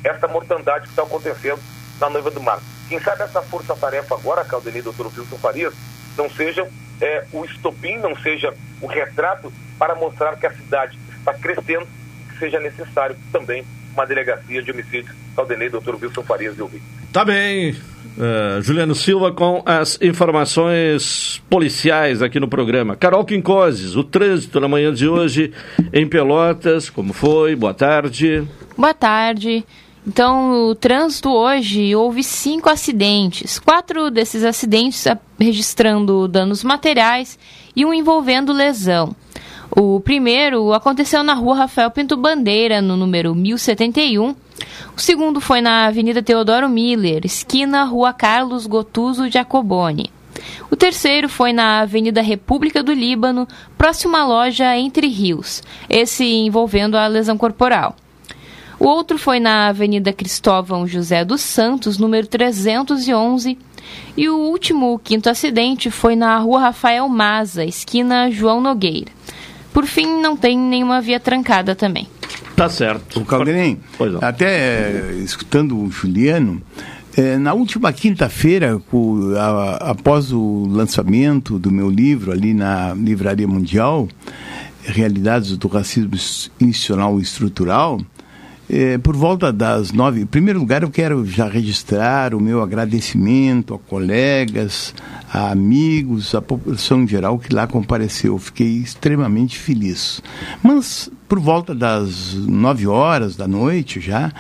essa 0.06 0.26
mortandade 0.26 0.86
que 0.86 0.92
está 0.92 1.04
acontecendo 1.04 1.60
na 2.00 2.10
Noiva 2.10 2.32
do 2.32 2.42
Mar. 2.42 2.60
Quem 2.88 3.00
sabe 3.00 3.24
essa 3.24 3.42
força-tarefa 3.42 4.16
agora, 4.16 4.46
Caldenei, 4.46 4.82
doutor 4.82 5.08
Wilson 5.08 5.38
Farias, 5.38 5.74
não 6.18 6.30
seja 6.30 6.66
é, 7.02 7.26
o 7.34 7.44
estopim, 7.44 7.98
não 7.98 8.16
seja 8.16 8.54
o 8.80 8.88
retrato 8.88 9.52
para 9.78 9.96
mostrar 9.96 10.38
que 10.38 10.48
a 10.48 10.54
cidade 10.54 10.98
está 11.18 11.34
crescendo 11.34 11.88
e 12.22 12.32
que 12.32 12.40
seja 12.40 12.60
necessário 12.60 13.18
também 13.34 13.66
uma 13.94 14.06
delegacia 14.06 14.64
de 14.64 14.72
homicídios. 14.72 15.16
Caldenei, 15.36 15.70
doutor 15.70 15.96
Wilson 15.96 16.24
Farias 16.24 16.56
de 16.56 16.62
ouvir. 16.62 16.82
Tá 17.12 17.26
bem. 17.26 17.72
Uh, 17.72 18.62
Juliano 18.62 18.96
Silva 18.96 19.34
com 19.34 19.62
as 19.66 20.00
informações 20.02 21.42
policiais 21.50 22.22
aqui 22.22 22.40
no 22.40 22.48
programa. 22.48 22.96
Carol 22.96 23.26
Quincoses, 23.26 23.98
o 23.98 24.04
trânsito 24.04 24.62
na 24.62 24.68
manhã 24.70 24.94
de 24.94 25.08
hoje 25.10 25.52
em 25.92 26.08
Pelotas, 26.08 26.90
como 26.90 27.12
foi? 27.12 27.54
Boa 27.54 27.74
tarde. 27.74 28.48
Boa 28.78 28.94
tarde. 28.94 29.66
Então, 30.08 30.70
o 30.70 30.76
trânsito 30.76 31.30
hoje 31.30 31.94
houve 31.94 32.24
cinco 32.24 32.70
acidentes. 32.70 33.60
Quatro 33.60 34.10
desses 34.10 34.46
acidentes 34.46 35.06
registrando 35.38 36.30
danos 36.30 36.64
materiais 36.64 37.38
e 37.76 37.86
um 37.86 37.94
envolvendo 37.94 38.54
lesão. 38.54 39.14
O 39.76 40.00
primeiro 40.00 40.74
aconteceu 40.74 41.24
na 41.24 41.34
rua 41.34 41.56
Rafael 41.56 41.90
Pinto 41.92 42.18
Bandeira, 42.18 42.82
no 42.82 42.98
número 42.98 43.34
1071 43.34 44.36
o 44.96 45.00
segundo 45.00 45.42
foi 45.42 45.62
na 45.62 45.86
Avenida 45.86 46.22
Teodoro 46.22 46.70
Miller, 46.70 47.26
esquina 47.26 47.84
Rua 47.84 48.14
Carlos 48.14 48.68
Gotuso 48.68 49.30
Jacoboni. 49.30 50.12
O 50.70 50.76
terceiro 50.76 51.30
foi 51.30 51.54
na 51.54 51.80
Avenida 51.80 52.22
República 52.22 52.82
do 52.84 52.94
Líbano, 52.94 53.48
próximo 53.78 54.16
à 54.16 54.26
loja 54.26 54.78
Entre 54.78 55.08
Rios, 55.08 55.62
esse 55.90 56.24
envolvendo 56.24 56.98
a 56.98 57.08
lesão 57.08 57.38
corporal. 57.38 57.96
O 58.80 58.86
outro 58.88 59.18
foi 59.18 59.40
na 59.40 59.68
Avenida 59.68 60.12
Cristóvão 60.12 60.88
José 60.88 61.24
dos 61.24 61.42
Santos, 61.42 61.98
número 61.98 62.26
311. 62.26 63.58
E 64.18 64.30
o 64.30 64.38
último, 64.38 64.94
o 64.94 65.00
quinto 65.00 65.30
acidente, 65.30 65.92
foi 65.92 66.16
na 66.16 66.38
Rua 66.38 66.60
Rafael 66.60 67.08
Maza, 67.08 67.64
esquina 67.64 68.32
João 68.32 68.60
Nogueira. 68.60 69.12
Por 69.74 69.86
fim, 69.86 70.22
não 70.22 70.36
tem 70.36 70.58
nenhuma 70.58 71.02
via 71.02 71.20
trancada 71.20 71.76
também. 71.76 72.08
Tá 72.56 72.70
certo. 72.70 73.20
O 73.20 73.26
Calderim, 73.26 73.80
até 74.22 74.46
é, 74.46 75.14
escutando 75.24 75.78
o 75.78 75.90
Juliano, 75.90 76.62
É, 77.18 77.38
na 77.38 77.54
última 77.54 77.92
quinta-feira, 77.92 78.82
após 79.82 80.32
o 80.32 80.66
lançamento 80.70 81.60
do 81.60 81.70
meu 81.70 81.90
livro 81.90 82.32
ali 82.32 82.54
na 82.54 82.94
Livraria 82.94 83.46
Mundial, 83.46 84.08
Realidades 84.86 85.58
do 85.58 85.68
Racismo 85.68 86.16
Institucional 86.16 87.20
e 87.20 87.22
Estrutural, 87.22 88.00
é, 88.70 88.98
por 88.98 89.14
volta 89.14 89.52
das 89.52 89.92
nove. 89.92 90.22
Em 90.22 90.26
primeiro 90.26 90.60
lugar, 90.60 90.84
eu 90.84 90.90
quero 90.90 91.26
já 91.26 91.50
registrar 91.50 92.34
o 92.34 92.40
meu 92.40 92.62
agradecimento 92.64 93.74
a 93.74 93.80
colegas, 93.80 94.96
a 95.32 95.50
amigos, 95.52 96.36
a 96.36 96.42
população 96.42 97.04
em 97.04 97.08
geral 97.08 97.40
que 97.40 97.54
lá 97.54 97.66
compareceu. 97.66 98.38
Fiquei 98.38 98.78
extremamente 98.78 99.58
feliz. 99.58 100.22
Mas, 100.62 101.10
por 101.30 101.40
volta 101.40 101.74
das 101.74 102.34
nove 102.34 102.86
horas 102.86 103.38
da 103.38 103.48
noite 103.48 104.02
já, 104.02 104.32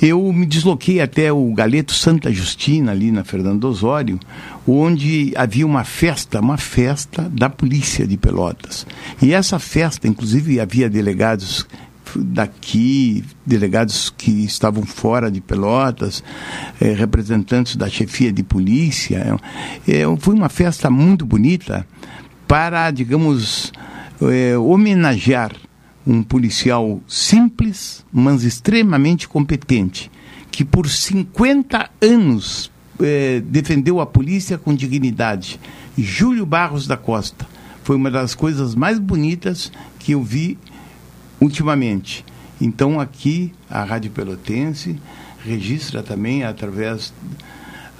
eu 0.00 0.32
me 0.32 0.46
desloquei 0.46 1.00
até 1.00 1.32
o 1.32 1.52
Galeto 1.52 1.92
Santa 1.92 2.32
Justina, 2.32 2.92
ali 2.92 3.10
na 3.10 3.24
Fernando 3.24 3.64
Osório, 3.64 4.20
onde 4.66 5.32
havia 5.36 5.66
uma 5.66 5.82
festa, 5.84 6.40
uma 6.40 6.56
festa 6.56 7.28
da 7.28 7.50
polícia 7.50 8.06
de 8.06 8.16
Pelotas. 8.16 8.86
E 9.20 9.32
essa 9.32 9.58
festa, 9.58 10.06
inclusive, 10.06 10.60
havia 10.60 10.88
delegados 10.88 11.66
daqui, 12.16 13.24
delegados 13.44 14.10
que 14.10 14.44
estavam 14.44 14.82
fora 14.84 15.30
de 15.30 15.40
Pelotas, 15.40 16.22
eh, 16.80 16.92
representantes 16.92 17.76
da 17.76 17.88
chefia 17.88 18.32
de 18.32 18.42
polícia. 18.42 19.36
Eh, 19.86 20.04
foi 20.18 20.34
uma 20.34 20.48
festa 20.48 20.90
muito 20.90 21.24
bonita 21.24 21.86
para, 22.46 22.90
digamos, 22.90 23.72
eh, 24.22 24.56
homenagear 24.56 25.52
um 26.06 26.22
policial 26.22 27.00
simples, 27.06 28.04
mas 28.12 28.42
extremamente 28.42 29.28
competente, 29.28 30.10
que 30.50 30.64
por 30.64 30.88
50 30.88 31.90
anos 32.00 32.70
defendeu 33.46 33.98
a 33.98 34.04
polícia 34.04 34.58
com 34.58 34.74
dignidade. 34.74 35.58
Júlio 35.96 36.44
Barros 36.44 36.86
da 36.86 36.98
Costa. 36.98 37.46
Foi 37.82 37.96
uma 37.96 38.10
das 38.10 38.34
coisas 38.34 38.74
mais 38.74 38.98
bonitas 38.98 39.72
que 39.98 40.12
eu 40.12 40.22
vi 40.22 40.58
ultimamente. 41.40 42.24
Então 42.60 43.00
aqui 43.00 43.52
a 43.68 43.82
Rádio 43.82 44.10
Pelotense 44.10 44.98
registra 45.44 46.02
também 46.02 46.44
através 46.44 47.12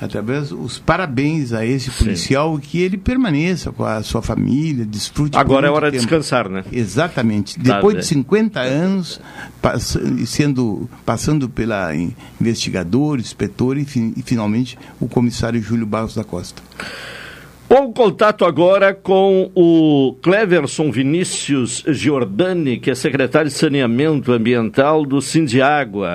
através 0.00 0.50
os 0.50 0.78
parabéns 0.78 1.52
a 1.52 1.64
esse 1.64 1.90
policial 1.90 2.56
Sim. 2.56 2.62
que 2.62 2.80
ele 2.80 2.96
permaneça 2.96 3.70
com 3.70 3.84
a 3.84 4.02
sua 4.02 4.22
família, 4.22 4.84
desfrute. 4.84 5.36
Agora 5.36 5.66
é 5.66 5.70
hora 5.70 5.90
tempo. 5.90 6.00
de 6.00 6.06
descansar, 6.06 6.48
né? 6.48 6.64
Exatamente. 6.72 7.58
Tá, 7.60 7.74
Depois 7.74 7.96
de 7.98 8.06
50 8.06 8.60
é. 8.60 8.68
anos 8.68 9.20
pass 9.60 9.98
sendo 10.24 10.88
passando 11.04 11.48
pela 11.50 11.94
investigador, 12.40 13.18
inspetor 13.18 13.76
e, 13.76 13.82
e 13.82 14.22
finalmente 14.24 14.78
o 14.98 15.06
comissário 15.06 15.60
Júlio 15.60 15.86
Barros 15.86 16.14
da 16.14 16.24
Costa. 16.24 16.62
Bom 17.70 17.92
contato 17.92 18.44
agora 18.44 18.92
com 18.92 19.48
o 19.54 20.18
Cleverson 20.20 20.90
Vinícius 20.90 21.84
Giordani, 21.86 22.80
que 22.80 22.90
é 22.90 22.96
secretário 22.96 23.48
de 23.48 23.56
Saneamento 23.56 24.32
Ambiental 24.32 25.06
do 25.06 25.22
Sindiágua. 25.22 26.08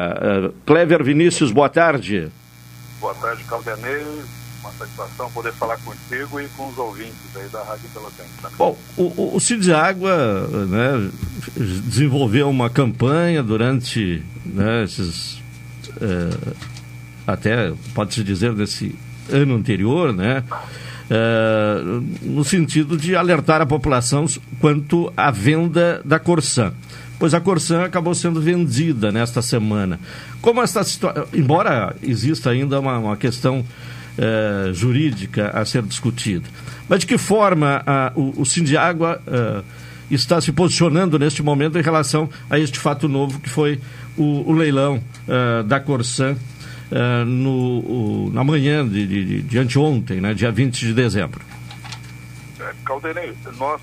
Uh, 0.49 0.53
Clever 0.66 1.01
Vinícius, 1.01 1.53
boa 1.53 1.70
tarde. 1.70 2.30
Boa 2.99 3.16
tarde, 3.16 3.41
Caldenei. 3.45 4.06
Uma 4.60 4.72
satisfação 4.74 5.32
poder 5.32 5.53
falar 5.53 5.78
contigo 5.78 6.41
e 6.41 6.47
com 6.58 6.68
os 6.68 6.78
ouvintes 6.78 7.16
aí 7.38 7.47
da 7.47 7.64
Rádio 7.64 7.88
Pelotense. 7.93 8.32
Bom, 8.58 8.78
o, 8.97 9.38
o, 9.38 9.39
Sindiágua 9.39 10.49
né, 10.68 11.10
desenvolveu 11.56 12.49
uma 12.49 12.70
campanha 12.70 13.41
durante 13.41 14.22
né, 14.45 14.84
esses... 14.84 15.36
Uh, 16.01 16.53
até, 17.26 17.72
pode-se 17.93 18.26
dizer, 18.26 18.51
nesse 18.51 18.93
ano 19.32 19.56
anterior, 19.56 20.12
né? 20.12 20.43
É, 21.10 21.82
no 22.22 22.43
sentido 22.43 22.97
de 22.97 23.16
alertar 23.16 23.62
a 23.62 23.66
população 23.66 24.26
quanto 24.60 25.12
à 25.16 25.30
venda 25.30 26.01
da 26.03 26.20
Corsan. 26.20 26.74
Pois 27.20 27.34
a 27.34 27.39
Corsan 27.39 27.84
acabou 27.84 28.14
sendo 28.14 28.41
vendida 28.41 29.12
nesta 29.12 29.41
semana. 29.41 29.99
Como 30.41 30.62
esta 30.62 30.84
situação, 30.84 31.26
embora 31.34 31.95
exista 32.01 32.49
ainda 32.49 32.80
uma, 32.80 32.97
uma 32.97 33.18
questão 33.18 33.64
é, 34.18 34.72
jurídica 34.74 35.49
a 35.49 35.64
ser 35.64 35.84
discutida, 35.84 36.47
mas 36.89 36.99
de 37.01 37.06
que 37.06 37.18
forma 37.18 37.84
o, 38.16 38.41
o 38.41 38.45
Sindiágua 38.45 39.22
é, 39.28 39.62
está 40.10 40.41
se 40.41 40.51
posicionando 40.51 41.18
neste 41.18 41.41
momento 41.41 41.78
em 41.78 41.82
relação 41.82 42.30
a 42.49 42.60
este 42.60 42.80
fato 42.80 43.08
novo 43.08 43.39
que 43.39 43.49
foi 43.49 43.80
o, 44.18 44.49
o 44.49 44.53
leilão 44.53 45.01
da 45.66 45.80
Corsan 45.80 46.36
uh, 46.92 47.26
no, 47.26 48.32
na 48.32 48.44
manhã 48.44 48.88
de, 48.88 49.08
de, 49.08 49.42
de, 49.42 49.60
anteontem, 49.60 50.22
né, 50.22 50.34
dia 50.34 50.52
20 50.52 50.88
de 50.88 50.94
dezembro. 50.94 51.42
É, 52.60 52.74
Caldenei, 52.86 53.34
nós, 53.58 53.82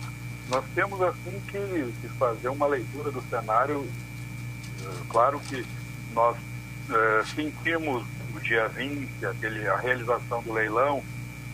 nós 0.49 0.65
temos 0.75 1.01
assim 1.03 1.41
que, 1.49 1.93
que 2.01 2.09
fazer 2.19 2.49
uma 2.49 2.67
leitura 2.67 3.11
do 3.11 3.23
cenário. 3.29 3.79
Uh, 3.81 5.05
claro 5.09 5.41
que 5.49 5.65
nós 6.15 6.37
uh, 6.37 7.27
sentimos 7.35 8.05
o 8.35 8.41
dia 8.41 8.69
20, 8.69 9.27
aquele, 9.27 9.67
a 9.69 9.77
realização 9.77 10.43
do 10.43 10.53
leilão, 10.53 11.03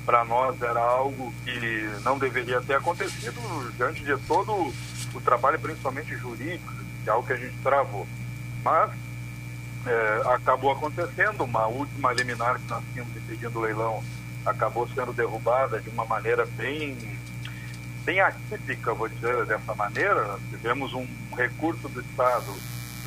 para 0.06 0.24
nós 0.24 0.60
era 0.62 0.80
algo 0.80 1.34
que 1.44 1.90
não 2.02 2.18
deveria 2.18 2.60
ter 2.62 2.74
acontecido 2.74 3.38
diante 3.76 4.02
de 4.02 4.16
todo 4.26 4.72
o 5.14 5.20
trabalho, 5.20 5.58
principalmente 5.58 6.16
jurídico, 6.16 6.72
que 7.04 7.10
é 7.10 7.12
algo 7.12 7.26
que 7.26 7.32
a 7.34 7.36
gente 7.36 7.54
travou. 7.62 8.06
Mas 8.64 8.90
é, 9.88 10.34
acabou 10.34 10.70
acontecendo. 10.70 11.44
Uma 11.44 11.66
última 11.66 12.12
liminar 12.12 12.58
que 12.58 12.68
nós 12.68 12.84
tínhamos 12.92 13.16
impedindo 13.16 13.58
o 13.58 13.62
leilão 13.62 14.04
acabou 14.44 14.88
sendo 14.88 15.12
derrubada 15.12 15.80
de 15.80 15.90
uma 15.90 16.04
maneira 16.04 16.46
bem, 16.46 16.96
bem 18.04 18.20
atípica, 18.20 18.94
vou 18.94 19.08
dizer 19.08 19.46
dessa 19.46 19.74
maneira. 19.74 20.26
Nós 20.26 20.40
tivemos 20.50 20.92
um 20.92 21.06
recurso 21.36 21.88
do 21.88 22.00
Estado 22.00 22.54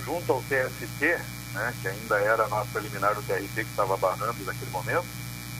junto 0.04 0.32
ao 0.32 0.42
TST, 0.44 1.20
né, 1.54 1.74
que 1.82 1.88
ainda 1.88 2.18
era 2.20 2.44
a 2.44 2.48
nossa 2.48 2.80
liminar 2.80 3.14
do 3.16 3.22
TRT 3.24 3.54
que 3.54 3.62
estava 3.62 3.98
barrando 3.98 4.44
naquele 4.46 4.72
momento, 4.72 5.06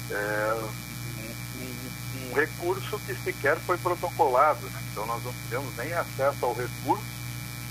é, 0.10 0.54
um, 0.56 1.62
um, 1.62 2.30
um, 2.30 2.34
recurso 2.34 3.00
que 3.06 3.14
sequer 3.16 3.58
foi 3.58 3.78
protocolado. 3.78 4.66
Né? 4.68 4.80
Então 4.92 5.06
nós 5.06 5.24
não 5.24 5.34
tivemos 5.44 5.76
nem 5.78 5.94
acesso 5.94 6.46
ao 6.46 6.54
recurso 6.54 7.21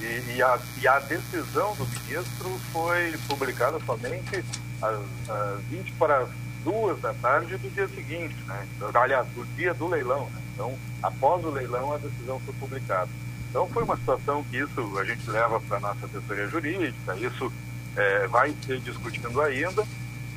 e, 0.00 0.36
e, 0.36 0.42
a, 0.42 0.58
e, 0.80 0.88
a, 0.88 0.98
decisão 1.00 1.74
do 1.76 1.86
ministro 1.86 2.58
foi 2.72 3.14
publicada 3.28 3.78
somente 3.84 4.44
às, 4.80 5.30
às 5.30 5.62
20 5.70 5.92
para 5.92 6.18
as 6.20 6.28
2 6.64 7.00
da 7.00 7.14
tarde 7.14 7.56
do 7.56 7.70
dia 7.70 7.88
seguinte, 7.88 8.36
né? 8.46 8.66
aliás, 8.94 9.26
do 9.28 9.44
dia 9.56 9.74
do 9.74 9.86
leilão. 9.86 10.24
Né? 10.26 10.42
Então, 10.54 10.78
após 11.02 11.44
o 11.44 11.50
leilão, 11.50 11.92
a 11.92 11.98
decisão 11.98 12.40
foi 12.40 12.54
publicada. 12.54 13.10
Então, 13.48 13.68
foi 13.68 13.82
uma 13.82 13.96
situação 13.96 14.44
que 14.44 14.58
isso 14.58 14.98
a 14.98 15.04
gente 15.04 15.28
leva 15.28 15.60
para 15.60 15.78
a 15.78 15.80
nossa 15.80 16.06
assessoria 16.06 16.46
jurídica, 16.48 17.16
isso 17.16 17.52
é, 17.96 18.26
vai 18.28 18.54
ser 18.64 18.78
discutindo 18.80 19.40
ainda, 19.40 19.84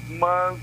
mas 0.09 0.57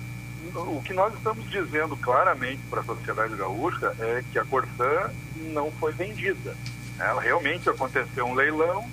o 0.54 0.82
que 0.82 0.92
nós 0.92 1.14
estamos 1.14 1.48
dizendo 1.50 1.96
claramente 1.96 2.60
para 2.68 2.80
a 2.80 2.84
sociedade 2.84 3.36
gaúcha 3.36 3.94
é 3.98 4.24
que 4.32 4.38
a 4.38 4.44
Corsã 4.44 5.10
não 5.52 5.70
foi 5.72 5.92
vendida. 5.92 6.56
Ela 7.00 7.22
realmente 7.22 7.68
aconteceu 7.68 8.26
um 8.26 8.34
leilão, 8.34 8.84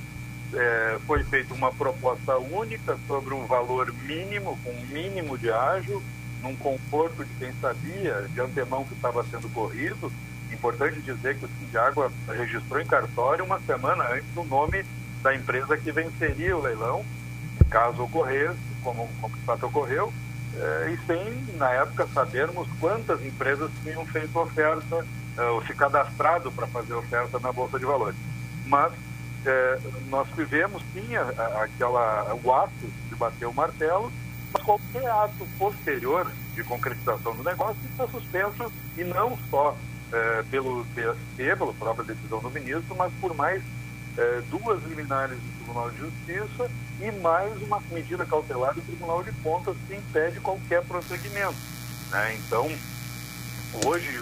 é, 0.54 0.98
foi 1.06 1.24
feita 1.26 1.54
uma 1.54 1.74
proposta 1.74 2.38
única 2.38 2.98
sobre 3.06 3.34
um 3.34 3.46
valor 3.46 3.94
mínimo, 4.04 4.58
com 4.64 4.72
um 4.72 4.86
mínimo 4.86 5.38
de 5.38 5.52
ágio, 5.52 6.02
num 6.42 6.56
conforto 6.56 7.26
de 7.26 7.34
quem 7.36 7.52
sabia 7.60 8.26
de 8.34 8.40
antemão 8.40 8.86
que 8.86 8.94
estava 8.94 9.24
sendo 9.26 9.52
corrido. 9.54 10.12
Importante 10.52 11.02
dizer 11.02 11.38
que 11.38 11.46
o 11.46 11.50
Sindiágua 11.60 12.10
registrou 12.30 12.80
em 12.80 12.86
cartório 12.86 13.44
uma 13.44 13.60
semana 13.60 14.06
antes 14.14 14.36
o 14.38 14.44
nome 14.46 14.86
da 15.22 15.36
empresa 15.36 15.78
que 15.78 15.92
venceria 15.92 16.56
o 16.56 16.62
leilão, 16.62 17.06
caso 17.70 18.04
ocorresse, 18.04 18.58
como, 18.82 19.10
como 19.20 19.36
de 19.36 19.44
fato 19.44 19.66
ocorreu, 19.66 20.14
é, 20.56 20.92
e 20.92 21.06
sem, 21.06 21.58
na 21.58 21.70
época, 21.72 22.08
sabermos 22.14 22.68
quantas 22.80 23.24
empresas 23.26 23.70
tinham 23.84 24.06
feito 24.06 24.40
oferta 24.40 25.06
ou 25.38 25.66
se 25.66 25.74
cadastrado 25.74 26.52
para 26.52 26.68
fazer 26.68 26.94
oferta 26.94 27.40
na 27.40 27.52
Bolsa 27.52 27.78
de 27.78 27.86
Valores. 27.86 28.16
Mas 28.66 28.94
é, 29.46 29.80
nós 30.10 30.28
tivemos, 30.36 30.82
sim, 30.94 31.16
aquela, 31.62 32.36
o 32.44 32.54
ato 32.54 32.72
de 33.10 33.16
bater 33.16 33.46
o 33.48 33.54
martelo, 33.54 34.12
mas 34.54 34.64
qualquer 34.64 35.08
ato 35.10 35.48
posterior 35.58 36.30
de 36.56 36.64
concretização 36.64 37.36
do 37.36 37.44
negócio 37.44 37.78
está 37.90 38.08
suspenso 38.08 38.72
e 38.98 39.04
não 39.04 39.38
só 39.50 39.76
é, 40.12 40.44
pelo 40.50 40.84
TST, 40.96 41.38
pela 41.58 41.74
própria 41.74 42.06
decisão 42.06 42.40
do 42.40 42.50
ministro, 42.50 42.96
mas 42.96 43.12
por 43.22 43.36
mais 43.36 43.62
é, 44.18 44.42
duas 44.50 44.84
liminares 44.84 45.38
do 45.38 45.56
Tribunal 45.58 45.92
de 45.92 45.98
Justiça 45.98 46.72
e 47.00 47.12
mais 47.12 47.62
uma 47.62 47.80
medida 47.92 48.26
cautelar 48.26 48.74
do 48.74 48.82
Tribunal 48.82 49.24
de 49.24 49.32
Contas 49.44 49.76
que 49.88 49.96
impede 49.96 50.40
qualquer 50.40 50.84
prosseguimento. 50.84 51.56
Né? 52.12 52.36
Então, 52.36 52.70
hoje 53.86 54.20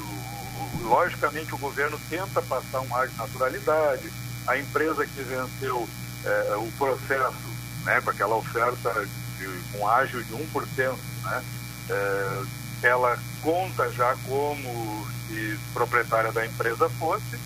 logicamente 0.81 1.53
o 1.53 1.57
governo 1.57 1.99
tenta 2.09 2.41
passar 2.41 2.81
um 2.81 2.95
ar 2.95 3.07
de 3.07 3.17
naturalidade, 3.17 4.11
a 4.47 4.57
empresa 4.57 5.05
que 5.05 5.21
venceu 5.21 5.87
é, 6.23 6.55
o 6.57 6.71
processo, 6.77 7.55
né, 7.83 8.01
com 8.01 8.09
aquela 8.09 8.35
oferta 8.35 9.07
de, 9.37 9.47
com 9.71 9.87
ágio 9.87 10.23
de 10.23 10.33
1%, 10.33 10.95
né, 11.23 11.43
eh, 11.89 12.43
ela 12.83 13.17
conta 13.41 13.91
já 13.91 14.15
como 14.27 15.07
se 15.27 15.59
proprietária 15.73 16.31
da 16.31 16.45
empresa 16.45 16.89
fosse, 16.89 17.39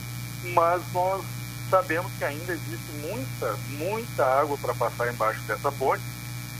mas 0.54 0.82
nós 0.94 1.24
sabemos 1.70 2.12
que 2.18 2.24
ainda 2.24 2.54
existe 2.54 2.92
muita, 3.02 3.58
muita 3.70 4.26
água 4.26 4.58
para 4.58 4.74
passar 4.74 5.12
embaixo 5.12 5.42
dessa 5.42 5.72
ponte. 5.72 6.04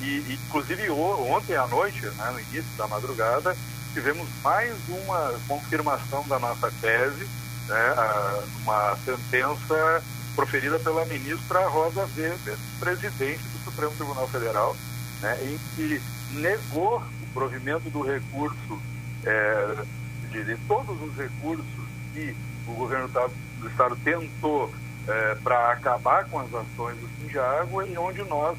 E, 0.02 0.38
inclusive, 0.48 0.90
ontem 0.90 1.56
à 1.56 1.68
noite, 1.68 2.06
né, 2.06 2.32
no 2.32 2.40
início 2.40 2.72
da 2.78 2.88
madrugada, 2.88 3.56
tivemos 3.94 4.28
mais 4.44 4.76
uma 4.88 5.34
confirmação 5.48 6.28
da 6.28 6.40
nossa 6.40 6.72
tese, 6.82 7.28
né, 7.68 7.96
uma 8.64 8.96
sentença 8.98 10.04
proferida 10.36 10.80
pela 10.80 11.06
ministra 11.06 11.68
Rosa 11.68 12.08
Weber, 12.16 12.58
presidente 12.80 13.44
do 13.44 13.64
Supremo 13.64 13.92
Tribunal 13.92 14.28
Federal, 14.28 14.76
né, 15.22 15.38
em 15.44 15.60
que 15.76 16.02
negou 16.32 16.98
o 16.98 17.34
provimento 17.34 17.90
do 17.90 18.02
recurso, 18.02 18.80
é, 19.26 19.76
de, 20.32 20.56
todos 20.68 21.02
os 21.02 21.16
recursos 21.16 21.66
que 22.14 22.36
o 22.68 22.74
governo 22.74 23.08
do 23.08 23.68
Estado 23.68 23.98
tentou 24.04 24.72
é, 25.08 25.36
para 25.44 25.72
acabar 25.72 26.26
com 26.26 26.40
as 26.40 26.54
ações 26.54 26.98
do 26.98 27.10
Sindiágua 27.20 27.86
e 27.88 27.98
onde 27.98 28.24
nós, 28.24 28.58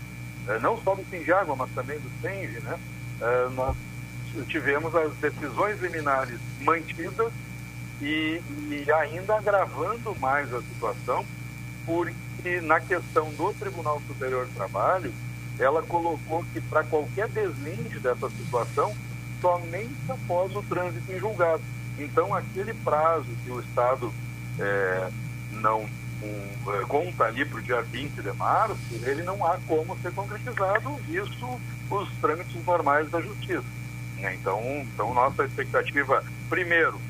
é, 0.49 0.59
não 0.59 0.77
só 0.83 0.95
do 0.95 1.05
Sindiágua, 1.09 1.55
mas 1.57 1.71
também 1.71 1.99
do 1.99 2.11
Senge, 2.21 2.61
né, 2.61 2.79
é, 3.21 3.49
nós 3.55 3.77
tivemos 4.49 4.95
as 4.95 5.13
decisões 5.17 5.81
liminares 5.81 6.39
mantidas 6.61 7.33
e, 8.01 8.41
e 8.71 8.93
ainda 8.93 9.37
agravando 9.37 10.17
mais 10.19 10.53
a 10.53 10.63
situação, 10.63 11.25
porque 11.85 12.61
na 12.61 12.81
questão 12.81 13.31
do 13.33 13.53
Tribunal 13.55 14.01
Superior 14.07 14.47
do 14.47 14.55
Trabalho, 14.55 15.13
ela 15.59 15.83
colocou 15.83 16.45
que 16.53 16.61
para 16.61 16.83
qualquer 16.85 17.29
deslinde 17.29 17.99
dessa 18.01 18.31
situação, 18.31 18.95
somente 19.41 19.95
após 20.09 20.55
o 20.57 20.63
trânsito 20.63 21.13
em 21.13 21.19
julgado. 21.19 21.63
Então, 21.99 22.35
aquele 22.35 22.73
prazo 22.73 23.27
que 23.45 23.51
o 23.51 23.61
Estado 23.61 24.13
é, 24.59 25.11
não 25.53 25.83
um, 26.23 26.73
é, 26.73 26.85
conta 26.87 27.25
ali 27.25 27.45
para 27.45 27.59
o 27.59 27.63
dia 27.63 27.83
20 27.83 28.23
de 28.23 28.33
março, 28.33 28.77
ele 29.03 29.23
não 29.23 29.45
há 29.45 29.59
como 29.67 29.99
ser 30.01 30.13
concretizado, 30.13 30.95
visto 31.07 31.61
os 31.91 32.09
trâmites 32.21 32.65
normais 32.65 33.11
da 33.11 33.21
Justiça. 33.21 33.80
Né? 34.21 34.35
Então, 34.35 34.61
então, 34.83 35.15
nossa 35.15 35.45
expectativa, 35.45 36.23
primeiro, 36.49 37.01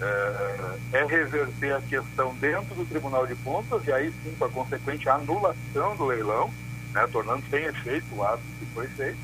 é, 0.00 0.78
é, 0.92 1.04
reverter 1.04 1.74
a 1.74 1.80
questão 1.80 2.34
dentro 2.36 2.74
do 2.74 2.86
Tribunal 2.86 3.26
de 3.26 3.34
Contas 3.36 3.84
e 3.86 3.92
aí 3.92 4.12
sim 4.22 4.34
com 4.38 4.44
a 4.44 4.48
consequente 4.48 5.08
anulação 5.08 5.96
do 5.96 6.06
leilão, 6.06 6.52
né, 6.92 7.06
tornando 7.10 7.42
sem 7.50 7.64
efeito 7.64 8.06
o 8.14 8.22
ato 8.22 8.42
que 8.58 8.66
foi 8.66 8.86
feito. 8.88 9.18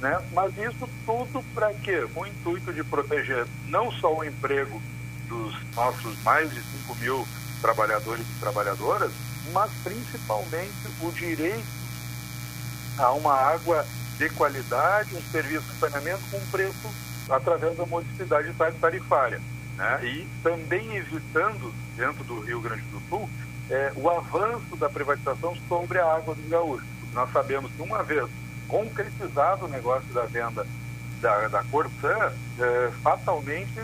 Né? 0.00 0.20
Mas 0.32 0.56
isso 0.58 0.88
tudo 1.06 1.44
para 1.54 1.72
quê? 1.74 2.06
Com 2.14 2.20
o 2.20 2.26
intuito 2.26 2.72
de 2.72 2.84
proteger 2.84 3.46
não 3.66 3.90
só 3.92 4.16
o 4.16 4.24
emprego 4.24 4.80
dos 5.28 5.54
nossos 5.74 6.20
mais 6.22 6.50
de 6.50 6.60
5 6.60 6.94
mil 6.96 7.26
trabalhadores 7.60 8.24
e 8.24 8.40
trabalhadoras, 8.40 9.12
mas 9.52 9.70
principalmente 9.82 10.72
o 11.00 11.10
direito 11.12 11.82
a 12.98 13.12
uma 13.12 13.34
água 13.34 13.86
de 14.22 14.30
qualidade, 14.30 15.16
um 15.16 15.22
serviço 15.22 15.66
de 15.72 15.78
saneamento 15.78 16.22
com 16.30 16.38
preço 16.46 16.94
através 17.28 17.76
da 17.76 17.84
modicidade 17.84 18.52
tarifária. 18.80 19.40
Né? 19.76 20.00
E 20.04 20.28
também 20.44 20.96
evitando, 20.96 21.74
dentro 21.96 22.22
do 22.22 22.40
Rio 22.40 22.60
Grande 22.60 22.82
do 22.82 23.00
Sul, 23.08 23.28
é, 23.68 23.92
o 23.96 24.08
avanço 24.08 24.76
da 24.76 24.88
privatização 24.88 25.56
sobre 25.68 25.98
a 25.98 26.06
água 26.06 26.34
dos 26.36 26.48
gaúchos. 26.48 26.86
Nós 27.12 27.32
sabemos 27.32 27.70
que 27.72 27.82
uma 27.82 28.02
vez 28.04 28.28
concretizado 28.68 29.66
o 29.66 29.68
negócio 29.68 30.08
da 30.14 30.24
venda 30.24 30.66
da, 31.20 31.48
da 31.48 31.64
Corsã, 31.64 32.32
é, 32.58 32.90
fatalmente 33.02 33.80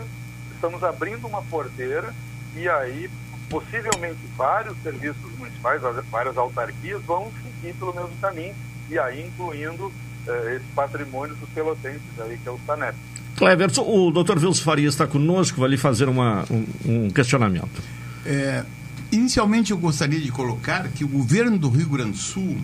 estamos 0.53 0.83
abrindo 0.83 1.27
uma 1.27 1.41
porteira 1.43 2.13
e 2.55 2.67
aí 2.67 3.09
possivelmente 3.49 4.19
vários 4.37 4.77
serviços 4.83 5.37
municipais, 5.37 5.81
várias 6.09 6.37
autarquias 6.37 7.01
vão 7.03 7.31
seguir 7.43 7.73
pelo 7.75 7.93
mesmo 7.93 8.15
caminho 8.21 8.55
e 8.89 8.97
aí 8.97 9.25
incluindo 9.25 9.91
eh, 10.27 10.55
esse 10.55 10.65
patrimônio 10.75 11.35
dos 11.35 11.49
pelotenses 11.49 12.19
aí, 12.19 12.37
que 12.37 12.47
é 12.47 12.51
o 12.51 12.59
SANEP. 12.65 12.95
Cleverson, 13.35 13.83
o 13.83 14.11
Dr. 14.11 14.37
Wilson 14.37 14.63
Faria 14.63 14.87
está 14.87 15.07
conosco, 15.07 15.61
vai 15.61 15.69
lhe 15.69 15.77
fazer 15.77 16.09
uma, 16.09 16.45
um, 16.51 16.65
um 16.85 17.09
questionamento. 17.09 17.81
É, 18.25 18.65
inicialmente 19.11 19.71
eu 19.71 19.77
gostaria 19.77 20.19
de 20.19 20.29
colocar 20.29 20.89
que 20.89 21.05
o 21.05 21.07
governo 21.07 21.57
do 21.57 21.69
Rio 21.69 21.87
Grande 21.87 22.11
do 22.11 22.17
Sul 22.17 22.57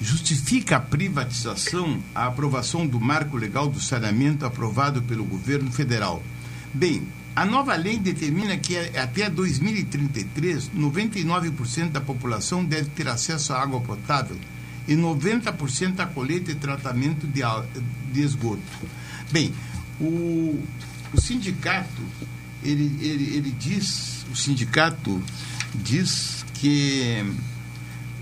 justifica 0.00 0.76
a 0.76 0.80
privatização, 0.80 2.00
a 2.14 2.26
aprovação 2.26 2.86
do 2.86 3.00
marco 3.00 3.36
legal 3.36 3.68
do 3.68 3.80
saneamento 3.80 4.44
aprovado 4.44 5.02
pelo 5.02 5.24
governo 5.24 5.70
federal. 5.70 6.22
Bem, 6.74 7.06
a 7.34 7.44
nova 7.44 7.76
lei 7.76 7.98
determina 7.98 8.56
que 8.56 8.76
até 8.76 9.30
2033, 9.30 10.70
99% 10.76 11.90
da 11.90 12.00
população 12.00 12.64
deve 12.64 12.90
ter 12.90 13.06
acesso 13.06 13.52
à 13.52 13.62
água 13.62 13.80
potável 13.80 14.36
e 14.88 14.96
90% 14.96 16.00
a 16.00 16.06
coleta 16.06 16.50
e 16.50 16.54
tratamento 16.54 17.26
de, 17.26 17.42
de 18.10 18.22
esgoto. 18.22 18.62
Bem, 19.30 19.52
o, 20.00 20.58
o 21.12 21.20
sindicato, 21.20 22.02
ele, 22.64 22.96
ele, 23.00 23.36
ele 23.36 23.50
diz, 23.50 24.24
o 24.32 24.34
sindicato 24.36 25.22
diz 25.74 26.44
que 26.54 27.24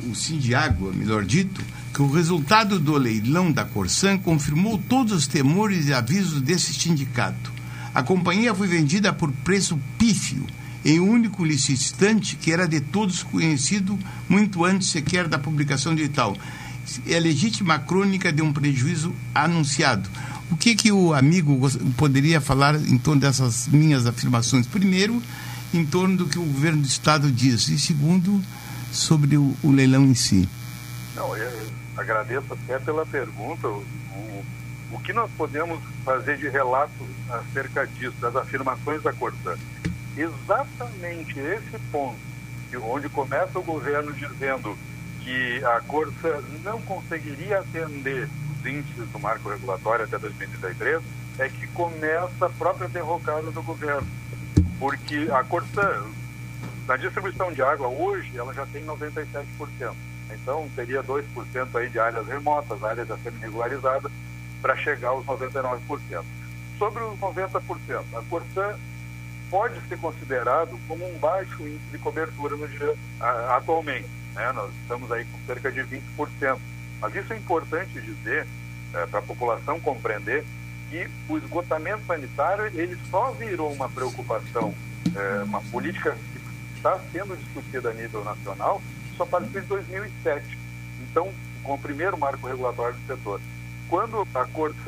o 0.04 0.14
Sindiágua, 0.14 0.92
melhor 0.92 1.24
dito, 1.24 1.62
que 1.94 2.02
o 2.02 2.10
resultado 2.10 2.78
do 2.78 2.96
leilão 2.98 3.50
da 3.50 3.64
Corsan 3.64 4.18
confirmou 4.18 4.76
todos 4.76 5.12
os 5.12 5.26
temores 5.26 5.86
e 5.86 5.94
avisos 5.94 6.42
desse 6.42 6.74
sindicato. 6.74 7.52
A 7.94 8.02
companhia 8.02 8.54
foi 8.54 8.66
vendida 8.66 9.12
por 9.12 9.32
preço 9.32 9.78
pífio 9.96 10.46
em 10.86 11.00
um 11.00 11.10
único 11.10 11.44
licitante 11.44 12.36
que 12.36 12.52
era 12.52 12.68
de 12.68 12.80
todos 12.80 13.24
conhecido 13.24 13.98
muito 14.28 14.64
antes 14.64 14.88
sequer 14.90 15.26
da 15.26 15.36
publicação 15.36 15.92
de 15.92 16.08
tal. 16.08 16.36
É 17.08 17.18
legítima 17.18 17.80
crônica 17.80 18.32
de 18.32 18.40
um 18.40 18.52
prejuízo 18.52 19.12
anunciado. 19.34 20.08
O 20.48 20.56
que, 20.56 20.76
que 20.76 20.92
o 20.92 21.12
amigo 21.12 21.68
poderia 21.96 22.40
falar 22.40 22.76
em 22.76 22.96
torno 22.96 23.20
dessas 23.20 23.66
minhas 23.66 24.06
afirmações? 24.06 24.64
Primeiro, 24.68 25.20
em 25.74 25.84
torno 25.84 26.18
do 26.18 26.26
que 26.26 26.38
o 26.38 26.44
governo 26.44 26.82
do 26.82 26.86
Estado 26.86 27.32
diz, 27.32 27.66
e 27.66 27.80
segundo, 27.80 28.40
sobre 28.92 29.36
o, 29.36 29.56
o 29.64 29.72
leilão 29.72 30.04
em 30.04 30.14
si. 30.14 30.48
Não, 31.16 31.36
eu 31.36 31.50
agradeço 31.96 32.46
até 32.52 32.78
pela 32.78 33.04
pergunta. 33.04 33.66
O, 33.66 33.84
o 34.92 35.00
que 35.00 35.12
nós 35.12 35.28
podemos 35.36 35.80
fazer 36.04 36.38
de 36.38 36.48
relato 36.48 36.92
acerca 37.28 37.84
disso, 37.88 38.14
das 38.20 38.36
afirmações 38.36 39.02
da 39.02 39.12
Corsã? 39.12 39.56
Exatamente 40.16 41.38
esse 41.38 41.78
ponto, 41.92 42.16
onde 42.82 43.08
começa 43.08 43.58
o 43.58 43.62
governo 43.62 44.12
dizendo 44.14 44.76
que 45.22 45.62
a 45.64 45.80
Corsã 45.80 46.42
não 46.64 46.80
conseguiria 46.82 47.58
atender 47.58 48.28
os 48.58 48.66
índices 48.66 49.08
do 49.10 49.18
marco 49.18 49.50
regulatório 49.50 50.04
até 50.04 50.18
2033, 50.18 51.02
é 51.38 51.48
que 51.48 51.66
começa 51.68 52.46
a 52.46 52.50
própria 52.50 52.88
derrocada 52.88 53.50
do 53.50 53.62
governo. 53.62 54.06
Porque 54.78 55.28
a 55.30 55.44
Corsã, 55.44 56.02
na 56.86 56.96
distribuição 56.96 57.52
de 57.52 57.60
água, 57.60 57.88
hoje, 57.88 58.30
ela 58.36 58.54
já 58.54 58.64
tem 58.66 58.84
97%. 58.84 59.44
Então, 60.32 60.68
teria 60.74 61.02
2% 61.02 61.24
aí 61.74 61.90
de 61.90 61.98
áreas 61.98 62.26
remotas, 62.26 62.82
áreas 62.82 63.10
a 63.10 63.18
serem 63.18 63.38
regularizadas, 63.38 64.10
para 64.62 64.76
chegar 64.76 65.08
aos 65.08 65.26
99%. 65.26 66.24
Sobre 66.78 67.02
os 67.02 67.18
90%, 67.18 68.04
a 68.14 68.22
Corsã 68.28 68.76
pode 69.50 69.80
ser 69.88 69.98
considerado 69.98 70.78
como 70.88 71.08
um 71.08 71.18
baixo 71.18 71.62
índice 71.62 71.90
de 71.92 71.98
cobertura 71.98 72.56
no 72.56 72.66
dia, 72.68 72.94
atualmente. 73.50 74.08
Né? 74.34 74.52
Nós 74.52 74.70
estamos 74.82 75.10
aí 75.10 75.24
com 75.24 75.38
cerca 75.46 75.70
de 75.70 75.80
20%. 75.80 76.58
Mas 77.00 77.14
isso 77.14 77.32
é 77.32 77.36
importante 77.36 78.00
dizer 78.00 78.46
é, 78.94 79.06
para 79.06 79.18
a 79.18 79.22
população 79.22 79.78
compreender 79.80 80.44
que 80.90 81.08
o 81.28 81.36
esgotamento 81.36 82.04
sanitário 82.06 82.66
ele 82.66 82.96
só 83.10 83.32
virou 83.32 83.72
uma 83.72 83.88
preocupação, 83.88 84.74
é, 85.14 85.42
uma 85.42 85.60
política 85.62 86.12
que 86.12 86.76
está 86.76 86.98
sendo 87.12 87.36
discutida 87.36 87.90
a 87.90 87.94
nível 87.94 88.24
nacional 88.24 88.80
só 89.16 89.24
a 89.24 89.26
partir 89.26 89.60
de 89.60 89.66
2007. 89.66 90.58
Então, 91.10 91.32
com 91.62 91.74
o 91.74 91.78
primeiro 91.78 92.16
marco 92.16 92.46
regulatório 92.46 92.94
do 92.94 93.06
setor. 93.06 93.40
Quando 93.88 94.26
a 94.34 94.44
Corte 94.46 94.78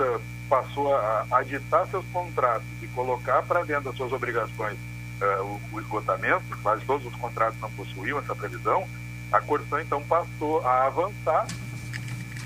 passou 0.48 0.94
a, 0.94 1.26
a 1.30 1.42
ditar 1.42 1.86
seus 1.88 2.04
contratos 2.06 2.66
e 2.82 2.86
colocar 2.88 3.42
para 3.42 3.64
dentro 3.64 3.84
das 3.84 3.96
suas 3.96 4.12
obrigações 4.12 4.76
uh, 5.20 5.42
o, 5.42 5.60
o, 5.72 5.80
esgotamento, 5.80 6.44
quase 6.62 6.84
todos 6.84 7.06
os 7.06 7.14
contratos 7.16 7.60
não 7.60 7.70
possuíam 7.72 8.18
essa 8.18 8.34
previsão, 8.34 8.86
a 9.30 9.40
Corsan 9.40 9.82
então 9.82 10.02
passou 10.02 10.66
a 10.66 10.86
avançar 10.86 11.46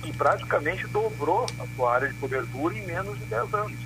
e 0.05 0.13
praticamente 0.13 0.87
dobrou 0.89 1.47
a 1.59 1.67
sua 1.77 1.95
área 1.95 2.09
de 2.09 2.15
cobertura 2.15 2.77
em 2.77 2.85
menos 2.85 3.19
de 3.19 3.25
10 3.27 3.55
anos. 3.55 3.79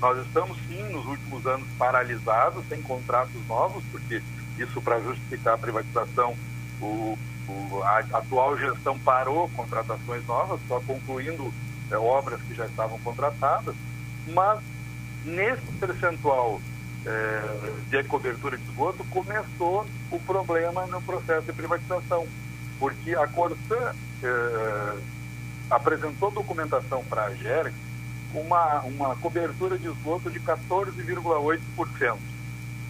Nós 0.00 0.26
estamos 0.26 0.56
sim 0.68 0.82
nos 0.84 1.04
últimos 1.04 1.46
anos 1.46 1.68
paralisados, 1.76 2.64
sem 2.68 2.80
contratos 2.80 3.46
novos, 3.46 3.84
porque 3.90 4.22
isso 4.58 4.80
para 4.80 5.00
justificar 5.00 5.54
a 5.54 5.58
privatização, 5.58 6.34
o, 6.80 7.18
o, 7.48 7.82
a 7.82 7.98
atual 8.18 8.56
gestão 8.56 8.98
parou 9.00 9.48
contratações 9.50 10.24
novas, 10.26 10.60
só 10.68 10.80
concluindo 10.80 11.52
é, 11.90 11.96
obras 11.96 12.40
que 12.42 12.54
já 12.54 12.66
estavam 12.66 12.98
contratadas, 13.00 13.74
mas 14.28 14.60
nesse 15.24 15.66
percentual 15.80 16.60
eh, 17.06 17.72
de 17.90 18.04
cobertura 18.04 18.56
de 18.56 18.64
esgoto 18.64 19.04
começou 19.04 19.86
o 20.10 20.18
problema 20.20 20.86
no 20.86 21.00
processo 21.00 21.46
de 21.46 21.52
privatização, 21.52 22.26
porque 22.78 23.14
a 23.14 23.26
Corsã 23.26 23.94
eh, 24.22 24.98
apresentou 25.70 26.30
documentação 26.30 27.04
para 27.04 27.24
a 27.24 27.34
GERG 27.34 27.72
uma, 28.34 28.80
uma 28.80 29.16
cobertura 29.16 29.78
de 29.78 29.86
esgoto 29.88 30.30
de 30.30 30.40
14,8%. 30.40 32.16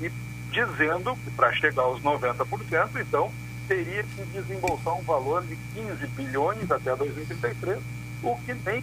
E 0.01 0.11
dizendo 0.51 1.17
que 1.17 1.31
para 1.31 1.53
chegar 1.53 1.83
aos 1.83 2.01
90%, 2.03 3.01
então, 3.01 3.31
teria 3.69 4.03
que 4.03 4.23
desembolsar 4.33 4.95
um 4.95 5.03
valor 5.03 5.45
de 5.45 5.57
15 5.75 6.07
bilhões 6.09 6.71
até 6.71 6.97
2033, 6.97 7.79
o 8.23 8.37
que 8.45 8.55
tem, 8.55 8.83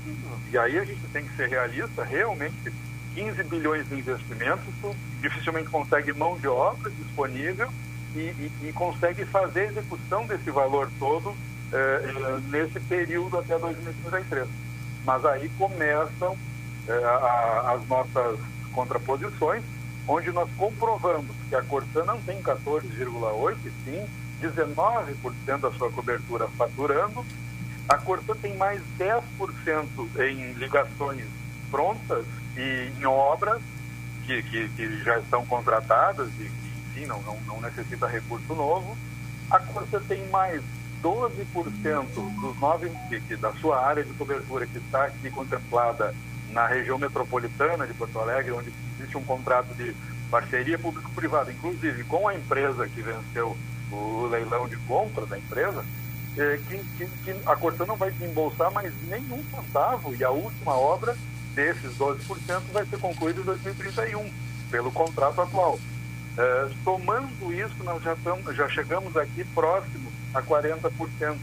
e 0.52 0.58
aí 0.58 0.80
a 0.80 0.86
gente 0.86 1.02
tem 1.12 1.26
que 1.26 1.36
ser 1.36 1.50
realista, 1.50 2.04
realmente 2.04 2.72
15 3.14 3.44
bilhões 3.44 3.88
de 3.88 3.96
investimentos, 3.96 4.66
dificilmente 5.22 5.70
consegue 5.70 6.14
mão 6.14 6.38
de 6.38 6.48
obra 6.48 6.90
disponível 6.92 7.70
e, 8.16 8.20
e, 8.20 8.52
e 8.64 8.74
consegue 8.74 9.26
fazer 9.26 9.62
a 9.62 9.66
execução 9.66 10.26
desse 10.26 10.52
valor 10.52 10.90
todo 11.00 11.36
eh, 11.72 12.40
nesse 12.50 12.80
período 12.82 13.38
até 13.38 13.58
2033. 13.58 14.48
Mas 15.06 15.26
aí 15.26 15.50
começam 15.58 16.38
eh, 16.88 17.04
a, 17.04 17.74
as 17.74 17.88
nossas 17.88 18.40
contraposições, 18.74 19.64
onde 20.08 20.32
nós 20.32 20.50
comprovamos 20.58 21.36
que 21.50 21.56
a 21.56 21.62
Corsã 21.64 22.04
não 22.06 22.22
tem 22.22 22.42
14,8%, 22.42 23.56
sim 23.86 24.06
19% 24.42 25.60
da 25.60 25.72
sua 25.72 25.92
cobertura 25.92 26.48
faturando. 26.58 27.26
A 27.88 27.98
Corsã 27.98 28.34
tem 28.42 28.56
mais 28.58 28.82
10% 28.98 29.20
em 30.20 30.54
ligações 30.54 31.26
prontas 31.70 32.26
e 32.58 32.92
em 33.00 33.06
obras 33.06 33.62
que, 34.26 34.42
que, 34.44 34.70
que 34.70 35.04
já 35.04 35.20
estão 35.20 35.46
contratadas 35.46 36.30
e 36.40 36.50
que, 36.50 37.00
enfim, 37.00 37.06
não, 37.06 37.22
não, 37.22 37.40
não 37.42 37.62
necessita 37.62 38.08
recurso 38.08 38.56
novo. 38.56 38.98
A 39.52 39.60
Corsã 39.60 40.02
tem 40.08 40.28
mais 40.30 40.64
12% 41.04 42.06
dos 42.42 42.60
nove, 42.60 42.92
que, 43.28 43.36
da 43.36 43.54
sua 43.54 43.86
área 43.86 44.04
de 44.04 44.12
cobertura 44.14 44.66
que 44.66 44.80
está 44.80 45.06
aqui 45.06 45.30
contemplada 45.30 46.16
na 46.50 46.66
região 46.66 46.98
metropolitana 46.98 47.86
de 47.86 47.94
Porto 47.94 48.20
Alegre, 48.20 48.54
onde 48.54 48.74
existe 48.98 49.16
um 49.16 49.24
contrato 49.24 49.74
de 49.76 49.96
parceria 50.32 50.80
público-privada, 50.80 51.52
inclusive 51.52 52.04
com 52.06 52.28
a 52.28 52.34
empresa 52.34 52.88
que 52.88 53.02
venceu 53.02 53.56
o 53.92 54.26
leilão 54.26 54.68
de 54.68 54.78
compra 54.78 55.26
da 55.28 55.38
empresa, 55.38 55.86
é, 56.38 56.60
que, 56.68 56.78
que, 56.98 57.06
que, 57.24 57.36
a 57.46 57.56
Corsã 57.56 57.86
não 57.86 57.96
vai 57.96 58.12
desembolsar 58.12 58.72
mais 58.72 58.94
nenhum 59.08 59.44
centavo 59.50 60.14
e 60.16 60.24
a 60.24 60.30
última 60.30 60.74
obra 60.74 61.16
desses 61.54 61.98
12% 61.98 62.62
vai 62.74 62.86
ser 62.86 63.00
concluída 63.00 63.40
em 63.40 63.44
2031, 63.44 64.32
pelo 64.70 64.92
contrato 64.92 65.42
atual. 65.42 65.80
É, 66.38 66.70
somando 66.84 67.54
isso, 67.54 67.76
nós 67.84 68.04
já, 68.04 68.14
estamos, 68.14 68.56
já 68.56 68.68
chegamos 68.68 69.16
aqui 69.16 69.44
próximo 69.56 70.12
a 70.34 70.42
40%. 70.42 71.38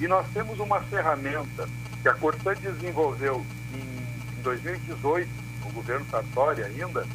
E 0.00 0.08
nós 0.08 0.26
temos 0.34 0.58
uma 0.58 0.80
ferramenta 0.82 1.68
que 2.02 2.08
a 2.08 2.14
Corsã 2.14 2.54
desenvolveu 2.54 3.44
em, 3.72 4.38
em 4.38 4.42
2018, 4.42 5.28
o 5.64 5.72
governo 5.72 6.04
Sartori 6.10 6.62
ainda, 6.62 7.06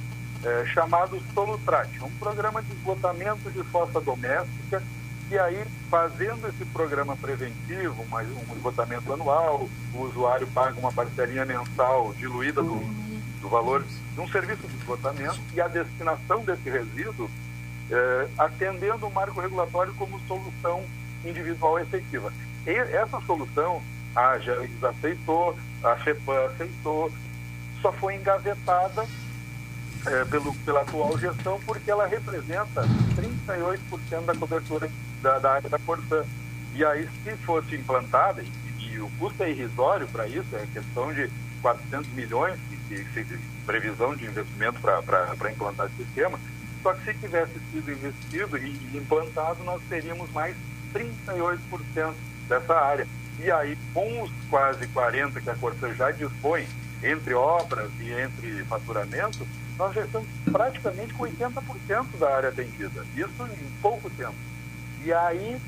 é, 0.44 0.66
chamado 0.66 1.22
Solutrat, 1.34 1.90
um 2.02 2.10
programa 2.12 2.62
de 2.64 2.72
esgotamento 2.74 3.52
de 3.52 3.62
fossa 3.66 4.00
doméstica, 4.02 4.82
e 5.32 5.40
aí, 5.40 5.64
fazendo 5.90 6.46
esse 6.50 6.66
programa 6.66 7.16
preventivo, 7.16 8.06
mais 8.10 8.28
um 8.28 8.54
esgotamento 8.54 9.14
anual, 9.14 9.70
o 9.94 10.02
usuário 10.02 10.46
paga 10.48 10.78
uma 10.78 10.92
parcelinha 10.92 11.46
mensal 11.46 12.14
diluída 12.16 12.62
do, 12.62 12.76
do 13.40 13.48
valor 13.48 13.82
de 14.14 14.20
um 14.20 14.28
serviço 14.28 14.68
de 14.68 14.76
esgotamento 14.76 15.40
e 15.54 15.62
a 15.62 15.70
destinação 15.70 16.44
desse 16.44 16.70
resíduo 16.70 17.32
é, 17.90 18.28
atendendo 18.38 19.08
o 19.08 19.14
marco 19.14 19.40
regulatório 19.40 19.94
como 19.94 20.20
solução 20.28 20.84
individual 21.24 21.80
efetiva. 21.80 22.34
E 22.68 22.72
essa 22.72 23.22
solução, 23.22 23.82
a 24.14 24.38
GERGS 24.38 24.84
aceitou, 24.84 25.58
a 25.82 25.96
FEPAM 25.96 26.46
aceitou, 26.48 27.10
só 27.82 27.94
foi 27.94 28.16
engavetada 28.16 29.08
é, 30.06 30.26
pelo, 30.26 30.54
pela 30.66 30.82
atual 30.82 31.18
gestão, 31.18 31.60
porque 31.66 31.90
ela 31.90 32.08
representa 32.08 32.84
38% 33.16 34.26
da 34.26 34.36
cobertura 34.36 34.90
da, 35.22 35.40
da, 35.40 35.52
área 35.54 35.70
da 35.70 35.80
Corsã. 35.80 36.24
E 36.74 36.84
aí, 36.84 37.08
se 37.24 37.36
fosse 37.38 37.76
implantada, 37.76 38.42
e, 38.42 38.52
e 38.80 39.00
o 39.00 39.10
custo 39.20 39.44
é 39.44 39.52
irrisório 39.52 40.08
para 40.08 40.28
isso, 40.28 40.56
é 40.56 40.66
questão 40.74 41.14
de 41.14 41.30
400 41.62 42.12
milhões, 42.14 42.58
de, 42.90 43.04
de, 43.04 43.24
de 43.24 43.38
previsão 43.66 44.16
de 44.16 44.26
investimento 44.26 44.80
para 44.80 45.52
implantar 45.52 45.88
esse 45.88 46.04
sistema, 46.04 46.40
só 46.82 46.94
que 46.94 47.06
se 47.06 47.14
tivesse 47.20 47.54
sido 47.72 47.92
investido 47.92 48.58
e, 48.58 48.98
implantado, 48.98 49.64
nós 49.64 49.82
teríamos 49.88 50.32
mais 50.32 50.56
38% 50.94 52.14
dessa 52.50 52.74
área. 52.74 53.08
E 53.40 53.52
aí, 53.52 53.78
com 53.94 54.24
os 54.24 54.32
quase 54.50 54.88
40% 54.88 55.42
que 55.42 55.50
a 55.50 55.56
Corsã 55.56 55.94
já 55.94 56.12
dispõe, 56.12 56.68
entre 57.04 57.34
obras 57.34 57.90
e 58.00 58.12
entre 58.12 58.64
faturamento, 58.66 59.48
nós 59.78 59.94
já 59.94 60.02
estamos 60.02 60.28
praticamente 60.52 61.14
com 61.14 61.24
80% 61.24 62.06
da 62.20 62.36
área 62.36 62.50
atendida. 62.50 63.06
Isso 63.16 63.44
em 63.44 63.82
pouco 63.82 64.10
tempo. 64.12 64.36
E 65.04 65.12
aí, 65.12 65.60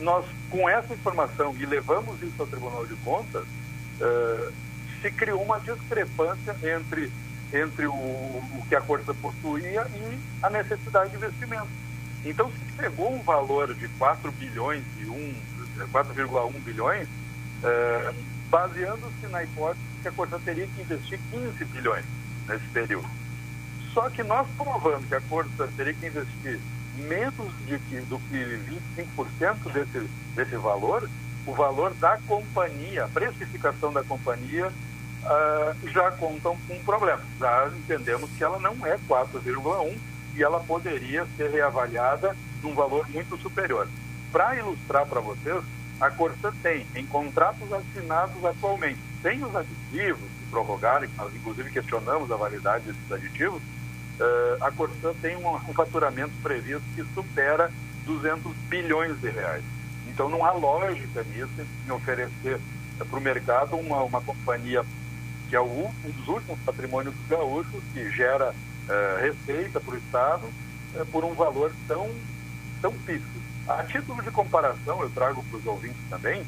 nós, 0.00 0.24
com 0.50 0.68
essa 0.68 0.94
informação, 0.94 1.54
e 1.58 1.66
levamos 1.66 2.22
isso 2.22 2.34
ao 2.38 2.46
Tribunal 2.46 2.86
de 2.86 2.94
Contas, 2.96 3.44
uh, 3.44 4.52
se 5.02 5.10
criou 5.10 5.42
uma 5.42 5.60
discrepância 5.60 6.56
entre, 6.62 7.10
entre 7.52 7.86
o, 7.86 7.92
o 7.92 8.64
que 8.68 8.74
a 8.74 8.80
Corsa 8.80 9.12
possuía 9.14 9.86
e 9.94 10.18
a 10.42 10.50
necessidade 10.50 11.10
de 11.10 11.16
investimento. 11.16 11.68
Então, 12.24 12.50
se 12.50 12.72
pegou 12.76 13.14
um 13.14 13.22
valor 13.22 13.74
de 13.74 13.86
4 13.88 14.32
bilhões 14.32 14.82
e 15.00 15.04
4,1 15.92 16.52
bilhões, 16.64 17.06
uh, 17.08 18.14
baseando-se 18.50 19.26
na 19.28 19.44
hipótese 19.44 19.84
que 20.02 20.08
a 20.08 20.12
Corsa 20.12 20.40
teria 20.44 20.66
que 20.66 20.80
investir 20.80 21.20
15 21.30 21.64
bilhões 21.66 22.04
nesse 22.48 22.64
período. 22.68 23.08
Só 23.92 24.08
que 24.10 24.22
nós 24.22 24.46
provando 24.56 25.06
que 25.08 25.14
a 25.14 25.20
Corsa 25.22 25.68
teria 25.76 25.94
que 25.94 26.06
investir 26.06 26.60
menos 26.96 27.52
de 27.66 27.78
que, 27.78 28.00
do 28.02 28.18
que 28.18 28.60
25% 28.96 29.72
desse, 29.72 30.08
desse 30.34 30.56
valor, 30.56 31.08
o 31.46 31.52
valor 31.52 31.94
da 31.94 32.18
companhia, 32.26 33.04
a 33.04 33.08
precificação 33.08 33.92
da 33.92 34.02
companhia, 34.02 34.66
uh, 34.68 35.88
já 35.88 36.10
contam 36.12 36.56
com 36.66 36.74
um 36.74 36.84
problema. 36.84 37.22
Já 37.38 37.68
entendemos 37.68 38.30
que 38.36 38.44
ela 38.44 38.58
não 38.58 38.74
é 38.86 38.98
4,1 39.08 39.96
e 40.36 40.42
ela 40.42 40.60
poderia 40.60 41.26
ser 41.36 41.50
reavaliada 41.50 42.36
num 42.62 42.74
valor 42.74 43.08
muito 43.08 43.36
superior. 43.38 43.88
Para 44.30 44.56
ilustrar 44.56 45.06
para 45.06 45.20
vocês, 45.20 45.62
a 46.00 46.10
Corsa 46.10 46.52
tem, 46.62 46.86
em 46.94 47.06
contratos 47.06 47.72
assinados 47.72 48.44
atualmente, 48.44 49.00
sem 49.22 49.42
os 49.42 49.54
aditivos 49.54 50.20
que 50.20 50.50
prorrogaram, 50.50 51.08
inclusive 51.34 51.70
questionamos 51.70 52.30
a 52.30 52.36
validade 52.36 52.84
desses 52.84 53.12
aditivos, 53.12 53.60
uh, 54.18 54.64
a 54.64 54.70
Corsã 54.70 55.12
tem 55.20 55.36
um, 55.36 55.54
um 55.54 55.72
faturamento 55.72 56.32
previsto 56.42 56.82
que 56.94 57.04
supera 57.14 57.70
200 58.04 58.52
bilhões 58.68 59.20
de 59.20 59.30
reais. 59.30 59.64
Então 60.08 60.28
não 60.28 60.44
há 60.44 60.52
lógica 60.52 61.22
nisso 61.24 61.50
em 61.86 61.90
oferecer 61.90 62.56
uh, 63.00 63.04
para 63.04 63.18
o 63.18 63.22
mercado 63.22 63.76
uma, 63.76 64.02
uma 64.02 64.20
companhia 64.20 64.84
que 65.48 65.56
é 65.56 65.60
o, 65.60 65.64
um 65.64 66.10
dos 66.10 66.28
últimos 66.28 66.58
patrimônios 66.60 67.14
gaúchos, 67.26 67.82
que 67.94 68.10
gera 68.10 68.50
uh, 68.50 69.20
receita 69.20 69.80
para 69.80 69.94
o 69.94 69.96
Estado 69.96 70.42
por 71.10 71.24
um 71.24 71.32
valor 71.32 71.72
tão, 71.86 72.10
tão 72.82 72.92
pífio. 72.92 73.42
A 73.66 73.82
título 73.84 74.22
de 74.22 74.30
comparação, 74.30 75.00
eu 75.02 75.10
trago 75.10 75.42
para 75.44 75.58
os 75.58 75.66
ouvintes 75.66 76.00
também, 76.08 76.42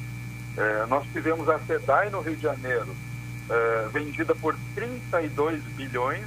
nós 0.88 1.06
tivemos 1.12 1.48
a 1.48 1.58
SEDAI 1.60 2.08
no 2.08 2.20
Rio 2.20 2.34
de 2.34 2.42
Janeiro, 2.42 2.88
vendida 3.92 4.34
por 4.34 4.56
32 4.74 5.62
bilhões 5.76 6.26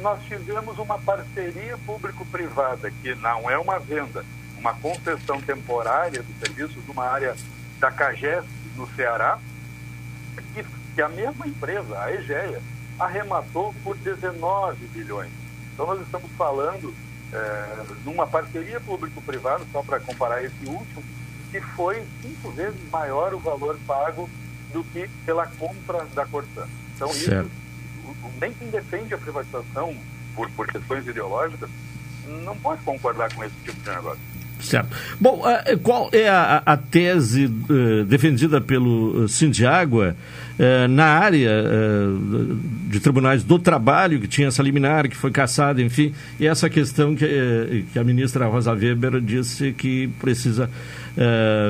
nós 0.00 0.22
tivemos 0.24 0.78
uma 0.78 0.98
parceria 0.98 1.78
público-privada, 1.78 2.90
que 2.90 3.14
não 3.16 3.48
é 3.48 3.58
uma 3.58 3.78
venda, 3.78 4.24
uma 4.58 4.74
concessão 4.74 5.40
temporária 5.40 6.22
de 6.22 6.32
serviços 6.34 6.84
numa 6.86 7.06
área 7.06 7.36
da 7.78 7.90
CAGES, 7.90 8.44
no 8.76 8.88
Ceará, 8.94 9.38
que, 10.54 10.64
que 10.94 11.02
a 11.02 11.08
mesma 11.08 11.46
empresa, 11.46 11.98
a 12.00 12.12
EGEA, 12.12 12.60
arrematou 12.98 13.74
por 13.82 13.96
19 13.96 14.86
bilhões. 14.88 15.30
Então 15.72 15.86
nós 15.86 16.00
estamos 16.00 16.30
falando 16.32 16.94
é, 17.32 17.84
numa 18.04 18.26
parceria 18.26 18.80
público-privada, 18.80 19.64
só 19.72 19.82
para 19.82 20.00
comparar 20.00 20.42
esse 20.42 20.66
último, 20.66 21.02
que 21.50 21.60
foi 21.60 22.04
cinco 22.22 22.50
vezes 22.50 22.80
maior 22.90 23.34
o 23.34 23.38
valor 23.38 23.78
pago 23.86 24.28
do 24.72 24.82
que 24.84 25.08
pela 25.24 25.46
compra 25.46 26.04
da 26.14 26.26
Corsã. 26.26 26.66
Então 26.94 27.08
certo. 27.12 27.46
isso 27.46 27.63
nem 28.40 28.52
quem 28.52 28.68
defende 28.68 29.14
a 29.14 29.18
privatização 29.18 29.94
por, 30.34 30.50
por 30.50 30.66
questões 30.66 31.06
ideológicas 31.06 31.70
não 32.44 32.56
pode 32.56 32.82
concordar 32.82 33.32
com 33.34 33.44
esse 33.44 33.54
tipo 33.64 33.80
de 33.82 33.90
negócio. 33.90 34.34
Certo. 34.60 34.88
Bom, 35.20 35.42
uh, 35.42 35.78
qual 35.80 36.08
é 36.12 36.28
a, 36.28 36.62
a 36.64 36.76
tese 36.76 37.46
uh, 37.46 38.04
defendida 38.04 38.60
pelo 38.60 39.24
uh, 39.24 39.28
Sindiágua 39.28 40.16
na 40.88 41.06
área 41.06 41.50
de 42.88 43.00
tribunais 43.00 43.42
do 43.42 43.58
trabalho, 43.58 44.20
que 44.20 44.28
tinha 44.28 44.46
essa 44.46 44.62
liminar, 44.62 45.08
que 45.08 45.16
foi 45.16 45.32
caçada, 45.32 45.82
enfim, 45.82 46.14
e 46.38 46.46
essa 46.46 46.70
questão 46.70 47.16
que, 47.16 47.84
que 47.92 47.98
a 47.98 48.04
ministra 48.04 48.46
Rosa 48.46 48.72
Weber 48.72 49.20
disse 49.20 49.72
que 49.72 50.06
precisa 50.20 50.70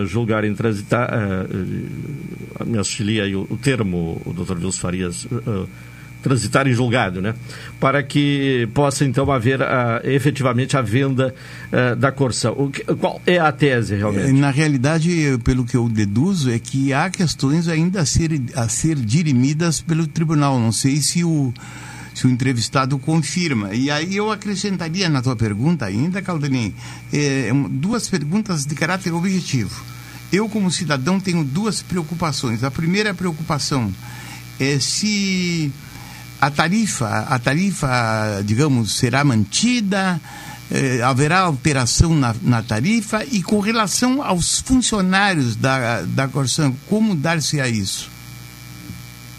julgar 0.05 0.45
em 0.45 0.55
transitar, 0.55 1.11
me 2.67 2.77
auxilia 2.77 3.25
aí 3.25 3.35
o, 3.35 3.47
o 3.49 3.57
termo, 3.57 4.21
o 4.23 4.35
doutor 4.35 4.59
Vilso 4.59 4.81
Farias, 4.81 5.27
transitar 6.25 6.67
em 6.67 6.73
julgado, 6.73 7.21
né? 7.21 7.35
Para 7.79 8.03
que 8.03 8.67
possa 8.73 9.05
então 9.05 9.31
haver 9.31 9.63
a, 9.63 10.01
efetivamente 10.05 10.75
a 10.75 10.81
venda 10.81 11.35
uh, 11.71 11.95
da 11.95 12.11
Corsã. 12.11 12.51
O 12.51 12.71
que, 12.71 12.83
qual 12.97 13.21
é 13.27 13.39
a 13.39 13.53
tese 13.53 13.95
realmente? 13.95 14.33
Na 14.33 14.51
realidade, 14.51 15.39
pelo 15.45 15.67
que 15.67 15.77
eu 15.77 15.87
deduzo, 15.87 16.51
é 16.51 16.59
que 16.59 16.95
há 16.95 17.11
questões 17.11 17.69
ainda 17.69 18.01
a 18.01 18.07
ser, 18.07 18.41
a 18.57 18.67
ser 18.69 18.97
dirimidas 18.97 19.83
pelo 19.83 20.07
tribunal. 20.07 20.59
Não 20.59 20.73
sei 20.73 20.97
se 20.97 21.23
o 21.23 21.53
se 22.15 22.29
o 22.29 22.31
entrevistado 22.31 22.97
confirma. 22.97 23.75
E 23.75 23.91
aí 23.91 24.17
eu 24.17 24.31
acrescentaria 24.31 25.09
na 25.09 25.21
tua 25.21 25.35
pergunta 25.35 25.85
ainda, 25.85 26.23
Caldanin, 26.23 26.73
é, 27.13 27.51
duas 27.69 28.09
perguntas 28.09 28.65
de 28.65 28.73
caráter 28.77 29.13
objetivo. 29.13 29.83
Eu, 30.33 30.49
como 30.49 30.71
cidadão, 30.71 31.19
tenho 31.19 31.43
duas 31.43 31.83
preocupações. 31.83 32.63
A 32.63 32.71
primeira 32.71 33.13
preocupação 33.13 33.93
é 34.61 34.79
se 34.79 35.73
a 36.45 36.51
tarifa, 36.51 37.09
a 37.09 37.39
tarifa, 37.39 38.43
digamos, 38.45 38.99
será 38.99 39.25
mantida, 39.25 40.21
eh, 40.71 41.01
haverá 41.01 41.41
alteração 41.41 42.15
na, 42.15 42.37
na, 42.43 42.63
tarifa 42.63 43.25
e 43.25 43.43
com 43.43 43.61
relação 43.61 44.23
aos 44.23 44.61
funcionários 44.61 45.57
da, 45.57 46.03
da 46.03 46.29
Corsan, 46.29 46.75
como 46.87 47.15
dar-se 47.15 47.63
a 47.63 47.67
isso? 47.67 48.11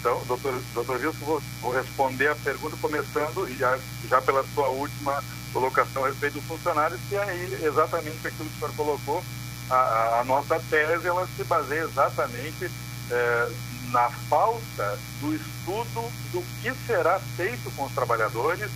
Então, 0.00 0.20
doutor, 0.26 0.60
doutor 0.74 0.96
Wilson, 0.96 1.24
vou, 1.24 1.42
vou, 1.62 1.72
responder 1.72 2.28
a 2.28 2.34
pergunta 2.34 2.76
começando 2.82 3.48
já, 3.56 3.78
já 4.10 4.20
pela 4.20 4.44
sua 4.52 4.66
última 4.70 5.22
colocação 5.52 6.04
a 6.04 6.08
respeito 6.08 6.40
dos 6.40 6.44
funcionários, 6.44 6.98
que 7.08 7.14
é 7.14 7.22
aí 7.22 7.58
exatamente 7.62 8.26
aquilo 8.26 8.48
que 8.48 8.56
o 8.56 8.58
senhor 8.58 8.72
colocou, 8.74 9.22
a, 9.70 10.20
a 10.20 10.24
nossa 10.24 10.58
tese, 10.68 11.06
ela 11.06 11.28
se 11.36 11.44
baseia 11.44 11.84
exatamente 11.84 12.68
eh, 13.12 13.48
na 13.90 14.10
falta 14.28 14.98
do 15.20 15.34
estudo 15.34 16.12
do 16.32 16.42
que 16.60 16.72
será 16.86 17.18
feito 17.36 17.70
com 17.76 17.84
os 17.84 17.92
trabalhadores, 17.92 18.70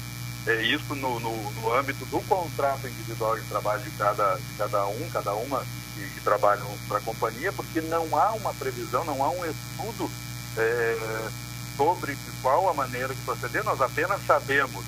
é, 0.46 0.62
isso 0.62 0.94
no, 0.94 1.20
no, 1.20 1.50
no 1.52 1.74
âmbito 1.74 2.04
do 2.06 2.20
contrato 2.22 2.86
individual 2.86 3.38
de 3.38 3.46
trabalho 3.46 3.82
de 3.82 3.90
cada, 3.90 4.36
de 4.36 4.54
cada 4.56 4.86
um, 4.86 5.10
cada 5.12 5.34
uma 5.34 5.62
que, 5.94 6.08
que 6.14 6.20
trabalham 6.20 6.66
para 6.88 6.98
a 6.98 7.02
companhia, 7.02 7.52
porque 7.52 7.80
não 7.82 8.06
há 8.16 8.32
uma 8.32 8.54
previsão, 8.54 9.04
não 9.04 9.22
há 9.22 9.30
um 9.30 9.44
estudo 9.44 10.10
é, 10.56 11.28
sobre 11.76 12.16
qual 12.40 12.68
a 12.70 12.74
maneira 12.74 13.14
de 13.14 13.20
proceder, 13.22 13.64
nós 13.64 13.80
apenas 13.80 14.20
sabemos 14.26 14.84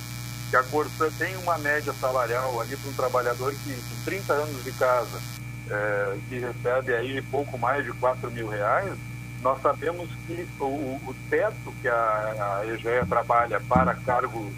que 0.51 0.57
a 0.57 0.63
Corsã 0.65 1.11
tem 1.19 1.35
uma 1.39 1.57
média 1.59 1.95
salarial 1.95 2.61
ali 2.61 2.77
para 2.77 2.91
um 2.91 2.95
trabalhador 2.95 3.55
que 3.55 3.75
com 3.75 4.05
30 4.05 4.33
anos 4.33 4.65
de 4.65 4.73
casa, 4.73 5.21
é, 5.71 6.17
que 6.29 6.39
recebe 6.39 6.95
aí 6.95 7.23
pouco 7.23 7.59
mais 7.59 7.85
de 7.85 7.93
4 7.93 8.31
mil 8.31 8.49
reais, 8.49 8.93
nós 9.43 9.61
sabemos 9.61 10.09
que 10.27 10.47
o, 10.61 10.65
o 10.65 11.15
teto 11.29 11.75
que 11.81 11.89
a, 11.89 12.61
a 12.61 12.67
EGEA 12.67 13.05
trabalha 13.05 13.61
para 13.69 13.95
cargos 13.95 14.53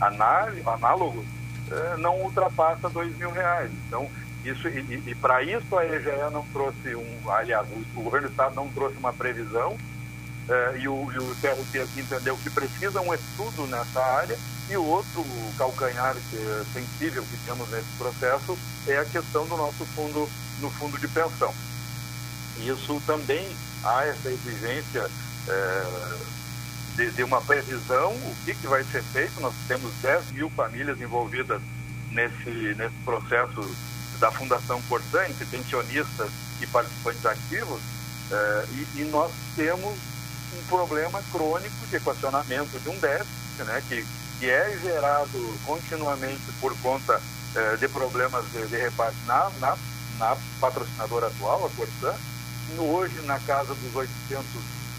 análogos 0.00 1.24
é, 1.70 1.96
não 1.96 2.20
ultrapassa 2.20 2.88
dois 2.90 3.16
mil 3.16 3.30
reais. 3.30 3.70
Então, 3.86 4.08
isso, 4.44 4.68
e, 4.68 5.02
e 5.06 5.14
para 5.14 5.42
isso 5.42 5.76
a 5.76 5.84
EGEA 5.84 6.30
não 6.30 6.44
trouxe 6.52 6.94
um, 6.94 7.30
aliás, 7.30 7.66
o, 7.68 8.00
o 8.00 8.02
governo 8.04 8.28
do 8.28 8.30
estado 8.30 8.54
não 8.54 8.68
trouxe 8.68 8.96
uma 8.98 9.12
previsão 9.12 9.76
é, 10.48 10.78
e, 10.78 10.86
o, 10.86 11.10
e 11.12 11.18
o 11.18 11.82
aqui 11.82 12.00
entendeu 12.00 12.36
que 12.36 12.50
precisa 12.50 13.00
um 13.00 13.12
estudo 13.12 13.66
nessa 13.66 14.00
área 14.00 14.38
e 14.68 14.76
o 14.76 14.84
outro 14.84 15.24
calcanhar 15.56 16.14
é 16.16 16.64
sensível 16.72 17.22
que 17.24 17.36
temos 17.46 17.68
nesse 17.70 17.90
processo 17.98 18.58
é 18.86 18.98
a 18.98 19.04
questão 19.04 19.46
do 19.46 19.56
nosso 19.56 19.84
fundo 19.86 20.28
no 20.60 20.70
fundo 20.70 20.98
de 20.98 21.08
pensão. 21.08 21.52
Isso 22.58 23.00
também 23.06 23.44
há 23.86 24.06
essa 24.06 24.28
exigência 24.30 25.08
é, 25.48 25.84
de, 26.96 27.10
de, 27.12 27.22
uma 27.22 27.40
previsão, 27.40 28.12
o 28.12 28.36
que, 28.44 28.54
que 28.54 28.66
vai 28.66 28.82
ser 28.84 29.02
feito. 29.04 29.40
Nós 29.40 29.54
temos 29.68 29.92
10 30.02 30.32
mil 30.32 30.50
famílias 30.50 31.00
envolvidas 31.00 31.60
nesse, 32.10 32.74
nesse 32.74 32.96
processo 33.04 33.62
da 34.18 34.30
Fundação 34.30 34.80
Corsã, 34.82 35.26
entre 35.28 35.44
pensionistas 35.46 36.30
e 36.60 36.66
participantes 36.66 37.24
ativos, 37.26 37.80
é, 38.30 38.64
e, 38.72 39.00
e, 39.02 39.04
nós 39.04 39.30
temos 39.54 39.94
um 40.58 40.62
problema 40.68 41.22
crônico 41.30 41.86
de 41.88 41.96
equacionamento 41.96 42.78
de 42.80 42.88
um 42.88 42.98
déficit, 42.98 43.62
né, 43.64 43.82
que, 43.88 44.04
que 44.38 44.50
é 44.50 44.78
gerado 44.82 45.58
continuamente 45.64 46.42
por 46.60 46.76
conta 46.78 47.20
é, 47.54 47.76
de 47.76 47.86
problemas 47.88 48.44
de, 48.52 48.66
de 48.66 48.76
repasse 48.76 49.16
na, 49.26 49.50
na, 49.60 49.76
na 50.18 50.36
patrocinadora 50.60 51.26
atual, 51.26 51.66
a 51.66 51.70
Corsã, 51.70 52.14
hoje 52.78 53.20
na 53.22 53.38
casa 53.40 53.74
dos 53.74 53.94
800 53.94 54.44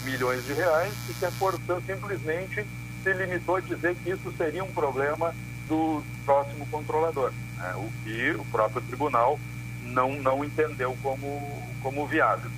milhões 0.04 0.44
de 0.46 0.52
reais 0.52 0.92
e 1.08 1.14
que 1.14 1.24
a 1.24 1.30
Corsã 1.32 1.80
simplesmente 1.86 2.64
se 3.02 3.12
limitou 3.12 3.56
a 3.56 3.60
dizer 3.60 3.94
que 3.96 4.10
isso 4.10 4.32
seria 4.36 4.64
um 4.64 4.72
problema 4.72 5.34
do 5.68 6.02
próximo 6.24 6.66
controlador, 6.70 7.32
né? 7.56 7.74
o 7.76 7.90
que 8.02 8.30
o 8.32 8.44
próprio 8.46 8.82
tribunal 8.82 9.38
não, 9.82 10.12
não 10.14 10.44
entendeu 10.44 10.96
como, 11.02 11.62
como 11.82 12.06
viável. 12.06 12.50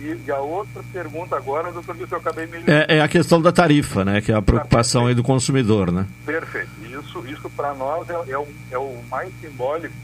E, 0.00 0.20
e 0.26 0.30
a 0.30 0.38
outra 0.38 0.82
pergunta 0.92 1.36
agora, 1.36 1.72
doutor 1.72 1.94
Vitor, 1.96 2.18
eu 2.18 2.20
acabei 2.20 2.46
me... 2.46 2.58
É, 2.66 2.96
é, 2.96 3.00
a 3.00 3.08
questão 3.08 3.40
da 3.40 3.50
tarifa, 3.50 4.04
né? 4.04 4.20
Que 4.20 4.30
é 4.30 4.34
a 4.34 4.42
preocupação 4.42 5.06
aí 5.06 5.14
do 5.14 5.22
consumidor, 5.22 5.90
né? 5.90 6.06
Perfeito. 6.24 6.68
Isso, 6.82 7.26
isso 7.26 7.48
para 7.50 7.72
nós 7.72 8.08
é, 8.10 8.12
é, 8.12 8.38
o, 8.38 8.46
é 8.70 8.78
o 8.78 9.02
mais 9.10 9.32
simbólico, 9.40 9.94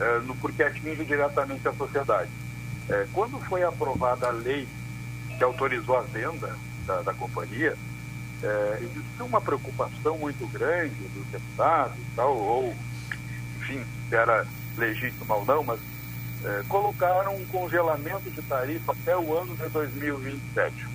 é, 0.00 0.18
no, 0.20 0.34
porque 0.36 0.62
atinge 0.62 1.04
diretamente 1.04 1.66
a 1.68 1.72
sociedade. 1.72 2.28
É, 2.90 3.06
quando 3.12 3.38
foi 3.46 3.62
aprovada 3.62 4.26
a 4.26 4.30
lei 4.30 4.66
que 5.38 5.44
autorizou 5.44 5.96
a 5.96 6.02
venda 6.02 6.56
da, 6.86 7.02
da 7.02 7.14
companhia, 7.14 7.76
é, 8.42 8.78
existiu 8.82 9.26
uma 9.26 9.40
preocupação 9.40 10.18
muito 10.18 10.44
grande 10.50 10.94
dos 11.14 11.24
deputados 11.26 11.96
tal, 12.16 12.36
ou, 12.36 12.74
enfim, 13.60 13.84
se 14.08 14.14
era 14.16 14.44
legítimo 14.76 15.32
ou 15.32 15.44
não, 15.44 15.62
mas 15.62 15.78
é, 16.44 16.64
colocaram 16.68 17.36
um 17.36 17.44
congelamento 17.46 18.28
de 18.28 18.42
tarifa 18.42 18.92
até 18.92 19.16
o 19.16 19.38
ano 19.38 19.54
de 19.54 19.68
2027. 19.68 20.88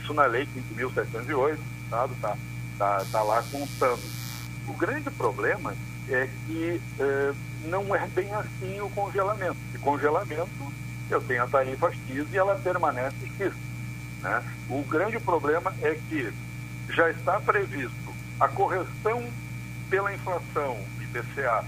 Isso 0.00 0.14
na 0.14 0.26
lei 0.26 0.46
5.708, 0.76 1.34
o 1.34 1.84
Estado 1.84 2.12
está 2.14 2.36
tá, 2.78 3.04
tá 3.10 3.22
lá 3.22 3.42
constando. 3.50 4.02
O 4.68 4.74
grande 4.74 5.10
problema 5.10 5.74
é 6.08 6.28
que 6.46 6.80
é, 7.00 7.32
não 7.64 7.94
é 7.94 8.06
bem 8.08 8.32
assim 8.34 8.80
o 8.80 8.90
congelamento. 8.90 9.56
De 9.72 9.78
congelamento, 9.78 10.72
eu 11.10 11.20
tenho 11.20 11.42
a 11.42 11.46
tarifa 11.46 11.90
X 11.92 12.26
e 12.32 12.36
ela 12.36 12.54
permanece 12.56 13.16
X. 13.38 13.52
Né? 14.22 14.42
O 14.68 14.82
grande 14.82 15.18
problema 15.18 15.74
é 15.82 15.98
que 16.08 16.32
já 16.90 17.10
está 17.10 17.40
previsto 17.40 18.14
a 18.38 18.48
correção 18.48 19.24
pela 19.90 20.12
inflação 20.12 20.78
IPCA 21.00 21.64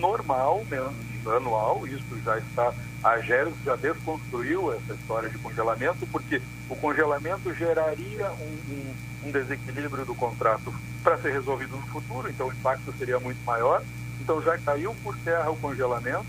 normal, 0.00 0.64
né, 0.70 0.78
anual, 1.26 1.86
isso 1.86 2.20
já 2.24 2.38
está, 2.38 2.72
a 3.02 3.20
Géros 3.20 3.54
já 3.64 3.76
desconstruiu 3.76 4.72
essa 4.72 4.94
história 4.94 5.28
de 5.28 5.38
congelamento, 5.38 6.06
porque 6.06 6.40
o 6.68 6.76
congelamento 6.76 7.52
geraria 7.54 8.30
um, 8.32 8.72
um, 8.72 8.94
um 9.24 9.30
desequilíbrio 9.30 10.04
do 10.04 10.14
contrato 10.14 10.72
para 11.02 11.18
ser 11.18 11.32
resolvido 11.32 11.76
no 11.76 11.86
futuro, 11.88 12.28
então 12.28 12.48
o 12.48 12.52
impacto 12.52 12.92
seria 12.98 13.18
muito 13.18 13.42
maior. 13.44 13.82
Então 14.22 14.40
já 14.40 14.56
caiu 14.58 14.94
por 15.02 15.16
terra 15.18 15.50
o 15.50 15.56
congelamento, 15.56 16.24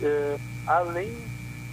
é, 0.00 0.38
além 0.64 1.12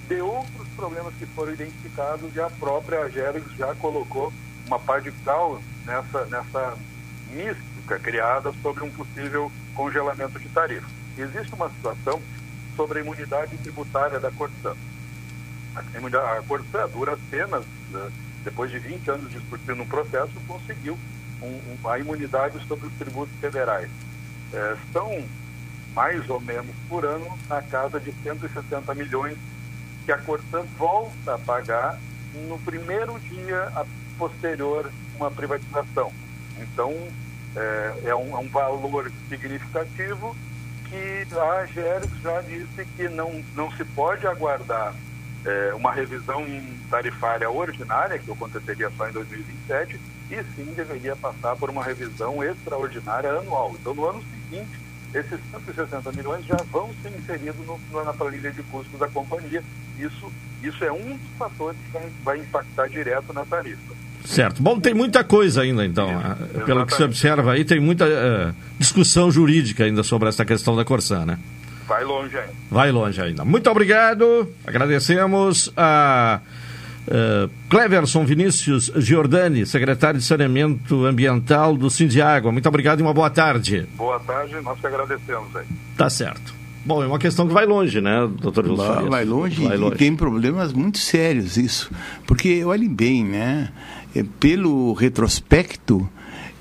de 0.07 0.19
outros 0.19 0.67
problemas 0.75 1.13
que 1.19 1.25
foram 1.27 1.53
identificados 1.53 2.35
e 2.35 2.41
a 2.41 2.49
própria 2.49 3.01
Ageres 3.01 3.43
já 3.55 3.73
colocou 3.75 4.33
uma 4.65 4.79
par 4.79 5.01
de 5.01 5.11
cal 5.23 5.61
nessa, 5.85 6.25
nessa 6.25 6.75
mística 7.29 7.99
criada 7.99 8.51
sobre 8.63 8.83
um 8.83 8.89
possível 8.89 9.51
congelamento 9.75 10.39
de 10.39 10.49
tarifa. 10.49 10.87
Existe 11.15 11.53
uma 11.53 11.69
situação 11.69 12.19
sobre 12.75 12.99
a 12.99 13.01
imunidade 13.03 13.55
tributária 13.57 14.19
da 14.19 14.31
Corsã. 14.31 14.75
A 15.75 15.81
a 16.81 16.87
duras 16.87 17.19
penas, 17.29 17.63
né, 17.91 18.11
depois 18.43 18.71
de 18.71 18.79
20 18.79 19.11
anos 19.11 19.31
discutindo 19.31 19.83
um 19.83 19.87
processo, 19.87 20.31
conseguiu 20.47 20.97
um, 21.41 21.47
um, 21.47 21.89
a 21.89 21.99
imunidade 21.99 22.57
sobre 22.67 22.87
os 22.87 22.93
tributos 22.93 23.35
federais 23.39 23.89
é, 24.53 24.75
são 24.91 25.23
mais 25.93 26.29
ou 26.29 26.39
menos 26.41 26.75
por 26.89 27.05
ano 27.05 27.37
na 27.49 27.61
casa 27.61 27.99
de 27.99 28.11
160 28.23 28.93
milhões 28.93 29.37
que 30.05 30.11
a 30.11 30.17
Corsã 30.17 30.63
volta 30.77 31.35
a 31.35 31.37
pagar 31.37 31.99
no 32.47 32.59
primeiro 32.59 33.17
dia 33.21 33.71
posterior 34.17 34.91
uma 35.15 35.31
privatização. 35.31 36.11
Então, 36.59 36.93
é, 37.55 37.93
é, 38.05 38.15
um, 38.15 38.35
é 38.35 38.39
um 38.39 38.49
valor 38.49 39.11
significativo 39.29 40.35
que 40.89 41.35
a 41.35 41.61
AGERES 41.61 42.09
já 42.21 42.41
disse 42.41 42.85
que 42.95 43.07
não, 43.09 43.43
não 43.55 43.71
se 43.71 43.83
pode 43.83 44.27
aguardar 44.27 44.93
é, 45.45 45.73
uma 45.73 45.91
revisão 45.91 46.45
tarifária 46.89 47.49
ordinária, 47.49 48.19
que 48.19 48.31
aconteceria 48.31 48.91
só 48.97 49.07
em 49.07 49.11
2027, 49.11 49.99
e 50.30 50.43
sim 50.55 50.73
deveria 50.76 51.15
passar 51.15 51.55
por 51.55 51.69
uma 51.69 51.84
revisão 51.84 52.43
extraordinária 52.43 53.32
anual. 53.32 53.76
Então, 53.80 53.93
no 53.93 54.05
ano 54.09 54.23
seguinte, 54.23 54.80
esses 55.13 55.39
160 55.51 56.11
milhões 56.11 56.45
já 56.45 56.57
vão 56.71 56.89
ser 57.01 57.11
inseridos 57.17 57.65
no, 57.65 58.03
na 58.03 58.13
planilha 58.13 58.51
de 58.51 58.61
custos 58.63 58.99
da 58.99 59.07
companhia. 59.07 59.63
Isso, 59.97 60.32
isso 60.61 60.84
é 60.84 60.91
um 60.91 61.17
dos 61.17 61.38
fatores 61.38 61.78
que 61.86 61.91
vai, 61.91 62.09
vai 62.23 62.39
impactar 62.39 62.89
direto 62.89 63.32
na 63.34 63.45
tarifa. 63.45 63.95
Certo. 64.26 64.61
Bom, 64.61 64.80
tem 64.80 64.93
muita 64.93 65.23
coisa 65.23 65.61
ainda, 65.61 65.86
então. 65.86 66.09
É, 66.09 66.63
Pelo 66.65 66.86
que 66.86 66.95
se 66.95 67.03
observa 67.03 67.53
aí, 67.53 67.63
tem 67.63 67.80
muita 67.80 68.05
uh, 68.05 68.53
discussão 68.80 69.32
jurídica 69.32 69.84
ainda 69.84 70.03
sobre 70.03 70.28
essa 70.28 70.43
questão 70.43 70.76
da 70.76 70.84
Corsã, 70.84 71.26
né? 71.26 71.38
Vai 71.88 72.03
longe 72.03 72.36
ainda. 72.36 72.53
Vai 72.71 72.91
longe 72.91 73.21
ainda. 73.21 73.45
Muito 73.45 73.69
obrigado. 73.69 74.51
Agradecemos 74.65 75.71
a 75.78 76.39
uh, 77.08 77.49
Cleverson 77.70 78.26
Vinícius 78.26 78.91
Giordani, 78.95 79.66
secretário 79.66 80.20
de 80.20 80.26
Saneamento 80.26 81.06
Ambiental 81.06 81.76
do 81.76 81.89
Sindiágua. 81.89 82.51
Muito 82.51 82.68
obrigado 82.68 82.99
e 82.99 83.03
uma 83.03 83.14
boa 83.14 83.30
tarde. 83.30 83.88
Boa 83.95 84.20
tarde, 84.20 84.56
nós 84.62 84.80
que 84.80 84.88
agradecemos 84.88 85.56
aí. 85.56 85.66
Tá 85.97 86.10
certo. 86.10 86.53
Bom, 86.86 87.03
é 87.03 87.08
uma 87.08 87.18
questão 87.18 87.47
que 87.47 87.53
vai 87.53 87.66
longe, 87.66 87.99
né, 87.99 88.30
doutor 88.39 88.66
Wilson? 88.68 89.10
Vai 89.10 89.26
longe 89.26 89.64
vai 89.64 89.76
longe. 89.76 89.95
e 89.95 89.97
tem 89.97 90.16
problemas 90.16 90.72
muito 90.72 90.99
sérios 90.99 91.58
isso. 91.58 91.91
Porque, 92.28 92.64
olhem 92.64 92.93
bem, 92.93 93.26
né, 93.26 93.72
é, 94.16 94.24
pelo 94.39 94.93
retrospecto, 94.93 96.08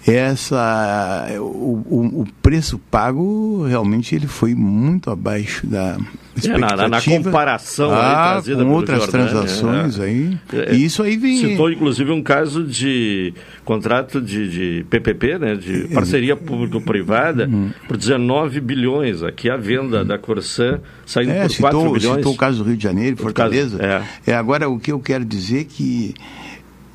essa 0.06 1.26
o, 1.38 1.42
o, 1.42 2.22
o, 2.22 2.26
preço 2.42 2.78
pago 2.90 3.64
realmente 3.66 4.14
ele 4.14 4.26
foi 4.26 4.54
muito 4.54 5.10
abaixo 5.10 5.66
da 5.66 5.96
expectativa. 6.36 6.74
É, 6.74 6.76
na, 6.76 6.88
na, 6.88 7.00
comparação 7.00 7.90
ah, 7.90 8.36
aí, 8.36 8.54
com 8.54 8.70
outras 8.70 9.04
Jordânia, 9.04 9.28
transações 9.28 9.98
é. 9.98 10.04
aí. 10.04 10.38
É, 10.52 10.74
e 10.74 10.84
isso 10.84 11.02
aí 11.02 11.16
vem. 11.16 11.38
Citou 11.38 11.70
inclusive 11.70 12.10
um 12.10 12.22
caso 12.22 12.64
de 12.64 13.32
contrato 13.64 14.20
de, 14.20 14.50
de 14.50 14.86
PPP, 14.90 15.38
né, 15.38 15.54
de 15.54 15.88
parceria 15.88 16.36
público-privada, 16.36 17.48
uhum. 17.48 17.70
por 17.88 17.96
19 17.96 18.60
bilhões. 18.60 19.22
Aqui 19.22 19.48
a 19.48 19.56
venda 19.56 20.00
uhum. 20.00 20.06
da 20.06 20.18
Corsã 20.18 20.80
saindo 21.06 21.32
é, 21.32 21.42
por 21.42 21.50
citou, 21.50 21.70
4 21.70 21.92
bilhões. 21.92 22.16
Citou 22.16 22.32
o 22.32 22.36
caso 22.36 22.62
do 22.62 22.68
Rio 22.68 22.76
de 22.76 22.82
Janeiro, 22.82 23.16
Fortaleza. 23.16 23.78
Caso, 23.78 24.04
é. 24.26 24.32
é. 24.32 24.34
agora 24.34 24.68
o 24.68 24.78
que 24.78 24.92
eu 24.92 25.00
quero 25.00 25.24
dizer 25.24 25.60
é 25.60 25.64
que 25.64 26.14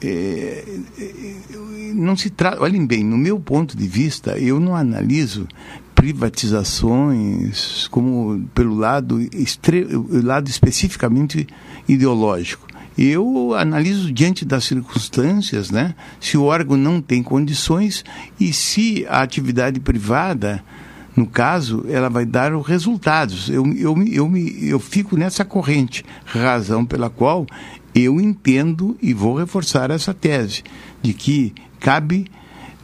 é, 0.02 0.64
não 1.94 2.16
se 2.16 2.30
trata. 2.30 2.62
Olhem 2.62 2.86
bem, 2.86 3.04
no 3.04 3.18
meu 3.18 3.40
ponto 3.40 3.76
de 3.78 3.88
vista, 3.88 4.38
eu 4.38 4.60
não 4.60 4.76
analiso 4.76 5.48
privatizações 5.94 7.88
como 7.90 8.48
pelo 8.54 8.76
lado, 8.76 9.20
estre, 9.34 9.86
lado 10.24 10.50
especificamente 10.50 11.46
ideológico. 11.88 12.68
Eu 12.98 13.54
analiso 13.56 14.12
diante 14.12 14.44
das 14.44 14.66
circunstâncias, 14.66 15.72
né? 15.72 15.96
Se 16.20 16.38
o 16.38 16.44
órgão 16.44 16.76
não 16.78 17.02
tem 17.02 17.24
condições 17.24 18.04
e 18.40 18.52
se 18.52 19.06
a 19.10 19.22
atividade 19.22 19.80
privada, 19.80 20.64
no 21.16 21.26
caso, 21.26 21.86
ela 21.90 22.10
vai 22.10 22.26
dar 22.26 22.54
os 22.54 22.66
resultados. 22.66 23.50
Eu, 23.50 23.66
eu, 23.74 23.96
eu, 24.04 24.38
eu 24.38 24.80
fico 24.80 25.18
nessa 25.18 25.44
corrente, 25.44 26.06
razão 26.26 26.86
pela 26.86 27.10
qual 27.10 27.46
eu 27.94 28.20
entendo 28.20 28.98
e 29.02 29.14
vou 29.14 29.36
reforçar 29.36 29.92
essa 29.92 30.14
tese 30.14 30.64
de 31.02 31.14
que 31.14 31.54
cabe 31.80 32.26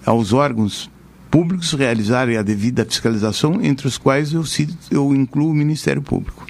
aos 0.06 0.34
órgãos 0.34 0.90
públicos 1.30 1.74
realizarem 1.74 2.38
a 2.38 2.42
devida 2.42 2.86
fiscalização, 2.86 3.60
entre 3.62 3.88
os 3.88 3.98
quais 3.98 4.34
eu, 4.34 4.44
cito, 4.46 4.76
eu 4.90 5.14
incluo 5.14 5.50
o 5.50 5.54
Ministério 5.54 6.02
Público. 6.02 6.46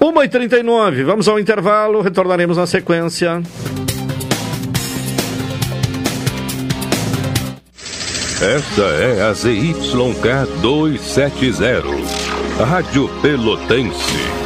1h39, 0.00 1.04
vamos 1.04 1.28
ao 1.28 1.38
intervalo, 1.38 2.00
retornaremos 2.00 2.56
na 2.56 2.66
sequência. 2.66 3.42
Esta 8.42 8.82
é 8.82 9.22
a 9.22 9.32
ZYK 9.32 10.60
270, 10.60 12.64
Rádio 12.64 13.08
Pelotense, 13.22 14.45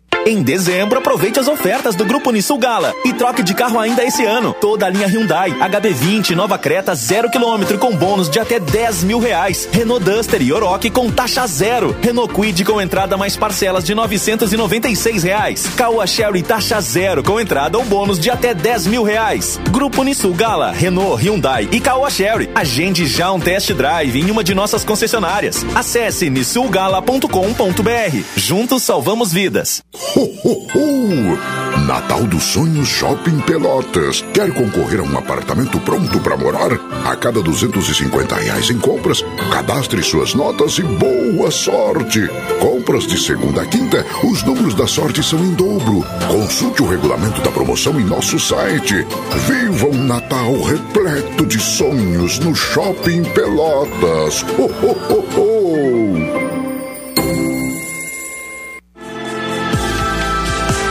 Em 0.23 0.43
dezembro, 0.43 0.99
aproveite 0.99 1.39
as 1.39 1.47
ofertas 1.47 1.95
do 1.95 2.05
Grupo 2.05 2.31
Nissul 2.31 2.59
Gala 2.59 2.93
e 3.03 3.11
troque 3.11 3.41
de 3.41 3.55
carro 3.55 3.79
ainda 3.79 4.03
esse 4.03 4.23
ano. 4.23 4.53
Toda 4.53 4.85
a 4.85 4.89
linha 4.89 5.07
Hyundai, 5.07 5.49
HB20, 5.49 6.35
Nova 6.35 6.59
Creta, 6.59 6.93
zero 6.93 7.27
quilômetro 7.27 7.79
com 7.79 7.95
bônus 7.95 8.29
de 8.29 8.39
até 8.39 8.59
10 8.59 9.03
mil 9.03 9.17
reais. 9.17 9.67
Renault 9.71 10.05
Duster 10.05 10.39
e 10.39 10.53
Oroch 10.53 10.87
com 10.91 11.09
taxa 11.09 11.47
zero. 11.47 11.95
Renault 12.03 12.31
Quid 12.35 12.63
com 12.63 12.79
entrada 12.79 13.17
mais 13.17 13.35
parcelas 13.35 13.83
de 13.83 13.95
996 13.95 15.23
reais. 15.23 15.65
Caoa 15.75 16.05
Sherry 16.05 16.43
taxa 16.43 16.79
zero 16.81 17.23
com 17.23 17.39
entrada 17.39 17.79
ou 17.79 17.83
bônus 17.83 18.19
de 18.19 18.29
até 18.29 18.53
10 18.53 18.85
mil 18.87 19.01
reais. 19.01 19.59
Grupo 19.71 20.03
Nissul 20.03 20.35
Gala, 20.35 20.71
Renault, 20.71 21.19
Hyundai 21.19 21.67
e 21.71 21.79
Caoa 21.79 22.11
Sherry. 22.11 22.47
Agende 22.53 23.07
já 23.07 23.31
um 23.31 23.39
test 23.39 23.73
drive 23.73 24.19
em 24.19 24.29
uma 24.29 24.43
de 24.43 24.53
nossas 24.53 24.85
concessionárias. 24.85 25.65
Acesse 25.73 26.29
nissulgala.com.br. 26.29 28.23
Juntos 28.37 28.83
salvamos 28.83 29.33
vidas. 29.33 29.81
Ho, 30.13 30.29
ho, 30.43 30.67
ho! 30.73 31.81
Natal 31.87 32.25
dos 32.25 32.43
Sonhos 32.43 32.87
Shopping 32.89 33.39
Pelotas. 33.41 34.25
Quer 34.33 34.53
concorrer 34.53 34.99
a 34.99 35.03
um 35.03 35.17
apartamento 35.17 35.79
pronto 35.79 36.19
para 36.19 36.35
morar? 36.35 36.71
A 37.05 37.15
cada 37.15 37.41
250 37.41 38.35
reais 38.35 38.69
em 38.69 38.77
compras, 38.77 39.23
cadastre 39.51 40.03
suas 40.03 40.33
notas 40.33 40.79
e 40.79 40.83
boa 40.83 41.49
sorte! 41.49 42.27
Compras 42.59 43.07
de 43.07 43.17
segunda 43.17 43.61
a 43.61 43.65
quinta, 43.65 44.05
os 44.23 44.43
números 44.43 44.73
da 44.73 44.85
sorte 44.85 45.23
são 45.23 45.39
em 45.39 45.53
dobro. 45.53 46.05
Consulte 46.27 46.83
o 46.83 46.87
regulamento 46.87 47.41
da 47.41 47.51
promoção 47.51 47.97
em 47.97 48.03
nosso 48.03 48.37
site. 48.37 49.07
Viva 49.47 49.87
um 49.87 50.03
Natal 50.03 50.61
repleto 50.61 51.45
de 51.45 51.59
sonhos 51.59 52.37
no 52.39 52.53
Shopping 52.53 53.23
Pelotas. 53.23 54.43
Ho, 54.57 54.65
ho, 54.65 54.97
ho, 55.09 55.39
ho! 55.39 56.50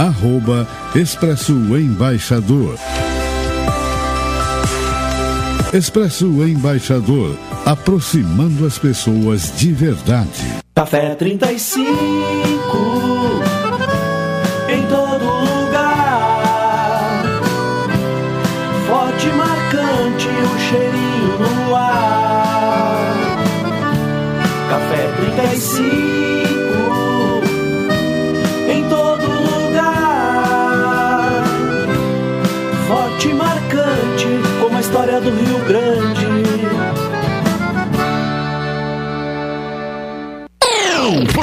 arroba 0.00 0.66
Expresso 0.94 1.52
Embaixador. 1.76 2.78
Expresso 5.74 6.26
Embaixador, 6.42 7.36
aproximando 7.66 8.66
as 8.66 8.78
pessoas 8.78 9.52
de 9.58 9.72
verdade. 9.72 10.42
Café 10.74 11.14
35 11.14 13.09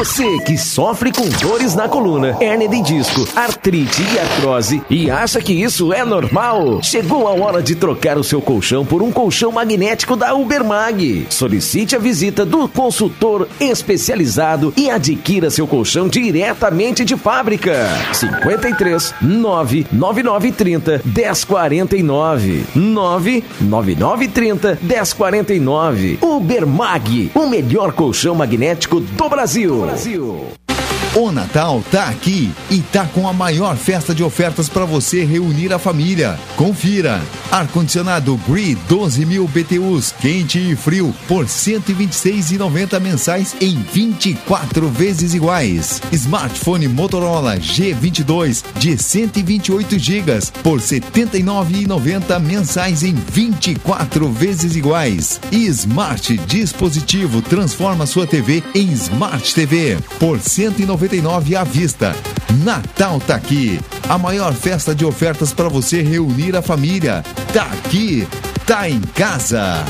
Você 0.07 0.39
que 0.39 0.57
sofre 0.57 1.11
com 1.11 1.27
dores 1.27 1.75
na 1.75 1.89
coluna, 1.89 2.38
hernia 2.39 2.69
de 2.69 2.81
disco, 2.81 3.27
artrite 3.35 4.01
e 4.01 4.17
artrose 4.17 4.81
e 4.89 5.11
acha 5.11 5.41
que 5.41 5.51
isso 5.51 5.91
é 5.91 6.05
normal? 6.05 6.81
Chegou 6.81 7.27
a 7.27 7.34
hora 7.34 7.61
de 7.61 7.75
trocar 7.75 8.17
o 8.17 8.23
seu 8.23 8.41
colchão 8.41 8.85
por 8.85 9.03
um 9.03 9.11
colchão 9.11 9.51
magnético 9.51 10.15
da 10.15 10.34
Ubermag. 10.34 11.27
Solicite 11.29 11.93
a 11.93 11.99
visita 11.99 12.45
do 12.45 12.69
consultor 12.69 13.49
especializado 13.59 14.73
e 14.77 14.89
adquira 14.89 15.49
seu 15.49 15.67
colchão 15.67 16.07
diretamente 16.07 17.03
de 17.03 17.17
fábrica. 17.17 17.89
53 18.13 19.13
99930 19.19 21.01
1049 21.03 22.63
99930 22.73 24.79
1049 24.81 26.19
Ubermag, 26.21 27.31
o 27.35 27.45
melhor 27.45 27.91
colchão 27.91 28.34
magnético 28.34 29.01
do 29.01 29.27
Brasil. 29.27 29.97
Brasil. 29.98 30.66
O 31.19 31.31
Natal 31.31 31.84
tá 31.91 32.10
aqui 32.10 32.52
e 32.69 32.80
tá 32.80 33.03
com 33.07 33.27
a 33.27 33.34
maior 33.34 33.76
festa 33.76 34.14
de 34.14 34.23
ofertas 34.23 34.69
para 34.69 34.85
você 34.85 35.23
reunir 35.26 35.73
a 35.73 35.80
família. 35.80 36.38
Confira. 36.56 37.19
Ar-condicionado 37.52 38.39
Gree 38.48 38.76
12 38.88 39.26
mil 39.26 39.48
BTUs, 39.48 40.14
quente 40.22 40.60
e 40.60 40.76
frio, 40.76 41.15
por 41.27 41.45
R$ 41.45 41.49
126,90 41.49 42.99
mensais 42.99 43.56
em 43.60 43.81
24 43.91 44.89
vezes 44.89 45.34
iguais. 45.34 46.03
Smartphone 46.11 46.88
Motorola 46.88 47.57
G22 47.57 48.64
de 48.76 48.95
128 48.95 49.98
GB 49.98 50.39
por 50.61 50.77
R$ 50.77 50.85
79,90 50.85 52.39
mensais 52.41 53.02
em 53.02 53.15
24 53.15 54.30
vezes 54.30 54.76
iguais. 54.76 55.41
E 55.52 55.65
Smart 55.65 56.38
Dispositivo 56.45 57.41
transforma 57.41 58.06
sua 58.06 58.27
TV 58.27 58.61
em 58.76 58.91
Smart 58.91 59.56
TV 59.56 59.98
por 60.19 60.38
R$ 60.38 60.44
199 61.07 61.55
à 61.55 61.63
vista. 61.63 62.15
Natal 62.63 63.19
tá 63.19 63.35
aqui. 63.35 63.79
A 64.09 64.17
maior 64.17 64.53
festa 64.53 64.93
de 64.93 65.05
ofertas 65.05 65.53
para 65.53 65.69
você 65.69 66.01
reunir 66.01 66.55
a 66.55 66.61
família. 66.61 67.23
Tá 67.53 67.63
aqui. 67.63 68.27
Tá 68.65 68.89
em 68.89 68.99
casa. 69.01 69.85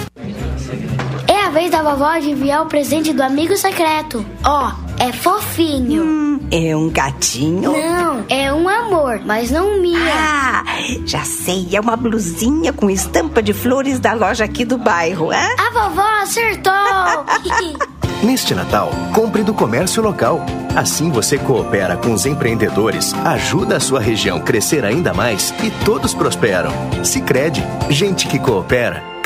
É 1.28 1.46
a 1.46 1.50
vez 1.50 1.72
da 1.72 1.82
vovó 1.82 2.18
de 2.20 2.32
enviar 2.32 2.64
o 2.64 2.68
presente 2.68 3.14
do 3.14 3.24
amigo 3.24 3.58
secreto. 3.58 4.26
Ó, 4.44 4.72
é 5.00 5.12
fofinho. 5.12 6.40
é 6.52 6.76
um 6.76 6.90
gatinho? 6.90 7.72
Não, 7.72 8.26
é 8.30 8.54
um 8.54 8.68
amor, 8.68 9.22
mas 9.26 9.52
não 9.52 9.80
minha. 9.80 10.00
Ah, 10.00 10.64
já 11.06 11.24
sei, 11.24 11.68
é 11.74 11.80
uma 11.80 11.96
blusinha 11.96 12.74
com 12.74 12.90
estampa 12.90 13.42
de 13.42 13.54
flores 13.54 14.00
da 14.00 14.14
loja 14.14 14.46
aqui 14.46 14.66
do 14.66 14.78
bairro, 14.78 15.32
hã? 15.32 15.48
A 15.58 15.72
vovó 15.72 16.08
acertou. 16.22 16.74
Neste 18.24 18.56
Natal, 18.56 18.90
compre 19.14 19.44
do 19.44 19.54
comércio 19.54 20.02
local. 20.02 20.42
Assim 20.76 21.12
você 21.12 21.38
coopera 21.38 21.96
com 21.98 22.14
os 22.14 22.26
empreendedores, 22.26 23.14
ajuda 23.26 23.78
a 23.78 23.80
sua 23.80 24.00
região 24.00 24.40
crescer 24.40 24.84
ainda 24.84 25.14
mais 25.14 25.54
e 25.64 25.70
todos 25.86 26.14
prosperam. 26.16 26.72
Se 27.04 27.22
crede, 27.22 27.64
gente 27.90 28.28
que 28.28 28.40
coopera, 28.40 29.04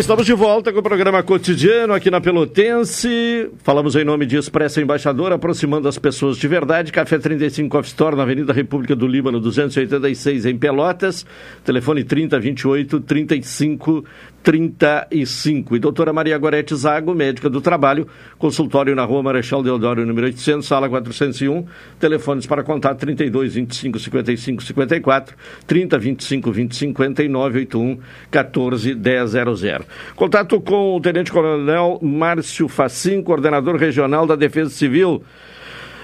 Estamos 0.00 0.24
de 0.24 0.32
volta 0.32 0.72
com 0.72 0.78
o 0.78 0.82
programa 0.82 1.22
cotidiano 1.22 1.92
aqui 1.92 2.10
na 2.10 2.22
Pelotense. 2.22 3.50
Falamos 3.62 3.94
em 3.96 4.02
nome 4.02 4.24
de 4.24 4.38
Expressa 4.38 4.80
Embaixador, 4.80 5.30
aproximando 5.30 5.86
as 5.86 5.98
pessoas 5.98 6.38
de 6.38 6.48
verdade. 6.48 6.90
Café 6.90 7.18
35 7.18 7.76
Off 7.76 7.86
Store, 7.86 8.16
na 8.16 8.22
Avenida 8.22 8.50
República 8.50 8.96
do 8.96 9.06
Líbano, 9.06 9.38
286, 9.38 10.46
em 10.46 10.56
Pelotas. 10.56 11.26
Telefone 11.62 12.02
3028 12.02 13.00
35 13.00 14.02
35. 14.42 15.76
E 15.76 15.78
doutora 15.78 16.12
Maria 16.12 16.38
Gorete 16.38 16.74
Zago, 16.74 17.14
médica 17.14 17.50
do 17.50 17.60
trabalho, 17.60 18.08
consultório 18.38 18.94
na 18.94 19.04
rua 19.04 19.22
Marechal 19.22 19.62
Deodoro, 19.62 20.04
número 20.06 20.26
800, 20.26 20.66
sala 20.66 20.88
401. 20.88 21.66
Telefones 21.98 22.46
para 22.46 22.62
contato 22.62 22.98
32 22.98 23.54
25 23.54 23.98
55 23.98 24.62
54, 24.62 25.36
30 25.66 25.98
25 25.98 26.52
20 26.52 26.76
59, 26.76 27.58
81 27.60 27.98
14 28.30 28.94
10 28.94 29.30
00. 29.30 29.84
Contato 30.16 30.60
com 30.60 30.96
o 30.96 31.00
Tenente 31.00 31.30
Coronel 31.30 31.98
Márcio 32.02 32.68
Facim, 32.68 33.22
coordenador 33.22 33.76
regional 33.76 34.26
da 34.26 34.36
Defesa 34.36 34.70
Civil. 34.70 35.22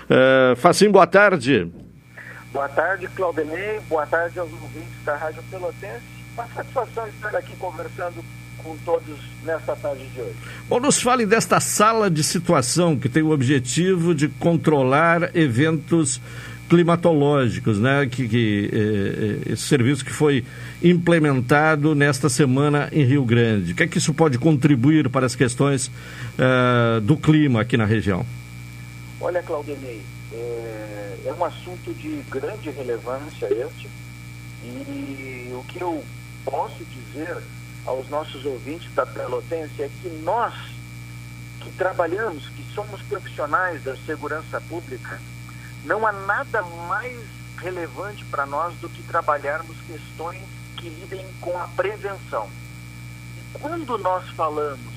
Uh, 0.08 0.54
Facim, 0.56 0.90
boa 0.90 1.06
tarde. 1.06 1.70
Boa 2.52 2.68
tarde, 2.68 3.08
Claudemei. 3.08 3.80
Boa 3.88 4.06
tarde 4.06 4.38
aos 4.38 4.50
ouvintes 4.52 5.04
da 5.04 5.16
Rádio 5.16 5.42
Pelotense. 5.50 6.15
Uma 6.36 6.46
satisfação 6.48 7.08
estar 7.08 7.34
aqui 7.34 7.56
conversando 7.56 8.22
com 8.62 8.76
todos 8.84 9.18
nesta 9.42 9.74
tarde 9.74 10.06
de 10.08 10.20
hoje. 10.20 10.34
Bom, 10.68 10.78
nos 10.80 11.00
fale 11.00 11.24
desta 11.24 11.58
sala 11.60 12.10
de 12.10 12.22
situação 12.22 12.98
que 12.98 13.08
tem 13.08 13.22
o 13.22 13.30
objetivo 13.30 14.14
de 14.14 14.28
controlar 14.28 15.34
eventos 15.34 16.20
climatológicos, 16.68 17.78
né? 17.78 18.06
Que, 18.06 18.28
que 18.28 18.70
eh, 18.70 19.52
esse 19.52 19.62
serviço 19.62 20.04
que 20.04 20.12
foi 20.12 20.44
implementado 20.82 21.94
nesta 21.94 22.28
semana 22.28 22.90
em 22.92 23.02
Rio 23.02 23.24
Grande. 23.24 23.72
O 23.72 23.74
que 23.74 23.84
é 23.84 23.86
que 23.86 23.96
isso 23.96 24.12
pode 24.12 24.38
contribuir 24.38 25.08
para 25.08 25.24
as 25.24 25.34
questões 25.34 25.86
uh, 25.86 27.00
do 27.00 27.16
clima 27.16 27.62
aqui 27.62 27.78
na 27.78 27.86
região? 27.86 28.26
Olha, 29.20 29.42
Claudemei, 29.42 30.02
é, 30.32 31.16
é 31.24 31.32
um 31.32 31.44
assunto 31.44 31.94
de 31.94 32.20
grande 32.28 32.68
relevância 32.70 33.46
este 33.46 33.88
e 34.64 35.50
o 35.52 35.64
que 35.64 35.80
eu 35.80 36.04
posso 36.46 36.84
dizer 36.84 37.42
aos 37.84 38.08
nossos 38.08 38.44
ouvintes 38.46 38.92
da 38.94 39.04
Pelotense 39.04 39.82
é 39.82 39.90
que 40.00 40.08
nós 40.22 40.54
que 41.60 41.70
trabalhamos, 41.72 42.48
que 42.50 42.64
somos 42.72 43.02
profissionais 43.02 43.82
da 43.82 43.96
segurança 43.96 44.60
pública, 44.60 45.20
não 45.84 46.06
há 46.06 46.12
nada 46.12 46.62
mais 46.62 47.20
relevante 47.58 48.24
para 48.26 48.46
nós 48.46 48.74
do 48.76 48.88
que 48.88 49.02
trabalharmos 49.02 49.76
questões 49.86 50.44
que 50.76 50.88
lidem 50.88 51.26
com 51.40 51.58
a 51.58 51.66
prevenção. 51.68 52.48
E 53.36 53.58
quando 53.58 53.98
nós 53.98 54.28
falamos 54.30 54.94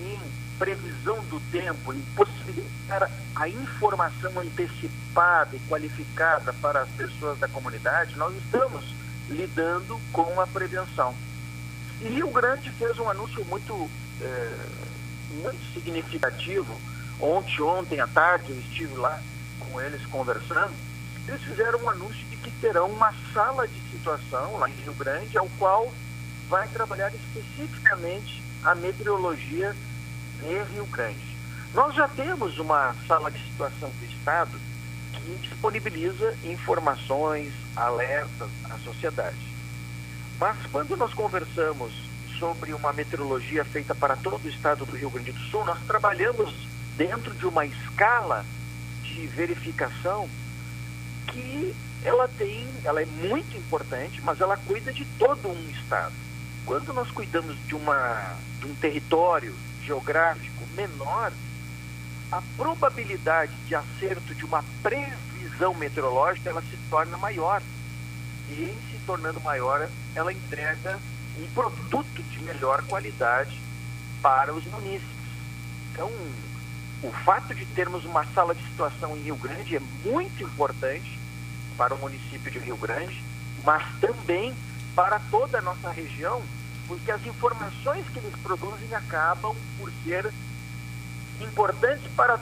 em 0.00 0.18
previsão 0.58 1.18
do 1.24 1.40
tempo, 1.52 1.92
em 1.92 2.00
possibilitar 2.16 3.10
a 3.36 3.48
informação 3.48 4.32
antecipada 4.40 5.54
e 5.54 5.60
qualificada 5.68 6.52
para 6.54 6.82
as 6.82 6.88
pessoas 6.90 7.38
da 7.38 7.48
comunidade, 7.48 8.16
nós 8.16 8.34
estamos 8.36 8.84
lidando 9.28 10.00
com 10.12 10.40
a 10.40 10.46
prevenção. 10.46 11.14
E 12.00 12.08
Rio 12.08 12.30
Grande 12.30 12.70
fez 12.72 12.98
um 12.98 13.08
anúncio 13.08 13.44
muito, 13.44 13.90
é, 14.20 14.66
muito 15.42 15.72
significativo. 15.72 16.74
Ontem, 17.20 17.62
ontem 17.62 18.00
à 18.00 18.06
tarde, 18.06 18.50
eu 18.50 18.58
estive 18.58 18.94
lá 18.96 19.22
com 19.60 19.80
eles 19.80 20.04
conversando, 20.06 20.72
eles 21.26 21.42
fizeram 21.42 21.82
um 21.82 21.88
anúncio 21.88 22.24
de 22.26 22.36
que 22.36 22.50
terão 22.60 22.90
uma 22.90 23.12
sala 23.32 23.66
de 23.66 23.80
situação 23.90 24.58
lá 24.58 24.68
em 24.68 24.74
Rio 24.74 24.94
Grande, 24.94 25.38
ao 25.38 25.48
qual 25.58 25.92
vai 26.48 26.68
trabalhar 26.68 27.12
especificamente 27.14 28.42
a 28.62 28.74
meteorologia 28.74 29.74
de 30.40 30.62
Rio 30.74 30.86
Grande. 30.86 31.34
Nós 31.72 31.94
já 31.94 32.06
temos 32.08 32.58
uma 32.58 32.94
sala 33.06 33.30
de 33.30 33.42
situação 33.50 33.90
do 33.90 34.04
Estado 34.04 34.60
que 35.24 35.48
disponibiliza 35.48 36.36
informações, 36.44 37.52
alertas 37.74 38.48
à 38.70 38.78
sociedade. 38.78 39.36
Mas 40.38 40.56
quando 40.70 40.96
nós 40.96 41.14
conversamos 41.14 41.92
sobre 42.38 42.74
uma 42.74 42.92
meteorologia 42.92 43.64
feita 43.64 43.94
para 43.94 44.16
todo 44.16 44.44
o 44.44 44.48
estado 44.48 44.84
do 44.84 44.96
Rio 44.96 45.10
Grande 45.10 45.32
do 45.32 45.40
Sul, 45.40 45.64
nós 45.64 45.78
trabalhamos 45.86 46.52
dentro 46.96 47.32
de 47.34 47.46
uma 47.46 47.64
escala 47.64 48.44
de 49.02 49.26
verificação 49.28 50.28
que 51.28 51.74
ela 52.04 52.28
tem, 52.28 52.68
ela 52.84 53.00
é 53.00 53.06
muito 53.06 53.56
importante, 53.56 54.20
mas 54.22 54.40
ela 54.40 54.56
cuida 54.56 54.92
de 54.92 55.04
todo 55.18 55.48
um 55.48 55.70
estado. 55.70 56.12
Quando 56.66 56.92
nós 56.92 57.10
cuidamos 57.10 57.56
de, 57.66 57.74
uma, 57.74 58.36
de 58.60 58.66
um 58.66 58.74
território 58.74 59.54
geográfico 59.82 60.66
menor, 60.74 61.32
a 62.34 62.42
probabilidade 62.56 63.52
de 63.68 63.76
acerto 63.76 64.34
de 64.34 64.44
uma 64.44 64.64
previsão 64.82 65.72
meteorológica 65.72 66.50
ela 66.50 66.62
se 66.62 66.76
torna 66.90 67.16
maior. 67.16 67.62
E 68.50 68.64
em 68.64 68.90
se 68.90 68.98
tornando 69.06 69.40
maior, 69.40 69.88
ela 70.16 70.32
entrega 70.32 70.98
um 71.38 71.46
produto 71.54 72.22
de 72.24 72.40
melhor 72.40 72.82
qualidade 72.86 73.60
para 74.20 74.52
os 74.52 74.64
munícipes. 74.64 75.14
Então, 75.92 76.10
o 77.04 77.12
fato 77.24 77.54
de 77.54 77.64
termos 77.66 78.04
uma 78.04 78.24
sala 78.34 78.52
de 78.52 78.64
situação 78.64 79.16
em 79.16 79.22
Rio 79.22 79.36
Grande 79.36 79.76
é 79.76 79.80
muito 80.04 80.42
importante 80.42 81.20
para 81.76 81.94
o 81.94 81.98
município 81.98 82.50
de 82.50 82.58
Rio 82.58 82.76
Grande, 82.76 83.22
mas 83.62 83.84
também 84.00 84.52
para 84.96 85.20
toda 85.30 85.58
a 85.58 85.62
nossa 85.62 85.88
região, 85.90 86.42
porque 86.88 87.12
as 87.12 87.24
informações 87.26 88.04
que 88.08 88.18
eles 88.18 88.34
produzem 88.42 88.92
acabam 88.92 89.54
por 89.78 89.92
ser 90.04 90.32
importantes 91.40 92.04
para 92.16 92.38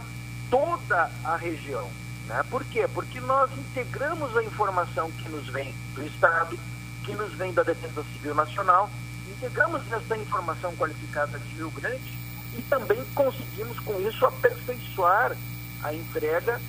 toda 0.51 1.11
a 1.25 1.37
região. 1.37 1.89
Né? 2.27 2.43
Por 2.51 2.65
quê? 2.65 2.87
Porque 2.93 3.21
nós 3.21 3.51
integramos 3.57 4.37
a 4.37 4.43
informação 4.43 5.11
que 5.11 5.29
nos 5.29 5.49
vem 5.49 5.75
do 5.95 6.05
Estado, 6.07 6.59
que 7.05 7.13
nos 7.15 7.33
vem 7.35 7.53
da 7.53 7.63
Defesa 7.63 8.05
Civil 8.13 8.35
Nacional, 8.35 8.91
integramos 9.31 9.83
essa 9.91 10.17
informação 10.17 10.75
qualificada 10.77 11.39
de 11.39 11.55
Rio 11.55 11.71
Grande 11.71 12.19
e 12.57 12.63
também 12.63 13.03
conseguimos 13.15 13.79
com 13.81 14.01
isso 14.01 14.25
aperfeiçoar 14.27 15.37
a 15.83 15.95
entrega 15.95 16.61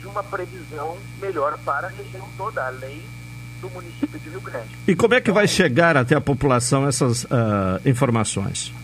de 0.00 0.06
uma 0.06 0.22
previsão 0.22 0.98
melhor 1.20 1.56
para 1.64 1.86
a 1.86 1.90
região 1.90 2.28
toda, 2.36 2.66
além 2.66 3.02
do 3.60 3.70
município 3.70 4.18
de 4.18 4.28
Rio 4.28 4.40
Grande. 4.40 4.68
E 4.86 4.96
como 4.96 5.14
é 5.14 5.20
que 5.20 5.30
vai 5.30 5.46
chegar 5.46 5.96
até 5.96 6.16
a 6.16 6.20
população 6.20 6.86
essas 6.86 7.24
uh, 7.24 7.28
informações? 7.84 8.74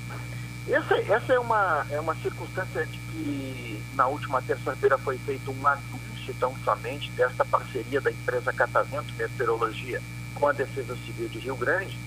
Essa, 0.71 0.99
essa 0.99 1.33
é, 1.33 1.39
uma, 1.39 1.87
é 1.91 1.99
uma 1.99 2.15
circunstância 2.17 2.85
de 2.85 2.99
que 2.99 3.83
na 3.95 4.07
última 4.07 4.43
terça-feira 4.43 4.99
foi 4.99 5.17
feito 5.19 5.51
um 5.51 5.67
anúncio 5.67 6.35
tão 6.39 6.55
somente 6.63 7.11
desta 7.13 7.43
parceria 7.43 8.03
da 8.03 8.11
empresa 8.11 8.53
Catavento 8.53 9.15
Meteorologia 9.15 10.03
com 10.35 10.47
a 10.47 10.53
Defesa 10.53 10.95
Civil 11.07 11.29
de 11.31 11.39
Rio 11.39 11.57
Grande 11.57 11.99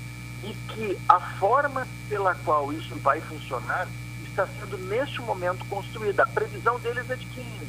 e 0.44 0.54
que 0.70 0.98
a 1.10 1.20
forma 1.20 1.88
pela 2.08 2.36
qual 2.36 2.72
isso 2.72 2.96
vai 2.98 3.20
funcionar 3.22 3.88
está 4.24 4.48
sendo 4.60 4.78
neste 4.78 5.20
momento 5.22 5.66
construída. 5.66 6.22
A 6.22 6.28
previsão 6.28 6.80
deles 6.80 7.10
é 7.10 7.16
de 7.16 7.26
que 7.26 7.42
em 7.42 7.62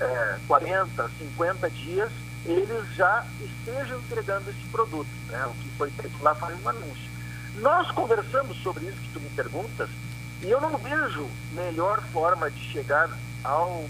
é, 0.00 0.38
40, 0.46 1.10
50 1.18 1.70
dias 1.70 2.10
eles 2.44 2.94
já 2.94 3.26
estejam 3.40 3.98
entregando 3.98 4.48
esse 4.48 4.64
produto. 4.70 5.08
Né? 5.26 5.44
O 5.46 5.54
que 5.54 5.68
foi 5.76 5.90
feito 5.90 6.22
lá 6.22 6.36
foi 6.36 6.54
um 6.54 6.68
anúncio. 6.68 7.10
Nós 7.56 7.90
conversamos 7.90 8.56
sobre 8.62 8.86
isso 8.86 8.96
que 8.98 9.12
tu 9.12 9.20
me 9.20 9.28
perguntas 9.30 9.88
e 10.42 10.50
eu 10.50 10.60
não 10.60 10.76
vejo 10.76 11.28
melhor 11.52 12.02
forma 12.12 12.50
de 12.50 12.60
chegar 12.72 13.10
ao 13.42 13.88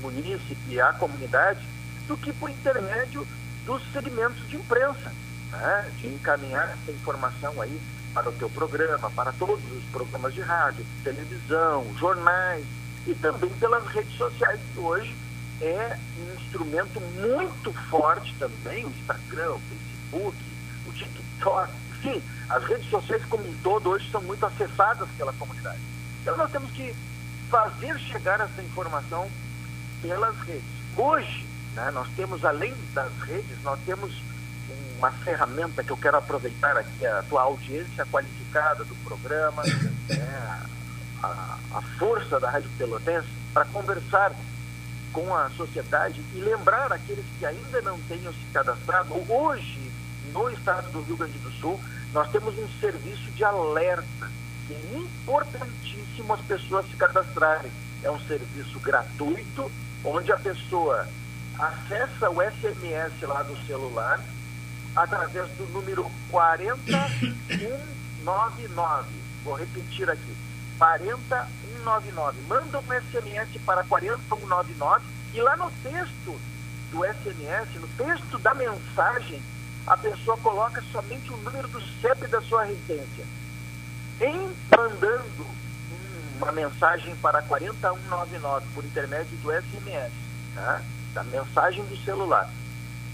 munícipe, 0.00 0.80
à 0.80 0.92
comunidade, 0.92 1.66
do 2.06 2.16
que 2.16 2.32
por 2.32 2.50
intermédio 2.50 3.26
dos 3.64 3.82
segmentos 3.92 4.46
de 4.48 4.56
imprensa, 4.56 5.12
né? 5.50 5.90
de 5.98 6.08
encaminhar 6.08 6.70
essa 6.70 6.92
informação 6.92 7.60
aí 7.60 7.80
para 8.12 8.28
o 8.28 8.32
teu 8.32 8.48
programa, 8.50 9.10
para 9.10 9.32
todos 9.32 9.60
os 9.72 9.84
programas 9.90 10.34
de 10.34 10.40
rádio, 10.40 10.86
televisão, 11.02 11.86
jornais 11.98 12.64
e 13.06 13.14
também 13.14 13.50
pelas 13.58 13.84
redes 13.86 14.16
sociais, 14.16 14.60
que 14.72 14.78
hoje 14.78 15.16
é 15.60 15.98
um 16.18 16.40
instrumento 16.40 17.00
muito 17.00 17.72
forte 17.90 18.34
também, 18.38 18.84
o 18.84 18.90
Instagram, 18.90 19.52
o 19.52 19.60
Facebook, 19.60 20.36
o 20.86 20.92
TikTok, 20.92 21.72
enfim, 22.04 22.22
as 22.50 22.62
redes 22.64 22.88
sociais 22.90 23.24
como 23.26 23.48
um 23.48 23.54
todo 23.62 23.90
hoje 23.90 24.10
são 24.10 24.20
muito 24.22 24.44
acessadas 24.44 25.08
pela 25.16 25.32
comunidade. 25.32 25.80
Então 26.20 26.36
nós 26.36 26.50
temos 26.50 26.70
que 26.72 26.94
fazer 27.50 27.98
chegar 27.98 28.40
essa 28.40 28.62
informação 28.62 29.28
pelas 30.02 30.36
redes. 30.40 30.64
Hoje, 30.96 31.46
né, 31.74 31.90
nós 31.92 32.06
temos, 32.14 32.44
além 32.44 32.74
das 32.92 33.12
redes, 33.20 33.62
nós 33.62 33.78
temos 33.86 34.12
uma 34.98 35.10
ferramenta 35.10 35.82
que 35.82 35.90
eu 35.90 35.96
quero 35.96 36.16
aproveitar 36.16 36.76
aqui, 36.76 37.06
a 37.06 37.22
tua 37.28 37.42
audiência 37.42 38.06
qualificada 38.06 38.84
do 38.84 38.94
programa, 38.96 39.62
né, 40.08 40.62
a, 41.22 41.58
a 41.72 41.82
força 41.98 42.38
da 42.38 42.50
Rádio 42.50 42.70
Pelotense, 42.76 43.28
para 43.52 43.64
conversar 43.66 44.32
com 45.12 45.34
a 45.34 45.48
sociedade 45.50 46.20
e 46.34 46.40
lembrar 46.40 46.92
aqueles 46.92 47.24
que 47.38 47.46
ainda 47.46 47.80
não 47.82 47.98
tenham 48.00 48.32
se 48.32 48.44
cadastrado. 48.52 49.14
Hoje, 49.32 49.83
no 50.34 50.50
estado 50.50 50.90
do 50.90 51.00
Rio 51.02 51.16
Grande 51.16 51.38
do 51.38 51.52
Sul, 51.52 51.80
nós 52.12 52.28
temos 52.30 52.58
um 52.58 52.68
serviço 52.80 53.30
de 53.30 53.44
alerta 53.44 54.28
que 54.66 54.74
é 54.74 54.98
importantíssimo 54.98 56.34
as 56.34 56.40
pessoas 56.40 56.84
se 56.90 56.96
cadastrarem. 56.96 57.70
É 58.02 58.10
um 58.10 58.18
serviço 58.20 58.80
gratuito, 58.80 59.70
onde 60.04 60.32
a 60.32 60.36
pessoa 60.36 61.08
acessa 61.58 62.28
o 62.28 62.42
SMS 62.42 63.22
lá 63.22 63.42
do 63.44 63.56
celular 63.66 64.20
através 64.96 65.48
do 65.52 65.64
número 65.72 66.10
40199. 66.30 69.08
Vou 69.44 69.54
repetir 69.54 70.10
aqui. 70.10 70.36
40199. 70.78 72.40
Manda 72.48 72.80
um 72.80 72.82
SMS 72.82 73.56
para 73.64 73.84
40199 73.84 75.04
e 75.32 75.40
lá 75.40 75.56
no 75.56 75.70
texto 75.82 76.36
do 76.90 77.04
SMS, 77.04 77.68
no 77.80 77.86
texto 77.96 78.36
da 78.38 78.52
mensagem, 78.54 79.40
a 79.86 79.96
pessoa 79.96 80.36
coloca 80.38 80.82
somente 80.90 81.32
o 81.32 81.36
número 81.38 81.68
do 81.68 81.80
CEP 82.00 82.26
da 82.28 82.40
sua 82.40 82.64
residência. 82.64 83.24
Em 84.20 84.54
mandando 84.76 85.46
uma 86.36 86.52
mensagem 86.52 87.14
para 87.16 87.42
40199 87.42 88.66
por 88.74 88.84
intermédio 88.84 89.36
do 89.38 89.52
SMS, 89.52 90.12
tá? 90.54 90.82
da 91.12 91.24
mensagem 91.24 91.84
do 91.84 91.96
celular. 92.04 92.48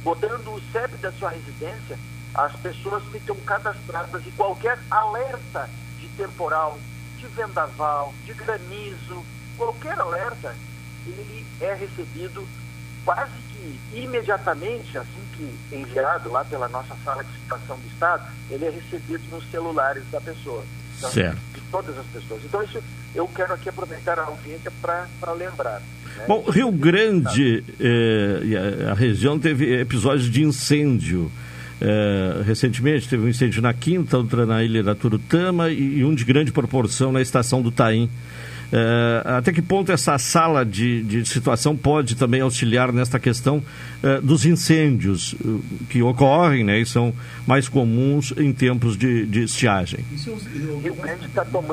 Botando 0.02 0.54
o 0.54 0.60
CEP 0.72 0.96
da 0.98 1.12
sua 1.12 1.30
residência, 1.30 1.98
as 2.34 2.54
pessoas 2.56 3.02
ficam 3.10 3.36
cadastradas 3.40 4.24
e 4.26 4.30
qualquer 4.32 4.78
alerta 4.90 5.68
de 5.98 6.08
temporal, 6.10 6.78
de 7.18 7.26
vendaval, 7.26 8.14
de 8.24 8.32
granizo, 8.32 9.24
qualquer 9.56 9.98
alerta, 9.98 10.54
ele 11.06 11.46
é 11.60 11.74
recebido 11.74 12.46
quase 13.04 13.32
que 13.60 13.98
imediatamente, 14.00 14.96
assim 14.96 15.20
que 15.36 15.76
enviado 15.76 16.30
lá 16.30 16.44
pela 16.44 16.68
nossa 16.68 16.94
sala 17.04 17.22
de 17.24 17.32
situação 17.32 17.76
do 17.76 17.86
Estado, 17.92 18.24
ele 18.50 18.64
é 18.64 18.70
recebido 18.70 19.22
nos 19.30 19.44
celulares 19.50 20.02
da 20.10 20.20
pessoa. 20.20 20.64
Então, 20.98 21.10
Certo. 21.10 21.38
De 21.54 21.60
todas 21.70 21.96
as 21.98 22.06
pessoas. 22.06 22.42
Então, 22.44 22.62
isso 22.62 22.78
eu 23.14 23.26
quero 23.28 23.54
aqui 23.54 23.68
aproveitar 23.68 24.18
a 24.18 24.24
audiência 24.24 24.70
para 24.82 25.32
lembrar. 25.32 25.80
né? 26.16 26.24
Bom, 26.28 26.44
Rio 26.50 26.70
Grande 26.70 27.64
eh, 27.80 28.40
e 28.44 28.56
a, 28.56 28.90
a 28.90 28.94
região 28.94 29.38
teve 29.38 29.80
episódios 29.80 30.30
de 30.30 30.42
incêndio. 30.42 31.30
Eh, 31.80 32.42
recentemente 32.44 33.08
teve 33.08 33.24
um 33.24 33.28
incêndio 33.28 33.62
na 33.62 33.72
Quinta, 33.72 34.18
outra 34.18 34.44
na 34.44 34.62
Ilha 34.62 34.82
da 34.82 34.94
Turutama 34.94 35.70
e, 35.70 35.98
e 35.98 36.04
um 36.04 36.14
de 36.14 36.24
grande 36.24 36.52
proporção 36.52 37.10
na 37.10 37.22
estação 37.22 37.62
do 37.62 37.70
Taim. 37.70 38.10
Eh, 38.72 39.22
até 39.24 39.52
que 39.52 39.60
ponto 39.60 39.90
essa 39.90 40.16
sala 40.18 40.64
de, 40.64 41.02
de 41.02 41.26
situação 41.26 41.76
pode 41.76 42.14
também 42.14 42.40
auxiliar 42.40 42.92
nesta 42.92 43.18
questão 43.18 43.62
eh, 44.02 44.20
dos 44.22 44.46
incêndios 44.46 45.34
eh, 45.44 45.48
que 45.88 46.02
ocorrem 46.02 46.62
né, 46.62 46.80
e 46.80 46.86
são 46.86 47.12
mais 47.46 47.68
comuns 47.68 48.32
em 48.36 48.52
tempos 48.52 48.96
de, 48.96 49.26
de 49.26 49.42
estiagem? 49.42 50.04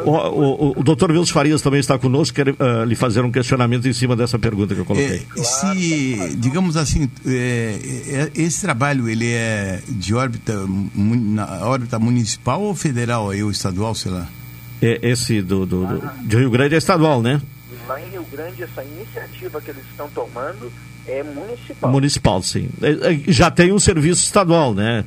O, 0.05 0.11
o, 0.11 0.79
o 0.79 0.83
doutor 0.83 1.11
Wilson 1.11 1.33
Farias 1.33 1.61
também 1.61 1.79
está 1.79 1.99
conosco, 1.99 2.35
quer 2.35 2.49
eh, 2.49 2.85
lhe 2.85 2.95
fazer 2.95 3.21
um 3.21 3.31
questionamento 3.31 3.87
em 3.87 3.93
cima 3.93 4.15
dessa 4.15 4.39
pergunta 4.39 4.73
que 4.73 4.81
eu 4.81 4.85
coloquei. 4.85 5.23
É, 5.37 5.43
se, 5.43 6.35
digamos 6.37 6.75
assim, 6.77 7.09
esse 8.35 8.61
trabalho 8.61 9.07
ele 9.07 9.31
é 9.31 9.81
de 9.87 10.15
órbita, 10.15 10.53
na 10.95 11.65
órbita 11.65 11.99
municipal 11.99 12.61
ou 12.61 12.73
federal, 12.73 13.25
ou 13.25 13.51
estadual, 13.51 13.93
sei 13.93 14.11
lá? 14.11 14.27
É, 14.81 14.99
esse 15.01 15.41
do, 15.41 15.65
do, 15.65 15.85
do- 15.85 16.09
de 16.27 16.37
Rio 16.37 16.49
Grande 16.51 16.75
é 16.75 16.77
estadual, 16.77 17.21
né? 17.21 17.41
Lá 17.87 17.99
em 18.01 18.09
Rio 18.09 18.23
Grande, 18.31 18.63
essa 18.63 18.83
iniciativa 18.83 19.59
que 19.61 19.71
eles 19.71 19.83
estão 19.89 20.09
tomando 20.09 20.71
é 21.07 21.23
municipal. 21.23 21.91
Municipal, 21.91 22.43
sim. 22.43 22.69
É, 22.81 23.13
é, 23.13 23.31
Já 23.31 23.49
tem 23.49 23.71
um 23.71 23.79
serviço 23.79 24.23
estadual, 24.23 24.73
né? 24.73 25.03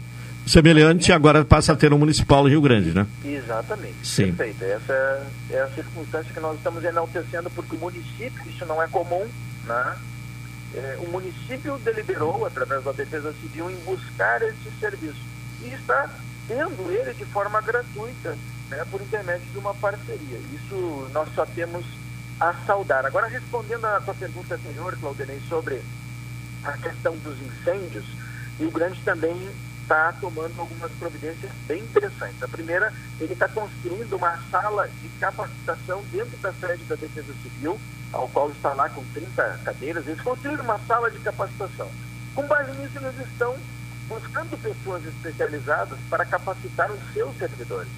Semelhante, 0.47 1.13
agora 1.13 1.45
passa 1.45 1.73
a 1.73 1.77
ter 1.77 1.93
um 1.93 1.99
municipal 1.99 2.47
em 2.49 2.51
Rio 2.51 2.61
Grande, 2.63 2.93
né? 2.93 3.07
Exatamente. 3.25 3.95
Sim. 4.03 4.33
Perfeito. 4.33 4.65
Essa 4.65 4.93
é- 4.93 5.55
é 5.57 5.61
a 5.61 5.69
circunstância 5.69 6.33
que 6.33 6.41
nós 6.41 6.57
estamos 6.57 6.83
enaltecendo, 6.83 7.51
porque 7.51 7.77
o 7.77 7.79
município, 7.79 8.43
isso 8.49 8.65
não 8.67 8.83
é 8.83 8.89
comum, 8.89 9.27
né? 9.67 9.97
É, 10.75 10.99
o 11.01 11.11
município 11.11 11.79
deliberou, 11.85 12.47
através 12.47 12.83
da 12.83 12.93
Defesa 12.93 13.33
Civil, 13.43 13.71
em 13.71 13.77
buscar 13.85 14.41
esse 14.43 14.71
serviço. 14.81 15.21
E 15.63 15.69
está 15.69 16.09
tendo 16.49 16.91
ele 16.91 17.13
de 17.15 17.25
forma 17.27 17.61
gratuita, 17.61 18.37
né, 18.71 18.87
por 18.91 19.01
intermédio 19.01 19.47
de 19.51 19.59
uma 19.59 19.75
parceria. 19.75 20.39
Isso 20.53 21.09
nós 21.13 21.29
só 21.35 21.45
temos 21.45 21.85
a 22.39 22.55
saudar. 22.67 23.05
Agora, 23.05 23.27
respondendo 23.27 23.85
à 23.85 24.01
tua 24.01 24.15
pergunta 24.15 24.55
anterior, 24.55 24.97
Claudenei, 24.99 25.41
sobre 25.49 25.83
a 26.65 26.73
questão 26.73 27.17
dos 27.19 27.37
incêndios, 27.43 28.05
Rio 28.59 28.71
Grande 28.71 29.01
também 29.03 29.37
está 29.83 30.13
tomando 30.21 30.59
algumas 30.59 30.93
providências 30.93 31.51
bem 31.67 31.83
interessantes. 31.83 32.43
A 32.43 32.49
primeira, 32.49 32.93
ele 33.21 33.33
está 33.33 33.49
construindo 33.49 34.17
uma 34.17 34.39
sala 34.51 34.89
de 34.89 35.09
capacitação 35.19 36.03
dentro 36.13 36.37
da 36.39 36.53
sede 36.53 36.85
da 36.85 36.95
Defesa 36.95 37.35
Civil, 37.43 37.79
ao 38.13 38.29
qual 38.29 38.51
está 38.51 38.73
lá 38.73 38.89
com 38.89 39.05
30 39.13 39.61
cadeiras. 39.65 40.07
Eles 40.07 40.21
construíram 40.21 40.63
uma 40.63 40.79
sala 40.87 41.11
de 41.11 41.19
capacitação. 41.19 41.91
Com 42.35 42.47
base 42.47 42.71
nisso, 42.79 42.99
eles 42.99 43.27
estão 43.27 43.57
buscando 44.09 44.57
pessoas 44.63 45.05
especializadas 45.05 45.99
para 46.09 46.25
capacitar 46.25 46.91
os 46.91 47.01
seus 47.13 47.37
servidores, 47.37 47.89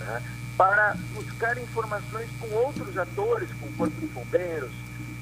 né? 0.00 0.22
para 0.56 0.94
buscar 1.14 1.56
informações 1.58 2.28
com 2.38 2.46
outros 2.54 2.96
atores, 2.98 3.48
com 3.60 3.66
o 3.66 3.72
Corpo 3.72 3.98
de 4.00 4.06
Bombeiros, 4.08 4.72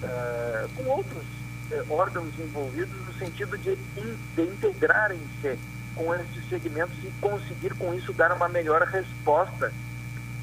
eh, 0.03 0.67
com 0.75 0.85
outros 0.85 1.25
eh, 1.71 1.83
órgãos 1.89 2.33
envolvidos 2.39 3.07
no 3.07 3.13
sentido 3.15 3.57
de, 3.59 3.77
de 3.77 4.43
integrarem-se 4.43 5.59
com 5.95 6.13
esses 6.15 6.49
segmentos 6.49 6.97
e 7.05 7.13
conseguir 7.21 7.75
com 7.75 7.95
isso 7.95 8.13
dar 8.13 8.33
uma 8.33 8.49
melhor 8.49 8.83
resposta 8.83 9.73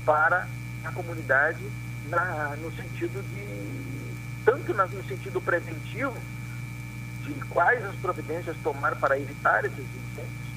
para 0.05 0.47
a 0.83 0.91
comunidade 0.91 1.63
na- 2.09 2.55
no 2.61 2.71
sentido 2.73 3.21
de 3.33 4.45
tanto 4.45 4.73
na- 4.73 4.85
no 4.85 5.03
sentido 5.05 5.41
preventivo 5.41 6.15
de 7.23 7.33
quais 7.49 7.83
as 7.83 7.95
providências 7.95 8.55
tomar 8.63 8.95
para 8.95 9.17
evitar 9.19 9.65
esses 9.65 9.79
incêndios, 9.79 10.47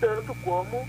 tanto 0.00 0.34
como 0.42 0.86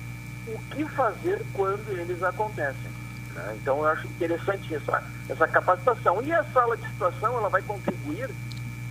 o 0.48 0.60
que 0.72 0.86
fazer 0.86 1.42
quando 1.54 1.90
eles 1.90 2.22
acontecem. 2.24 2.92
né? 3.34 3.58
Então 3.62 3.80
eu 3.80 3.88
acho 3.88 4.08
interessante 4.08 4.74
essa, 4.74 5.04
essa 5.30 5.48
capacitação. 5.48 6.22
E 6.22 6.32
a 6.32 6.44
sala 6.46 6.78
de 6.78 6.88
situação 6.88 7.38
ela 7.38 7.50
vai 7.50 7.62
contribuir 7.62 8.30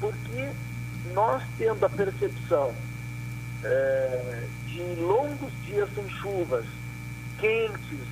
porque 0.00 0.50
nós 1.14 1.42
tendo 1.58 1.84
a 1.84 1.88
percepção 1.88 2.74
eh, 3.64 4.46
de 4.66 4.82
longos 5.00 5.52
dias 5.64 5.88
sem 5.94 6.08
chuvas, 6.08 6.64
quentes, 7.38 8.06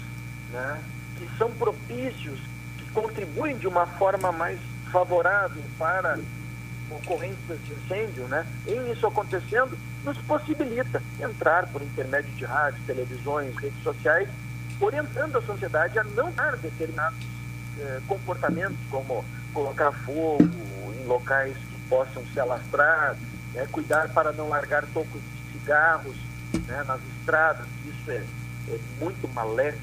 né, 0.51 0.81
que 1.17 1.29
são 1.37 1.51
propícios, 1.53 2.39
que 2.79 2.91
contribuem 2.93 3.57
de 3.57 3.67
uma 3.67 3.87
forma 3.87 4.33
mais 4.33 4.59
favorável 4.91 5.63
para 5.79 6.19
ocorrências 6.97 7.59
de 7.65 7.73
incêndio, 7.73 8.25
né? 8.29 8.47
Em 8.67 8.93
isso 8.93 9.07
acontecendo, 9.07 9.77
nos 10.05 10.19
possibilita 10.19 11.03
entrar 11.21 11.67
por 11.69 11.83
intermédio 11.83 12.31
de 12.33 12.45
rádios, 12.45 12.85
televisões, 12.87 13.57
redes 13.57 13.83
sociais, 13.83 14.29
orientando 14.81 15.39
a 15.39 15.43
sociedade 15.43 15.99
a 15.99 16.05
não 16.05 16.31
dar 16.33 16.57
determinados 16.57 17.19
eh, 17.79 18.01
comportamentos, 18.07 18.79
como 18.91 19.25
colocar 19.53 19.93
fogo 19.93 20.49
em 21.01 21.07
locais 21.07 21.57
que 21.57 21.89
possam 21.89 22.25
se 22.33 22.41
alastrar, 22.41 23.17
né? 23.53 23.67
cuidar 23.71 24.09
para 24.11 24.33
não 24.33 24.49
largar 24.49 24.85
tocos 24.93 25.21
de 25.21 25.53
cigarros 25.53 26.17
né? 26.67 26.85
nas 26.87 27.01
estradas. 27.19 27.67
Isso 27.87 28.11
é, 28.11 28.23
é 28.69 28.79
muito 29.01 29.27
maléfico 29.35 29.83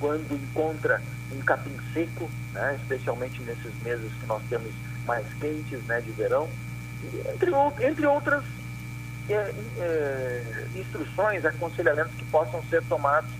quando 0.00 0.34
encontra 0.34 1.00
um 1.32 1.40
capim 1.40 1.76
seco, 1.92 2.28
né? 2.52 2.78
especialmente 2.80 3.40
nesses 3.42 3.82
meses 3.82 4.10
que 4.20 4.26
nós 4.26 4.42
temos 4.48 4.72
mais 5.06 5.26
quentes 5.40 5.82
né? 5.84 6.00
de 6.00 6.10
verão, 6.12 6.48
entre, 7.34 7.50
entre 7.86 8.06
outras 8.06 8.42
é, 9.28 9.54
é, 9.78 10.66
instruções, 10.74 11.44
aconselhamentos 11.44 12.12
que 12.16 12.24
possam 12.26 12.62
ser 12.64 12.82
tomados 12.84 13.30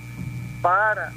para 0.63 1.13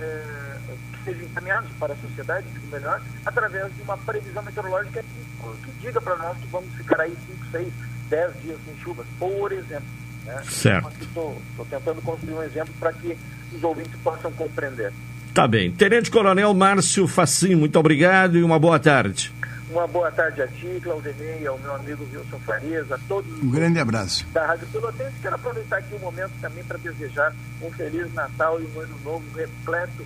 é, 0.00 0.58
que 0.92 1.04
sejam 1.04 1.22
encaminhados 1.24 1.70
para 1.78 1.94
a 1.94 1.96
sociedade, 1.96 2.46
digo 2.52 2.66
melhor, 2.68 3.00
através 3.24 3.74
de 3.74 3.82
uma 3.82 3.96
previsão 3.96 4.42
meteorológica 4.42 5.02
que, 5.02 5.64
que 5.64 5.72
diga 5.80 6.00
para 6.00 6.16
nós 6.16 6.36
que 6.38 6.46
vamos 6.48 6.72
ficar 6.74 7.00
aí 7.00 7.16
5, 7.26 7.46
6, 7.50 7.72
10 8.10 8.42
dias 8.42 8.58
sem 8.64 8.76
chuvas, 8.78 9.06
por 9.18 9.52
exemplo. 9.52 9.88
Né? 10.24 10.42
Certo. 10.48 10.90
Estou 11.00 11.40
tentando 11.68 12.02
construir 12.02 12.34
um 12.34 12.42
exemplo 12.42 12.74
para 12.78 12.92
que 12.92 13.16
os 13.52 13.62
ouvintes 13.62 13.94
possam 14.02 14.30
compreender. 14.32 14.92
Tá 15.32 15.46
bem. 15.46 15.70
Tenente 15.70 16.10
Coronel 16.10 16.52
Márcio 16.52 17.06
Facim, 17.06 17.54
muito 17.54 17.78
obrigado 17.78 18.36
e 18.36 18.42
uma 18.42 18.58
boa 18.58 18.78
tarde. 18.78 19.32
Uma 19.70 19.86
boa 19.86 20.10
tarde 20.10 20.42
a 20.42 20.48
ti, 20.48 20.80
Claudinei, 20.82 21.46
ao 21.46 21.56
meu 21.58 21.72
amigo 21.74 22.04
Wilson 22.12 22.38
Farias, 22.40 22.90
a 22.90 22.98
todos 23.06 23.30
Um 23.40 23.50
grande 23.50 23.78
abraço. 23.78 24.26
da 24.32 24.44
Rádio 24.46 24.66
Pelotense. 24.68 25.14
Quero 25.22 25.36
aproveitar 25.36 25.76
aqui 25.78 25.94
o 25.94 25.98
momento 26.00 26.32
também 26.40 26.64
para 26.64 26.76
desejar 26.78 27.32
um 27.62 27.70
Feliz 27.70 28.12
Natal 28.12 28.60
e 28.60 28.64
um 28.66 28.80
Ano 28.80 28.96
Novo 29.04 29.24
repleto 29.36 30.04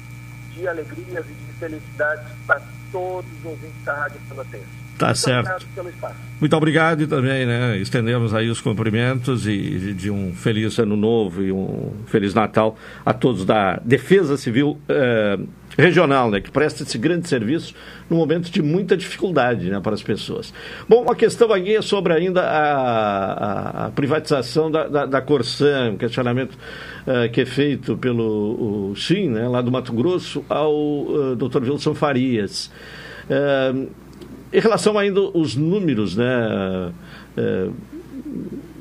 de 0.52 0.68
alegrias 0.68 1.24
e 1.26 1.32
de 1.32 1.52
felicidades 1.58 2.26
para 2.46 2.60
todos 2.92 3.30
os 3.38 3.44
ouvintes 3.44 3.82
da 3.84 3.94
Rádio 3.94 4.20
Pelotense. 4.28 4.83
Tá 4.98 5.06
Muito 5.06 5.18
certo. 5.18 5.66
Muito 6.40 6.56
obrigado 6.56 7.02
e 7.02 7.06
também, 7.06 7.46
né, 7.46 7.78
estendemos 7.78 8.34
aí 8.34 8.48
os 8.50 8.60
cumprimentos 8.60 9.46
e 9.46 9.92
de 9.94 10.10
um 10.10 10.32
feliz 10.34 10.78
ano 10.78 10.96
novo 10.96 11.42
e 11.42 11.50
um 11.50 11.92
feliz 12.06 12.34
Natal 12.34 12.76
a 13.04 13.12
todos 13.12 13.44
da 13.44 13.80
Defesa 13.84 14.36
Civil 14.36 14.78
eh, 14.88 15.38
Regional, 15.78 16.30
né, 16.30 16.40
que 16.40 16.50
presta 16.50 16.82
esse 16.82 16.98
grande 16.98 17.28
serviço 17.28 17.74
num 18.10 18.16
momento 18.18 18.50
de 18.50 18.60
muita 18.62 18.96
dificuldade, 18.96 19.70
né, 19.70 19.80
para 19.80 19.94
as 19.94 20.02
pessoas. 20.02 20.52
Bom, 20.88 21.06
a 21.10 21.14
questão 21.16 21.50
aqui 21.52 21.74
é 21.74 21.82
sobre 21.82 22.12
ainda 22.12 22.42
a, 22.42 23.86
a- 23.86 23.90
privatização 23.90 24.70
da, 24.70 24.86
da, 24.86 25.06
da 25.06 25.20
Corsan, 25.22 25.92
um 25.92 25.96
questionamento 25.96 26.56
eh, 27.06 27.28
que 27.28 27.40
é 27.40 27.46
feito 27.46 27.96
pelo 27.96 28.90
o 28.90 28.96
Sim, 28.96 29.30
né, 29.30 29.48
lá 29.48 29.60
do 29.62 29.72
Mato 29.72 29.92
Grosso, 29.92 30.44
ao 30.48 31.32
eh, 31.32 31.36
Dr. 31.36 31.62
Wilson 31.62 31.94
Farias. 31.94 32.70
Eh, 33.30 33.86
em 34.54 34.60
relação 34.60 34.96
ainda 34.96 35.20
os 35.20 35.56
números, 35.56 36.16
né, 36.16 36.92
eh, 37.36 37.68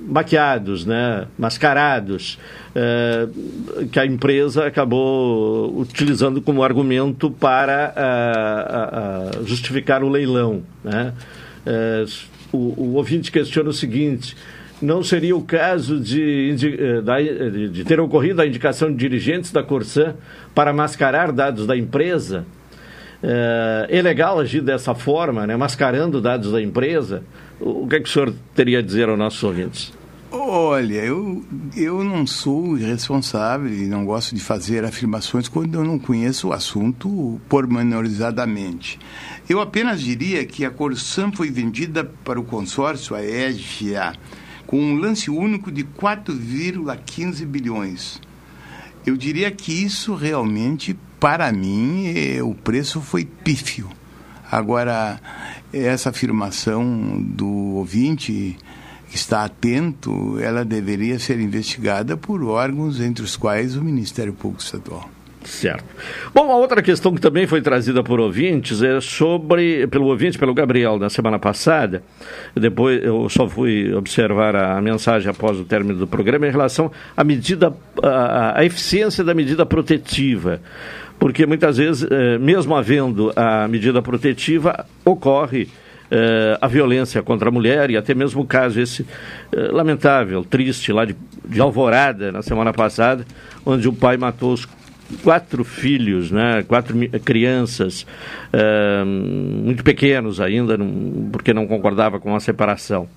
maquiados, 0.07 0.85
né, 0.85 1.25
mascarados, 1.37 2.37
eh, 2.75 3.27
que 3.91 3.99
a 3.99 4.05
empresa 4.05 4.67
acabou 4.67 5.75
utilizando 5.79 6.41
como 6.41 6.63
argumento 6.63 7.31
para 7.31 7.91
ah, 7.95 8.67
ah, 8.69 8.89
ah, 8.93 9.43
justificar 9.45 10.03
o 10.03 10.09
leilão, 10.09 10.61
né? 10.83 11.13
É, 11.65 12.05
o, 12.51 12.57
o 12.57 12.93
ouvinte 12.95 13.31
questiona 13.31 13.69
o 13.69 13.73
seguinte: 13.73 14.35
não 14.81 15.01
seria 15.01 15.35
o 15.35 15.41
caso 15.41 15.99
de, 15.99 16.53
de, 16.55 17.69
de, 17.69 17.83
ter 17.85 18.01
ocorrido 18.01 18.41
a 18.41 18.45
indicação 18.45 18.91
de 18.91 18.97
dirigentes 18.97 19.49
da 19.49 19.63
Corsan 19.63 20.15
para 20.53 20.73
mascarar 20.73 21.31
dados 21.31 21.65
da 21.65 21.77
empresa? 21.77 22.45
É, 23.23 23.87
é 23.89 24.01
legal 24.01 24.37
agir 24.37 24.61
dessa 24.61 24.93
forma, 24.93 25.47
né, 25.47 25.55
mascarando 25.55 26.19
dados 26.19 26.51
da 26.51 26.61
empresa? 26.61 27.23
O 27.59 27.87
que, 27.87 27.95
é 27.95 27.99
que 28.01 28.09
o 28.09 28.11
senhor 28.11 28.33
teria 28.53 28.79
a 28.79 28.81
dizer 28.81 29.07
aos 29.07 29.17
nossos 29.17 29.41
ouvintes? 29.41 29.93
Olha, 30.29 30.95
eu, 30.95 31.45
eu 31.75 32.03
não 32.03 32.25
sou 32.25 32.73
responsável 32.73 33.71
e 33.71 33.85
não 33.85 34.03
gosto 34.03 34.33
de 34.33 34.41
fazer 34.41 34.83
afirmações 34.83 35.47
quando 35.47 35.75
eu 35.75 35.83
não 35.83 35.99
conheço 35.99 36.47
o 36.47 36.53
assunto 36.53 37.39
pormenorizadamente. 37.47 38.99
Eu 39.47 39.61
apenas 39.61 40.01
diria 40.01 40.43
que 40.43 40.65
a 40.65 40.71
Corsan 40.71 41.31
foi 41.31 41.51
vendida 41.51 42.03
para 42.03 42.39
o 42.39 42.43
consórcio 42.43 43.15
Aegia 43.15 44.13
com 44.65 44.81
um 44.81 44.97
lance 44.97 45.29
único 45.29 45.71
de 45.71 45.83
4,15 45.83 47.45
bilhões. 47.45 48.19
Eu 49.05 49.15
diria 49.15 49.51
que 49.51 49.71
isso 49.71 50.15
realmente, 50.15 50.97
para 51.23 51.53
mim, 51.53 52.13
é, 52.13 52.43
o 52.43 52.53
preço 52.53 52.99
foi 52.99 53.23
pífio. 53.23 53.87
Agora, 54.51 55.21
essa 55.71 56.09
afirmação 56.09 57.17
do 57.17 57.75
ouvinte 57.75 58.57
que 59.09 59.15
está 59.15 59.45
atento, 59.45 60.37
ela 60.41 60.65
deveria 60.65 61.17
ser 61.17 61.39
investigada 61.39 62.17
por 62.17 62.43
órgãos 62.43 62.99
entre 62.99 63.23
os 63.23 63.37
quais 63.37 63.77
o 63.77 63.81
Ministério 63.81 64.33
Público 64.33 64.61
Estadual. 64.61 65.09
Certo. 65.45 65.83
Bom, 66.33 66.51
a 66.51 66.55
outra 66.55 66.81
questão 66.81 67.13
que 67.13 67.21
também 67.21 67.47
foi 67.47 67.61
trazida 67.61 68.03
por 68.03 68.19
ouvintes 68.19 68.81
é 68.81 68.99
sobre, 68.99 69.87
pelo 69.87 70.07
ouvinte, 70.07 70.37
pelo 70.37 70.53
Gabriel, 70.53 70.99
na 70.99 71.09
semana 71.09 71.39
passada, 71.39 72.03
depois 72.53 73.01
eu 73.03 73.29
só 73.29 73.47
fui 73.47 73.93
observar 73.93 74.55
a 74.55 74.81
mensagem 74.81 75.29
após 75.29 75.57
o 75.57 75.63
término 75.63 75.99
do 75.99 76.07
programa 76.07 76.47
em 76.47 76.51
relação 76.51 76.91
à 77.15 77.23
medida, 77.23 77.73
à, 78.01 78.59
à 78.59 78.65
eficiência 78.65 79.23
da 79.23 79.33
medida 79.33 79.65
protetiva 79.65 80.61
porque 81.23 81.45
muitas 81.45 81.77
vezes, 81.77 82.05
eh, 82.11 82.37
mesmo 82.37 82.75
havendo 82.75 83.31
a 83.33 83.65
medida 83.65 84.01
protetiva, 84.01 84.85
ocorre 85.05 85.69
uh, 86.11 86.57
a 86.59 86.67
violência 86.67 87.23
contra 87.23 87.47
a 87.47 87.51
mulher 87.51 87.89
e 87.89 87.95
até 87.95 88.13
mesmo 88.13 88.41
o 88.41 88.45
caso 88.45 88.77
esse 88.77 89.03
uh, 89.03 89.07
lamentável, 89.71 90.43
triste, 90.43 90.91
lá 90.91 91.05
de, 91.05 91.15
de 91.45 91.61
Alvorada, 91.61 92.29
na 92.29 92.41
semana 92.41 92.73
passada, 92.73 93.25
onde 93.65 93.87
o 93.87 93.93
pai 93.93 94.17
matou 94.17 94.51
os 94.51 94.67
quatro 95.23 95.63
filhos, 95.63 96.29
né, 96.29 96.61
quatro 96.67 96.93
crianças, 97.23 98.05
muito 99.05 99.81
pequenos 99.81 100.41
ainda, 100.41 100.77
porque 101.31 101.53
não 101.53 101.67
concordava 101.67 102.19
com 102.19 102.35
a 102.35 102.39
separação. 102.41 103.07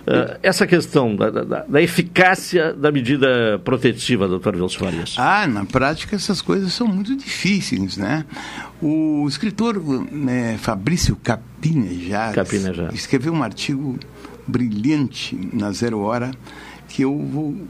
Uh, 0.00 0.38
essa 0.42 0.66
questão 0.66 1.14
da, 1.14 1.30
da, 1.30 1.64
da, 1.64 1.82
eficácia 1.82 2.72
da 2.72 2.90
medida 2.90 3.60
protetiva, 3.62 4.26
doutor 4.26 4.56
Wilson 4.56 4.78
Farias. 4.78 5.14
Ah, 5.18 5.46
na 5.46 5.66
prática 5.66 6.16
essas 6.16 6.40
coisas 6.40 6.72
são 6.72 6.86
muito 6.86 7.14
difíceis, 7.14 7.98
né? 7.98 8.24
O 8.80 9.26
escritor 9.28 9.78
né, 10.10 10.56
Fabrício 10.58 11.14
Capinejar, 11.16 12.34
Capinejar 12.34 12.94
escreveu 12.94 13.32
um 13.32 13.42
artigo 13.42 13.98
brilhante 14.46 15.38
na 15.52 15.70
Zero 15.70 16.00
Hora 16.00 16.30
que 16.88 17.02
eu 17.02 17.16
vou, 17.18 17.68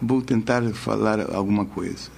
vou 0.00 0.20
tentar 0.20 0.62
falar 0.72 1.32
alguma 1.32 1.64
coisa. 1.64 2.10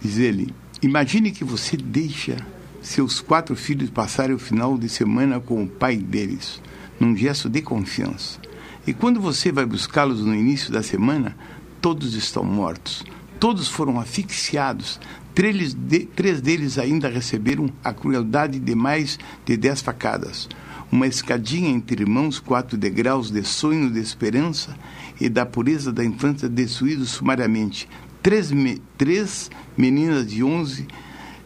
Diz 0.00 0.18
ele, 0.18 0.52
imagine 0.82 1.30
que 1.30 1.44
você 1.44 1.76
deixa 1.76 2.36
seus 2.82 3.20
quatro 3.20 3.54
filhos 3.54 3.88
passarem 3.88 4.34
o 4.34 4.38
final 4.38 4.76
de 4.76 4.88
semana 4.88 5.38
com 5.38 5.62
o 5.62 5.68
pai 5.68 5.96
deles, 5.96 6.60
num 6.98 7.16
gesto 7.16 7.48
de 7.48 7.62
confiança 7.62 8.49
e 8.90 8.92
quando 8.92 9.20
você 9.20 9.52
vai 9.52 9.64
buscá-los 9.64 10.20
no 10.20 10.34
início 10.34 10.72
da 10.72 10.82
semana, 10.82 11.36
todos 11.80 12.14
estão 12.14 12.42
mortos. 12.42 13.04
Todos 13.38 13.68
foram 13.68 14.00
asfixiados. 14.00 14.98
Três, 15.32 15.72
de, 15.72 16.00
três 16.00 16.40
deles 16.40 16.76
ainda 16.76 17.08
receberam 17.08 17.70
a 17.84 17.92
crueldade 17.92 18.58
de 18.58 18.74
mais 18.74 19.16
de 19.46 19.56
dez 19.56 19.80
facadas. 19.80 20.48
Uma 20.90 21.06
escadinha 21.06 21.70
entre 21.70 22.02
irmãos, 22.02 22.40
quatro 22.40 22.76
degraus 22.76 23.30
de 23.30 23.44
sonho, 23.44 23.88
de 23.92 24.00
esperança 24.00 24.76
e 25.20 25.28
da 25.28 25.46
pureza 25.46 25.92
da 25.92 26.04
infância 26.04 26.48
destruídos 26.48 27.10
sumariamente. 27.10 27.88
Três, 28.20 28.50
me, 28.50 28.82
três 28.98 29.52
meninas 29.78 30.26
de 30.26 30.42
onze, 30.42 30.88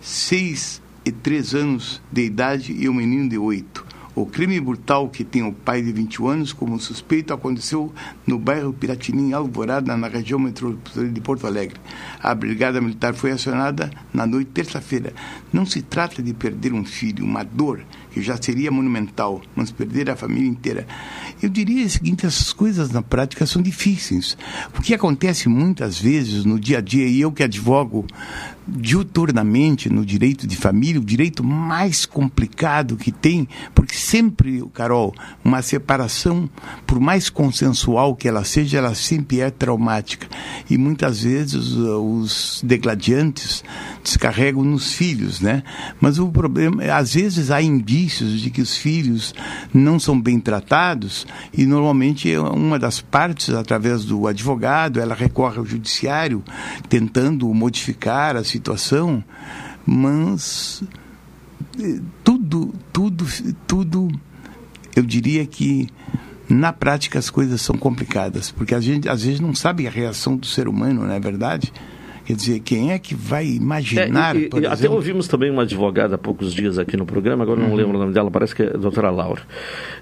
seis 0.00 0.80
e 1.04 1.12
três 1.12 1.54
anos 1.54 2.00
de 2.10 2.24
idade 2.24 2.72
e 2.72 2.88
um 2.88 2.94
menino 2.94 3.28
de 3.28 3.36
oito. 3.36 3.84
O 4.14 4.24
crime 4.24 4.60
brutal 4.60 5.08
que 5.08 5.24
tem 5.24 5.42
o 5.42 5.52
pai 5.52 5.82
de 5.82 5.90
21 5.90 6.28
anos 6.28 6.52
como 6.52 6.78
suspeito 6.78 7.34
aconteceu 7.34 7.92
no 8.24 8.38
bairro 8.38 8.72
Piratinim, 8.72 9.32
Alvorada, 9.32 9.96
na 9.96 10.06
região 10.06 10.38
metropolitana 10.38 11.08
de 11.08 11.20
Porto 11.20 11.46
Alegre. 11.46 11.80
A 12.20 12.32
brigada 12.32 12.80
militar 12.80 13.14
foi 13.14 13.32
acionada 13.32 13.90
na 14.12 14.24
noite 14.24 14.52
terça-feira. 14.52 15.12
Não 15.52 15.66
se 15.66 15.82
trata 15.82 16.22
de 16.22 16.32
perder 16.32 16.72
um 16.72 16.84
filho, 16.84 17.24
uma 17.24 17.42
dor 17.42 17.80
que 18.12 18.22
já 18.22 18.40
seria 18.40 18.70
monumental, 18.70 19.42
mas 19.56 19.72
perder 19.72 20.08
a 20.08 20.14
família 20.14 20.48
inteira. 20.48 20.86
Eu 21.42 21.48
diria 21.48 21.84
o 21.84 21.90
seguinte: 21.90 22.24
essas 22.24 22.52
coisas 22.52 22.90
na 22.92 23.02
prática 23.02 23.44
são 23.44 23.60
difíceis. 23.60 24.38
O 24.78 24.80
que 24.80 24.94
acontece 24.94 25.48
muitas 25.48 25.98
vezes 25.98 26.44
no 26.44 26.60
dia 26.60 26.78
a 26.78 26.80
dia, 26.80 27.06
e 27.08 27.20
eu 27.20 27.32
que 27.32 27.42
advogo 27.42 28.06
diuturnamente 28.66 29.90
no 29.90 30.04
direito 30.04 30.46
de 30.46 30.56
família, 30.56 31.00
o 31.00 31.04
direito 31.04 31.44
mais 31.44 32.06
complicado 32.06 32.96
que 32.96 33.12
tem, 33.12 33.48
porque 33.74 33.94
sempre, 33.94 34.64
Carol, 34.72 35.14
uma 35.44 35.62
separação, 35.62 36.48
por 36.86 36.98
mais 36.98 37.28
consensual 37.28 38.14
que 38.14 38.28
ela 38.28 38.44
seja, 38.44 38.78
ela 38.78 38.94
sempre 38.94 39.40
é 39.40 39.50
traumática. 39.50 40.26
E 40.68 40.78
muitas 40.78 41.22
vezes 41.22 41.72
uh, 41.72 42.00
os 42.00 42.62
degladiantes 42.64 43.62
descarregam 44.02 44.64
nos 44.64 44.92
filhos, 44.92 45.40
né? 45.40 45.62
Mas 46.00 46.18
o 46.18 46.28
problema, 46.28 46.82
às 46.94 47.14
vezes 47.14 47.50
há 47.50 47.60
indícios 47.60 48.40
de 48.40 48.50
que 48.50 48.60
os 48.60 48.76
filhos 48.76 49.34
não 49.72 49.98
são 49.98 50.20
bem 50.20 50.38
tratados 50.40 51.26
e 51.52 51.66
normalmente 51.66 52.34
uma 52.36 52.78
das 52.78 53.00
partes, 53.00 53.50
através 53.50 54.04
do 54.04 54.26
advogado, 54.26 55.00
ela 55.00 55.14
recorre 55.14 55.58
ao 55.58 55.66
judiciário 55.66 56.42
tentando 56.88 57.52
modificar 57.52 58.36
a 58.36 58.44
situação, 58.54 59.22
mas 59.84 60.82
eh, 61.78 62.00
tudo, 62.22 62.72
tudo, 62.92 63.26
tudo, 63.66 64.08
eu 64.94 65.02
diria 65.02 65.44
que 65.44 65.88
na 66.48 66.72
prática 66.72 67.18
as 67.18 67.30
coisas 67.30 67.60
são 67.60 67.76
complicadas, 67.76 68.52
porque 68.52 68.74
a 68.74 68.80
gente 68.80 69.08
às 69.08 69.24
vezes 69.24 69.40
não 69.40 69.54
sabe 69.54 69.86
a 69.86 69.90
reação 69.90 70.36
do 70.36 70.46
ser 70.46 70.68
humano, 70.68 71.04
não 71.04 71.12
é 71.12 71.18
verdade? 71.18 71.72
Quer 72.24 72.36
dizer, 72.36 72.60
quem 72.60 72.92
é 72.92 72.98
que 72.98 73.14
vai 73.14 73.46
imaginar? 73.46 74.34
É, 74.34 74.38
e, 74.38 74.50
e, 74.62 74.66
até 74.66 74.88
ouvimos 74.88 75.28
também 75.28 75.50
uma 75.50 75.62
advogada 75.62 76.14
há 76.14 76.18
poucos 76.18 76.54
dias 76.54 76.78
aqui 76.78 76.96
no 76.96 77.04
programa, 77.04 77.42
agora 77.42 77.60
não 77.60 77.68
uhum. 77.68 77.74
lembro 77.74 77.96
o 77.96 78.00
nome 78.00 78.14
dela, 78.14 78.30
parece 78.30 78.54
que 78.54 78.62
é 78.62 78.68
a 78.68 78.78
doutora 78.78 79.10
Laura. 79.10 79.42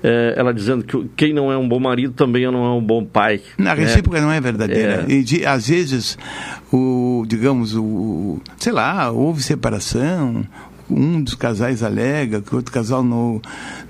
É, 0.02 0.34
ela 0.36 0.54
dizendo 0.54 0.84
que 0.84 1.04
quem 1.16 1.32
não 1.32 1.50
é 1.50 1.58
um 1.58 1.68
bom 1.68 1.80
marido 1.80 2.14
também 2.14 2.44
não 2.50 2.64
é 2.64 2.70
um 2.70 2.82
bom 2.82 3.04
pai. 3.04 3.40
Na 3.58 3.74
né? 3.74 3.82
recíproca 3.82 4.20
não 4.20 4.30
é 4.30 4.40
verdadeira. 4.40 5.04
É. 5.08 5.12
E 5.12 5.24
de, 5.24 5.44
às 5.44 5.66
vezes, 5.66 6.16
o, 6.72 7.24
digamos, 7.26 7.74
o, 7.74 8.40
sei 8.56 8.72
lá, 8.72 9.10
houve 9.10 9.42
separação, 9.42 10.46
um 10.88 11.22
dos 11.22 11.34
casais 11.34 11.82
alega 11.82 12.40
que 12.40 12.52
o 12.52 12.56
outro 12.56 12.72
casal 12.72 13.02
não, 13.02 13.40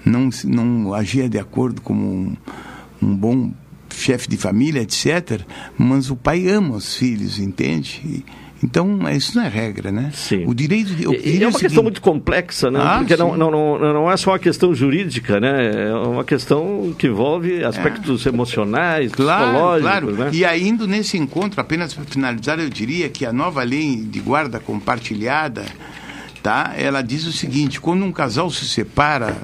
não, 0.04 0.30
não 0.44 0.94
agia 0.94 1.28
de 1.28 1.38
acordo 1.38 1.82
como 1.82 2.02
um, 2.02 2.36
um 3.02 3.14
bom 3.14 3.52
chefe 3.94 4.28
de 4.28 4.36
família, 4.36 4.80
etc. 4.80 5.42
Mas 5.76 6.10
o 6.10 6.16
pai 6.16 6.48
ama 6.48 6.76
os 6.76 6.96
filhos, 6.96 7.38
entende? 7.38 8.00
E, 8.04 8.24
então, 8.62 9.00
isso 9.10 9.36
não 9.36 9.44
é 9.44 9.48
regra, 9.48 9.90
né? 9.90 10.10
Sim. 10.14 10.44
O 10.46 10.54
direito 10.54 10.94
de. 10.94 11.08
O 11.08 11.12
é 11.12 11.48
uma 11.48 11.58
questão 11.58 11.82
muito 11.82 12.00
complexa, 12.00 12.70
né? 12.70 12.78
Ah, 12.80 12.98
Porque 12.98 13.16
não, 13.16 13.36
não, 13.36 13.50
não, 13.50 13.78
não 13.78 14.10
é 14.10 14.16
só 14.16 14.30
uma 14.30 14.38
questão 14.38 14.72
jurídica, 14.72 15.40
né? 15.40 15.88
É 15.88 15.94
uma 15.94 16.22
questão 16.22 16.94
que 16.96 17.08
envolve 17.08 17.64
aspectos 17.64 18.24
é. 18.24 18.28
emocionais, 18.28 19.10
claro, 19.10 19.46
psicológicos. 19.46 19.90
Claro. 19.90 20.12
Né? 20.12 20.30
E 20.32 20.44
ainda 20.44 20.86
nesse 20.86 21.18
encontro, 21.18 21.60
apenas 21.60 21.92
para 21.92 22.04
finalizar, 22.04 22.60
eu 22.60 22.70
diria 22.70 23.08
que 23.08 23.26
a 23.26 23.32
nova 23.32 23.64
lei 23.64 23.96
de 23.96 24.20
guarda 24.20 24.60
compartilhada, 24.60 25.64
tá? 26.40 26.72
Ela 26.76 27.02
diz 27.02 27.26
o 27.26 27.32
seguinte: 27.32 27.80
quando 27.80 28.04
um 28.04 28.12
casal 28.12 28.48
se 28.48 28.64
separa, 28.68 29.36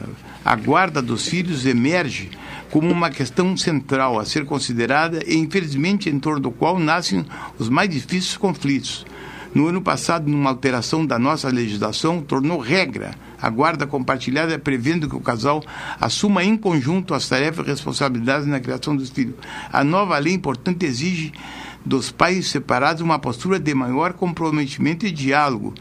a 0.44 0.54
guarda 0.54 1.02
dos 1.02 1.26
filhos 1.26 1.66
emerge 1.66 2.30
como 2.70 2.90
uma 2.90 3.10
questão 3.10 3.56
central 3.56 4.18
a 4.18 4.24
ser 4.24 4.44
considerada 4.44 5.20
e, 5.26 5.36
infelizmente, 5.36 6.08
em 6.08 6.18
torno 6.18 6.40
do 6.40 6.50
qual 6.50 6.78
nascem 6.78 7.24
os 7.58 7.68
mais 7.68 7.88
difíceis 7.88 8.36
conflitos. 8.36 9.06
No 9.54 9.66
ano 9.68 9.80
passado, 9.80 10.28
numa 10.28 10.50
alteração 10.50 11.06
da 11.06 11.18
nossa 11.18 11.48
legislação, 11.48 12.20
tornou 12.20 12.58
regra 12.58 13.12
a 13.40 13.48
guarda 13.48 13.86
compartilhada, 13.86 14.58
prevendo 14.58 15.08
que 15.08 15.16
o 15.16 15.20
casal 15.20 15.62
assuma 16.00 16.44
em 16.44 16.56
conjunto 16.56 17.14
as 17.14 17.28
tarefas 17.28 17.66
e 17.66 17.70
responsabilidades 17.70 18.46
na 18.46 18.60
criação 18.60 18.94
dos 18.94 19.10
filhos. 19.10 19.36
A 19.72 19.82
nova 19.82 20.18
lei, 20.18 20.36
portanto, 20.38 20.82
exige 20.82 21.32
dos 21.84 22.10
pais 22.10 22.48
separados 22.48 23.00
uma 23.00 23.18
postura 23.18 23.58
de 23.58 23.74
maior 23.74 24.12
comprometimento 24.12 25.06
e 25.06 25.10
diálogo. 25.10 25.72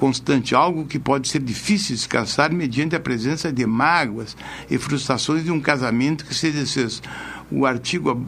Constante, 0.00 0.54
algo 0.54 0.86
que 0.86 0.98
pode 0.98 1.28
ser 1.28 1.40
difícil 1.42 1.88
de 1.88 2.00
descansar 2.00 2.50
mediante 2.50 2.96
a 2.96 3.00
presença 3.00 3.52
de 3.52 3.66
mágoas 3.66 4.34
e 4.70 4.78
frustrações 4.78 5.44
de 5.44 5.50
um 5.50 5.60
casamento 5.60 6.24
que 6.24 6.34
se 6.34 6.50
desfez. 6.50 7.02
O 7.50 7.66
artigo, 7.66 8.24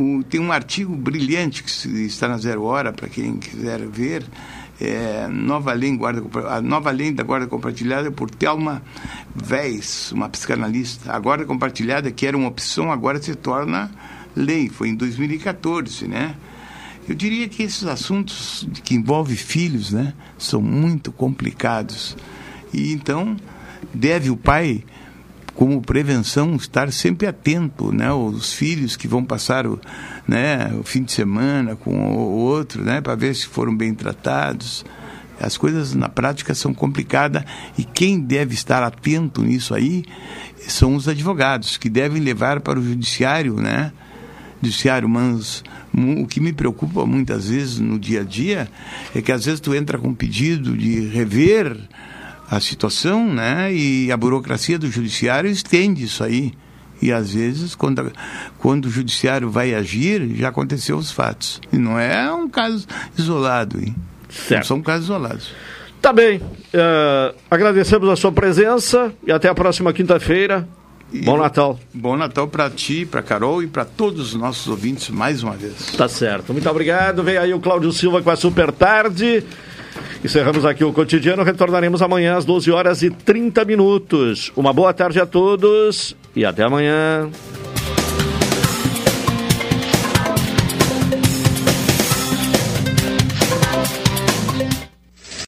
o, 0.00 0.24
tem 0.24 0.40
um 0.40 0.50
artigo 0.50 0.96
brilhante 0.96 1.62
que 1.62 1.88
está 2.06 2.26
na 2.26 2.38
Zero 2.38 2.64
Hora, 2.64 2.92
para 2.92 3.08
quem 3.08 3.36
quiser 3.36 3.86
ver, 3.86 4.24
é, 4.80 5.28
nova 5.28 5.72
lei 5.72 5.96
guarda, 5.96 6.24
a 6.48 6.60
nova 6.60 6.90
lei 6.90 7.12
da 7.12 7.22
guarda 7.22 7.46
compartilhada 7.46 8.10
por 8.10 8.28
Thelma 8.28 8.82
Weiss, 9.48 10.10
uma 10.10 10.28
psicanalista. 10.28 11.12
A 11.12 11.20
guarda 11.20 11.44
compartilhada, 11.44 12.10
que 12.10 12.26
era 12.26 12.36
uma 12.36 12.48
opção, 12.48 12.90
agora 12.90 13.22
se 13.22 13.36
torna 13.36 13.92
lei. 14.34 14.68
Foi 14.68 14.88
em 14.88 14.96
2014, 14.96 16.08
né? 16.08 16.34
Eu 17.08 17.16
diria 17.16 17.48
que 17.48 17.62
esses 17.64 17.84
assuntos 17.84 18.66
que 18.84 18.94
envolvem 18.94 19.36
filhos, 19.36 19.90
né, 19.90 20.14
são 20.38 20.62
muito 20.62 21.10
complicados. 21.10 22.16
E 22.72 22.92
então 22.92 23.36
deve 23.92 24.30
o 24.30 24.36
pai, 24.36 24.84
como 25.54 25.82
prevenção, 25.82 26.54
estar 26.54 26.92
sempre 26.92 27.26
atento, 27.26 27.92
né, 27.92 28.12
os 28.12 28.52
filhos 28.52 28.96
que 28.96 29.08
vão 29.08 29.24
passar 29.24 29.66
o, 29.66 29.80
né, 30.28 30.72
o 30.78 30.84
fim 30.84 31.02
de 31.02 31.10
semana 31.10 31.74
com 31.74 31.92
o 32.14 32.36
outro, 32.36 32.84
né, 32.84 33.00
para 33.00 33.16
ver 33.16 33.34
se 33.34 33.46
foram 33.46 33.76
bem 33.76 33.92
tratados. 33.94 34.84
As 35.40 35.56
coisas 35.56 35.92
na 35.92 36.08
prática 36.08 36.54
são 36.54 36.72
complicadas 36.72 37.42
e 37.76 37.82
quem 37.82 38.20
deve 38.20 38.54
estar 38.54 38.80
atento 38.84 39.42
nisso 39.42 39.74
aí 39.74 40.04
são 40.68 40.94
os 40.94 41.08
advogados 41.08 41.76
que 41.76 41.90
devem 41.90 42.22
levar 42.22 42.60
para 42.60 42.78
o 42.78 42.82
judiciário, 42.82 43.56
né, 43.56 43.92
judiciário, 44.62 45.08
mas 45.08 45.64
o 45.92 46.26
que 46.26 46.40
me 46.40 46.52
preocupa 46.52 47.04
muitas 47.04 47.48
vezes 47.48 47.78
no 47.78 47.98
dia 47.98 48.20
a 48.20 48.24
dia 48.24 48.68
é 49.14 49.20
que 49.20 49.32
às 49.32 49.44
vezes 49.44 49.60
tu 49.60 49.74
entra 49.74 49.98
com 49.98 50.08
um 50.08 50.14
pedido 50.14 50.76
de 50.76 51.00
rever 51.08 51.76
a 52.48 52.60
situação, 52.60 53.32
né? 53.32 53.72
E 53.74 54.12
a 54.12 54.16
burocracia 54.16 54.78
do 54.78 54.90
judiciário 54.90 55.50
estende 55.50 56.04
isso 56.04 56.22
aí. 56.22 56.52
E 57.00 57.10
às 57.10 57.34
vezes, 57.34 57.74
quando, 57.74 58.12
quando 58.58 58.84
o 58.84 58.90
judiciário 58.90 59.50
vai 59.50 59.74
agir, 59.74 60.36
já 60.36 60.48
aconteceu 60.48 60.96
os 60.96 61.10
fatos. 61.10 61.60
E 61.72 61.76
não 61.76 61.98
é 61.98 62.32
um 62.32 62.48
caso 62.48 62.86
isolado, 63.18 63.80
hein? 63.80 63.96
Certo. 64.28 64.60
Não 64.60 64.66
são 64.66 64.82
casos 64.82 65.06
isolados. 65.06 65.52
Tá 66.00 66.12
bem. 66.12 66.38
Uh, 66.38 67.34
agradecemos 67.50 68.08
a 68.08 68.16
sua 68.16 68.30
presença 68.30 69.12
e 69.26 69.32
até 69.32 69.48
a 69.48 69.54
próxima 69.54 69.92
quinta-feira. 69.92 70.68
Bom 71.24 71.36
Natal. 71.36 71.78
Bom 71.92 72.16
Natal 72.16 72.48
para 72.48 72.70
ti, 72.70 73.04
para 73.04 73.22
Carol 73.22 73.62
e 73.62 73.66
para 73.66 73.84
todos 73.84 74.28
os 74.28 74.34
nossos 74.34 74.66
ouvintes 74.68 75.10
mais 75.10 75.42
uma 75.42 75.52
vez. 75.52 75.92
Tá 75.96 76.08
certo. 76.08 76.52
Muito 76.52 76.68
obrigado. 76.68 77.22
Vem 77.22 77.36
aí 77.36 77.52
o 77.52 77.60
Cláudio 77.60 77.92
Silva 77.92 78.22
com 78.22 78.30
a 78.30 78.36
Super 78.36 78.72
Tarde. 78.72 79.44
Encerramos 80.24 80.64
aqui 80.64 80.84
o 80.84 80.92
cotidiano. 80.92 81.42
Retornaremos 81.42 82.00
amanhã 82.00 82.36
às 82.36 82.44
12 82.44 82.70
horas 82.70 83.02
e 83.02 83.10
30 83.10 83.64
minutos. 83.64 84.52
Uma 84.56 84.72
boa 84.72 84.92
tarde 84.94 85.20
a 85.20 85.26
todos 85.26 86.16
e 86.34 86.44
até 86.44 86.62
amanhã. 86.62 87.28